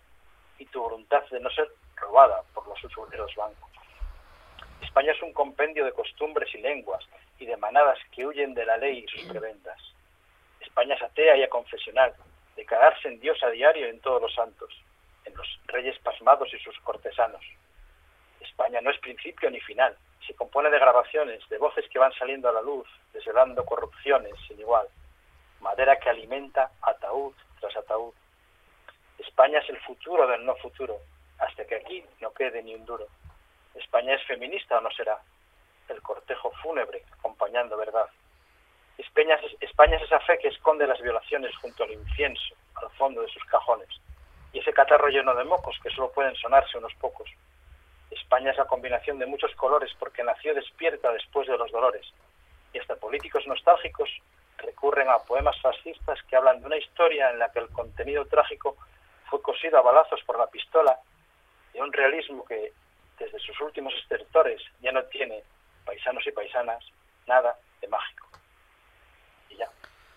y 0.57 0.65
tu 0.65 0.81
voluntad 0.81 1.23
de 1.29 1.39
no 1.39 1.49
ser 1.51 1.69
robada 1.95 2.41
por 2.53 2.67
los 2.67 2.83
usureros 2.83 3.35
bancos. 3.35 3.69
España 4.81 5.11
es 5.11 5.21
un 5.21 5.31
compendio 5.31 5.85
de 5.85 5.93
costumbres 5.93 6.53
y 6.55 6.57
lenguas 6.57 7.05
y 7.37 7.45
de 7.45 7.55
manadas 7.57 7.99
que 8.11 8.25
huyen 8.25 8.55
de 8.55 8.65
la 8.65 8.77
ley 8.77 9.05
y 9.05 9.07
sus 9.07 9.29
prebendas. 9.29 9.79
España 10.59 10.95
es 10.95 11.03
atea 11.03 11.37
y 11.37 11.43
aconfesional, 11.43 12.15
de 12.55 12.65
cagarse 12.65 13.07
en 13.07 13.19
Dios 13.19 13.41
a 13.43 13.49
diario 13.49 13.87
en 13.87 13.99
todos 14.01 14.21
los 14.21 14.33
santos, 14.33 14.73
en 15.25 15.35
los 15.35 15.47
reyes 15.67 15.97
pasmados 15.99 16.53
y 16.53 16.59
sus 16.59 16.77
cortesanos. 16.79 17.41
España 18.39 18.81
no 18.81 18.91
es 18.91 18.99
principio 18.99 19.49
ni 19.49 19.59
final, 19.59 19.95
se 20.25 20.35
compone 20.35 20.69
de 20.69 20.79
grabaciones, 20.79 21.47
de 21.49 21.57
voces 21.57 21.87
que 21.89 21.99
van 21.99 22.13
saliendo 22.13 22.49
a 22.49 22.53
la 22.53 22.61
luz, 22.61 22.87
desvelando 23.13 23.65
corrupciones 23.65 24.33
sin 24.47 24.59
igual, 24.59 24.87
madera 25.59 25.97
que 25.97 26.09
alimenta 26.09 26.71
ataúd 26.81 27.33
tras 27.59 27.75
ataúd. 27.75 28.13
España 29.17 29.59
es 29.59 29.69
el 29.69 29.79
futuro 29.81 30.27
del 30.27 30.45
no 30.45 30.55
futuro, 30.55 30.97
hasta 31.39 31.65
que 31.65 31.75
aquí 31.75 32.03
no 32.19 32.33
quede 32.33 32.61
ni 32.63 32.75
un 32.75 32.85
duro. 32.85 33.07
España 33.75 34.15
es 34.15 34.23
feminista 34.25 34.77
o 34.77 34.81
no 34.81 34.91
será, 34.91 35.19
el 35.89 36.01
cortejo 36.01 36.51
fúnebre 36.61 37.03
acompañando 37.11 37.77
verdad. 37.77 38.07
España 39.01 39.35
es, 39.43 39.55
España 39.61 39.97
es 39.97 40.03
esa 40.03 40.19
fe 40.19 40.37
que 40.37 40.49
esconde 40.49 40.85
las 40.85 41.01
violaciones 41.01 41.55
junto 41.57 41.83
al 41.83 41.91
incienso, 41.91 42.55
al 42.75 42.89
fondo 42.91 43.21
de 43.21 43.27
sus 43.29 43.43
cajones, 43.45 43.89
y 44.53 44.59
ese 44.59 44.73
catarro 44.73 45.07
lleno 45.07 45.33
de 45.33 45.43
mocos 45.43 45.75
que 45.81 45.89
solo 45.89 46.11
pueden 46.11 46.35
sonarse 46.35 46.77
unos 46.77 46.93
pocos. 46.95 47.27
España 48.11 48.51
es 48.51 48.57
la 48.57 48.65
combinación 48.65 49.17
de 49.17 49.25
muchos 49.25 49.55
colores 49.55 49.91
porque 49.97 50.23
nació 50.23 50.53
despierta 50.53 51.11
después 51.11 51.47
de 51.47 51.57
los 51.57 51.71
dolores, 51.71 52.05
y 52.73 52.79
hasta 52.79 52.95
políticos 52.95 53.45
nostálgicos 53.47 54.09
recurren 54.57 55.09
a 55.09 55.17
poemas 55.17 55.59
fascistas 55.61 56.21
que 56.29 56.35
hablan 56.35 56.59
de 56.59 56.67
una 56.67 56.77
historia 56.77 57.31
en 57.31 57.39
la 57.39 57.51
que 57.51 57.59
el 57.59 57.69
contenido 57.69 58.25
trágico 58.25 58.77
fue 59.29 59.41
cosido 59.41 59.79
a 59.79 59.81
balazos 59.81 60.21
por 60.25 60.37
la 60.37 60.47
pistola 60.47 60.99
y 61.73 61.79
un 61.79 61.91
realismo 61.91 62.45
que 62.45 62.71
desde 63.17 63.39
sus 63.39 63.59
últimos 63.61 63.95
estertores 63.95 64.61
ya 64.79 64.91
no 64.91 65.03
tiene 65.05 65.41
paisanos 65.85 66.25
y 66.27 66.31
paisanas 66.31 66.85
nada 67.25 67.55
de 67.81 67.87
mágico. 67.87 68.30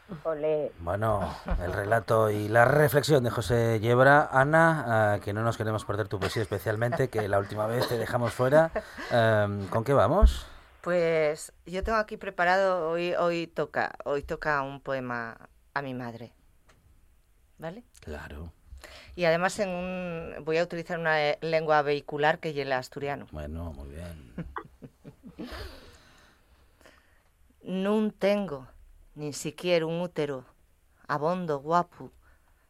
Ya. 0.08 0.70
Bueno, 0.80 1.34
el 1.62 1.72
relato 1.72 2.30
y 2.30 2.48
la 2.48 2.66
reflexión 2.66 3.24
de 3.24 3.30
José 3.30 3.80
Yebra. 3.80 4.28
Ana, 4.30 5.18
que 5.24 5.32
no 5.32 5.42
nos 5.42 5.56
queremos 5.56 5.84
perder 5.84 6.08
tu 6.08 6.20
poesía 6.20 6.42
especialmente, 6.42 7.08
que 7.08 7.26
la 7.26 7.38
última 7.38 7.66
vez 7.66 7.88
te 7.88 7.96
dejamos 7.96 8.32
fuera. 8.32 8.70
Em, 9.10 9.66
¿Con 9.68 9.82
qué 9.84 9.94
vamos? 9.94 10.46
Pues 10.82 11.52
yo 11.64 11.82
tengo 11.82 11.98
aquí 11.98 12.18
preparado, 12.18 12.90
hoy, 12.90 13.14
hoy 13.14 13.46
toca, 13.46 13.92
hoy 14.04 14.22
toca 14.22 14.60
un 14.62 14.80
poema 14.80 15.38
a 15.72 15.80
mi 15.80 15.94
madre. 15.94 16.32
¿Vale? 17.58 17.84
Claro. 18.00 18.52
Y 19.16 19.24
además 19.24 19.58
en 19.58 19.70
un, 19.70 20.44
voy 20.44 20.58
a 20.58 20.64
utilizar 20.64 20.98
una 20.98 21.22
eh, 21.22 21.38
lengua 21.40 21.80
vehicular 21.80 22.38
que 22.38 22.50
es 22.50 22.56
el 22.56 22.72
asturiano. 22.72 23.26
Bueno, 23.32 23.72
muy 23.72 23.88
bien. 23.88 24.34
no 27.62 28.10
tengo 28.18 28.66
ni 29.14 29.32
siquiera 29.32 29.86
un 29.86 30.00
útero 30.00 30.44
abondo 31.06 31.58
guapo 31.58 32.12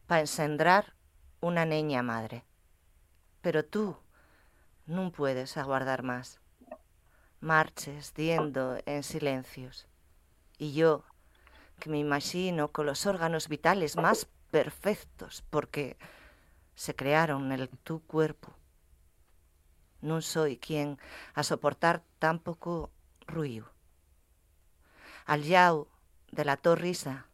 para 0.07 0.21
ensendrar 0.21 0.93
una 1.41 1.65
niña 1.65 2.03
madre. 2.03 2.45
Pero 3.41 3.65
tú 3.65 3.97
no 4.85 5.11
puedes 5.11 5.57
aguardar 5.57 6.03
más. 6.03 6.39
Marches 7.39 8.13
diendo 8.13 8.77
en 8.85 9.03
silencios. 9.03 9.87
Y 10.57 10.73
yo, 10.73 11.03
que 11.79 11.89
me 11.89 11.99
imagino 11.99 12.71
con 12.71 12.85
los 12.85 13.05
órganos 13.05 13.49
vitales 13.49 13.97
más 13.97 14.27
perfectos, 14.51 15.43
porque 15.49 15.97
se 16.75 16.95
crearon 16.95 17.51
en 17.51 17.67
tu 17.83 18.01
cuerpo. 18.03 18.53
No 20.01 20.21
soy 20.21 20.57
quien 20.57 20.99
a 21.33 21.43
soportar 21.43 22.03
tan 22.19 22.39
poco 22.39 22.91
ruido. 23.27 23.71
Al 25.25 25.43
yao 25.43 25.87
de 26.31 26.45
la 26.45 26.57
torrisa 26.57 27.27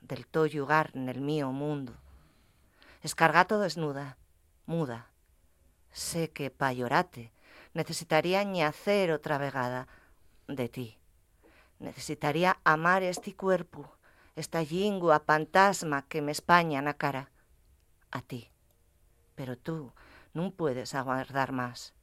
del 0.00 0.26
to 0.26 0.46
en 0.46 1.08
el 1.08 1.20
mío 1.20 1.50
mundo. 1.52 1.94
Escargato 3.02 3.58
desnuda, 3.58 4.16
muda. 4.66 5.10
Sé 5.92 6.30
que 6.30 6.50
pa 6.50 6.72
llorate 6.72 7.32
necesitaría 7.74 8.40
hacer 8.66 9.10
otra 9.10 9.38
vegada 9.38 9.88
de 10.46 10.68
ti. 10.68 10.98
Necesitaría 11.80 12.58
amar 12.64 13.02
este 13.02 13.34
cuerpo, 13.34 13.96
esta 14.36 14.62
lingua 14.62 15.20
fantasma 15.20 16.06
que 16.08 16.22
me 16.22 16.32
españa 16.32 16.80
na 16.80 16.94
cara. 16.94 17.30
A 18.10 18.22
ti. 18.22 18.50
Pero 19.34 19.58
tú 19.58 19.92
no 20.32 20.52
puedes 20.52 20.94
aguardar 20.94 21.50
más. 21.52 21.94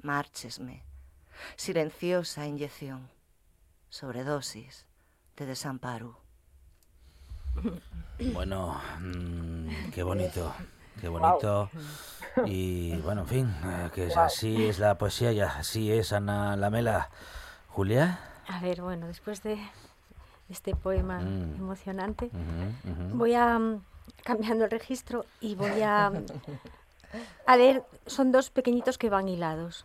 Márchesme. 0.00 0.82
Silenciosa 1.56 2.46
inyección. 2.46 3.10
Sobredosis 3.90 4.87
de 5.44 5.46
desamparo. 5.46 6.18
Bueno, 8.32 8.80
mm, 8.98 9.90
qué 9.94 10.02
bonito, 10.02 10.52
qué 11.00 11.06
bonito. 11.08 11.70
Y 12.46 12.96
bueno, 12.96 13.20
en 13.20 13.26
fin, 13.28 13.54
eh, 13.64 13.90
que 13.94 14.12
así 14.12 14.66
es 14.66 14.80
la 14.80 14.98
poesía 14.98 15.30
y 15.30 15.38
así 15.38 15.92
es 15.92 16.12
Ana 16.12 16.56
Lamela. 16.56 17.10
Julia. 17.68 18.18
A 18.48 18.58
ver, 18.58 18.82
bueno, 18.82 19.06
después 19.06 19.44
de 19.44 19.56
este 20.48 20.74
poema 20.74 21.20
mm. 21.20 21.54
emocionante, 21.60 22.28
voy 23.12 23.34
a 23.34 23.56
mm, 23.56 23.82
cambiando 24.24 24.64
el 24.64 24.72
registro 24.72 25.24
y 25.40 25.54
voy 25.54 25.80
a 25.82 26.10
a 27.46 27.56
ver, 27.56 27.84
son 28.06 28.32
dos 28.32 28.50
pequeñitos 28.50 28.98
que 28.98 29.10
van 29.10 29.28
hilados. 29.28 29.84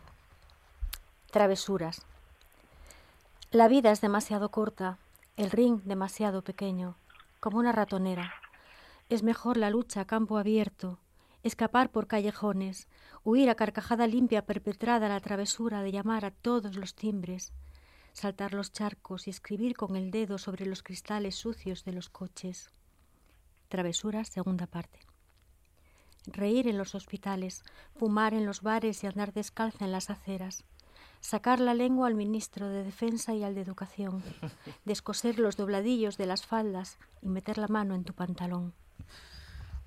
Travesuras. 1.32 2.02
La 3.52 3.68
vida 3.68 3.92
es 3.92 4.02
demasiado 4.02 4.50
corta, 4.50 4.98
el 5.36 5.50
ring 5.50 5.82
demasiado 5.84 6.44
pequeño, 6.44 6.96
como 7.40 7.58
una 7.58 7.72
ratonera. 7.72 8.34
Es 9.10 9.24
mejor 9.24 9.58
la 9.58 9.72
lucha 9.72 10.02
a 10.02 10.06
campo 10.06 10.38
abierto, 10.38 11.00
escapar 11.42 11.90
por 11.90 12.06
callejones, 12.06 12.88
huir 13.24 13.50
a 13.50 13.56
carcajada 13.56 14.06
limpia 14.06 14.46
perpetrada 14.46 15.10
la 15.10 15.20
travesura 15.20 15.82
de 15.82 15.92
llamar 15.92 16.24
a 16.26 16.32
todos 16.32 16.76
los 16.76 16.94
timbres, 16.94 17.52
saltar 18.12 18.54
los 18.54 18.72
charcos 18.72 19.26
y 19.26 19.32
escribir 19.32 19.76
con 19.76 19.96
el 19.96 20.12
dedo 20.12 20.38
sobre 20.38 20.68
los 20.68 20.84
cristales 20.84 21.36
sucios 21.36 21.84
de 21.84 21.94
los 21.94 22.10
coches. 22.10 22.70
Travesura, 23.70 24.26
segunda 24.26 24.68
parte. 24.68 25.00
Reír 26.28 26.68
en 26.68 26.78
los 26.78 26.94
hospitales, 26.94 27.64
fumar 27.96 28.36
en 28.36 28.46
los 28.46 28.62
bares 28.62 29.04
y 29.04 29.08
andar 29.08 29.34
descalza 29.34 29.84
en 29.84 29.92
las 29.92 30.12
aceras 30.12 30.64
sacar 31.24 31.62
la 31.62 31.74
lengua 31.74 32.08
al 32.08 32.16
ministro 32.16 32.68
de 32.68 32.84
Defensa 32.84 33.34
y 33.34 33.44
al 33.44 33.56
de 33.56 33.62
Educación, 33.62 34.22
descoser 34.86 35.40
los 35.40 35.56
dobladillos 35.56 36.18
de 36.18 36.28
las 36.28 36.46
faldas 36.46 36.98
y 37.22 37.30
meter 37.30 37.58
la 37.58 37.68
mano 37.68 37.96
en 37.96 38.04
tu 38.04 38.14
pantalón. 38.14 38.74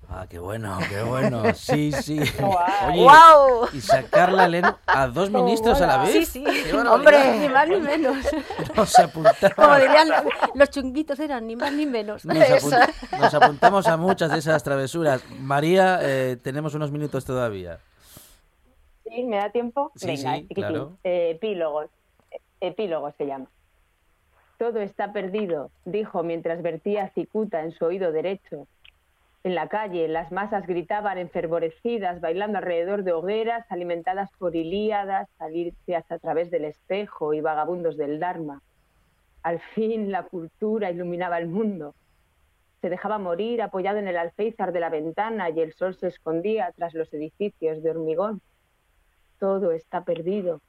Ah, 0.09 0.25
qué 0.29 0.39
bueno, 0.39 0.79
qué 0.89 1.03
bueno. 1.03 1.43
Sí, 1.53 1.91
sí. 1.91 2.21
Oye, 2.87 3.07
Y 3.73 3.81
sacar 3.81 4.31
la 4.31 4.47
lengua 4.47 4.79
a 4.85 5.07
dos 5.07 5.29
ministros 5.29 5.81
a 5.81 5.87
la 5.87 5.97
vez. 5.97 6.29
Sí, 6.29 6.43
sí. 6.45 6.71
Hombre, 6.71 7.39
ni 7.39 7.49
más 7.49 7.67
ni 7.67 7.75
menos. 7.81 8.17
Nos 8.75 8.97
apuntamos. 8.99 9.53
Como 9.53 9.75
dirían 9.75 10.07
los 10.55 10.69
chunguitos, 10.69 11.19
eran 11.19 11.45
ni 11.45 11.57
más 11.57 11.73
ni 11.73 11.85
menos. 11.85 12.23
Nos, 12.23 13.33
apuntamos 13.33 13.85
a 13.87 13.97
muchas 13.97 14.31
de 14.31 14.39
esas 14.39 14.63
travesuras. 14.63 15.21
María, 15.41 15.99
eh, 16.01 16.37
tenemos 16.41 16.73
unos 16.73 16.89
minutos 16.89 17.25
todavía. 17.25 17.79
Sí, 19.17 19.23
me 19.23 19.37
da 19.37 19.49
tiempo. 19.49 19.91
Sí, 19.95 20.05
Venga, 20.05 20.47
claro. 20.53 20.97
eh, 21.03 21.31
epílogos. 21.31 21.89
Epílogo 22.61 23.11
se 23.17 23.25
llama. 23.25 23.47
Todo 24.59 24.79
está 24.79 25.11
perdido, 25.11 25.71
dijo 25.85 26.21
mientras 26.21 26.61
vertía 26.61 27.09
cicuta 27.15 27.63
en 27.63 27.71
su 27.71 27.85
oído 27.85 28.11
derecho. 28.11 28.67
En 29.43 29.55
la 29.55 29.69
calle, 29.69 30.07
las 30.07 30.31
masas 30.31 30.67
gritaban 30.67 31.17
enfervorecidas, 31.17 32.21
bailando 32.21 32.59
alrededor 32.59 33.03
de 33.03 33.13
hogueras 33.13 33.65
alimentadas 33.71 34.29
por 34.37 34.55
ilíadas, 34.55 35.27
salircias 35.39 36.11
a 36.11 36.19
través 36.19 36.51
del 36.51 36.65
espejo 36.65 37.33
y 37.33 37.41
vagabundos 37.41 37.97
del 37.97 38.19
Dharma. 38.19 38.61
Al 39.41 39.59
fin 39.73 40.11
la 40.11 40.23
cultura 40.23 40.91
iluminaba 40.91 41.39
el 41.39 41.47
mundo. 41.47 41.95
Se 42.81 42.89
dejaba 42.91 43.17
morir 43.17 43.63
apoyado 43.63 43.97
en 43.97 44.07
el 44.07 44.17
alféizar 44.17 44.71
de 44.73 44.79
la 44.79 44.91
ventana 44.91 45.49
y 45.49 45.59
el 45.59 45.73
sol 45.73 45.95
se 45.95 46.05
escondía 46.05 46.71
tras 46.75 46.93
los 46.93 47.11
edificios 47.15 47.81
de 47.81 47.89
hormigón 47.89 48.41
todo 49.39 49.71
está 49.71 50.03
perdido. 50.03 50.61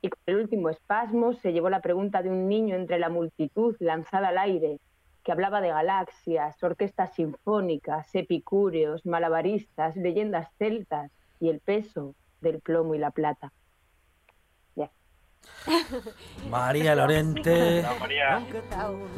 Y 0.00 0.10
con 0.10 0.20
el 0.26 0.36
último 0.36 0.70
espasmo 0.70 1.32
se 1.34 1.52
llevó 1.52 1.70
la 1.70 1.80
pregunta 1.80 2.22
de 2.22 2.30
un 2.30 2.48
niño 2.48 2.76
entre 2.76 2.98
la 2.98 3.08
multitud 3.08 3.76
lanzada 3.80 4.28
al 4.28 4.38
aire, 4.38 4.78
que 5.24 5.32
hablaba 5.32 5.60
de 5.60 5.68
galaxias, 5.68 6.62
orquestas 6.62 7.14
sinfónicas, 7.14 8.14
epicúreos, 8.14 9.04
malabaristas, 9.04 9.96
leyendas 9.96 10.48
celtas 10.58 11.10
y 11.40 11.48
el 11.48 11.60
peso 11.60 12.14
del 12.40 12.60
plomo 12.60 12.94
y 12.94 12.98
la 12.98 13.10
plata. 13.10 13.52
María 16.50 16.94
Lorente. 16.94 17.84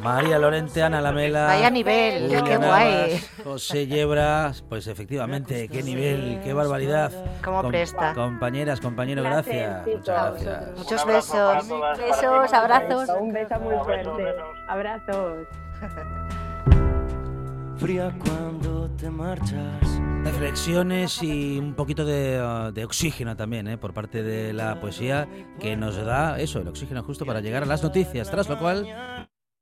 María. 0.01 0.39
Lorente, 0.39 0.83
Ana 0.83 1.01
Lamela. 1.01 1.45
Vaya 1.45 1.69
nivel, 1.69 2.43
qué 2.43 2.57
guay. 2.57 3.23
José 3.43 3.87
Yebra, 3.87 4.51
pues 4.69 4.87
efectivamente, 4.87 5.67
qué 5.69 5.83
nivel, 5.83 6.41
qué 6.43 6.53
barbaridad. 6.53 7.11
Cómo 7.43 7.67
presta. 7.67 8.13
Compañeras, 8.13 8.81
compañeros, 8.81 9.25
gracias. 9.25 9.87
Muchas 9.87 10.05
gracias. 10.05 10.77
Muchos 10.77 11.05
besos. 11.05 11.67
Besos, 11.97 12.53
abrazos. 12.53 13.09
Un 13.19 13.33
beso 13.33 13.59
muy 13.59 13.75
fuerte. 13.83 14.35
Abrazos. 14.67 15.47
Fría 17.77 18.13
cuando 18.23 18.80
te 18.97 19.09
marchas 19.09 20.01
Reflexiones 20.23 21.23
y 21.23 21.57
un 21.57 21.73
poquito 21.73 22.05
de, 22.05 22.41
uh, 22.41 22.71
de 22.71 22.85
oxígeno 22.85 23.35
también 23.35 23.67
¿eh? 23.67 23.77
por 23.77 23.93
parte 23.93 24.21
de 24.21 24.53
la 24.53 24.79
poesía 24.79 25.27
que 25.59 25.75
nos 25.75 25.95
da 25.95 26.39
eso, 26.39 26.59
el 26.59 26.67
oxígeno 26.67 27.03
justo 27.03 27.25
para 27.25 27.41
llegar 27.41 27.63
a 27.63 27.65
las 27.65 27.81
noticias, 27.81 28.29
tras 28.29 28.47
lo 28.47 28.59
cual 28.59 28.87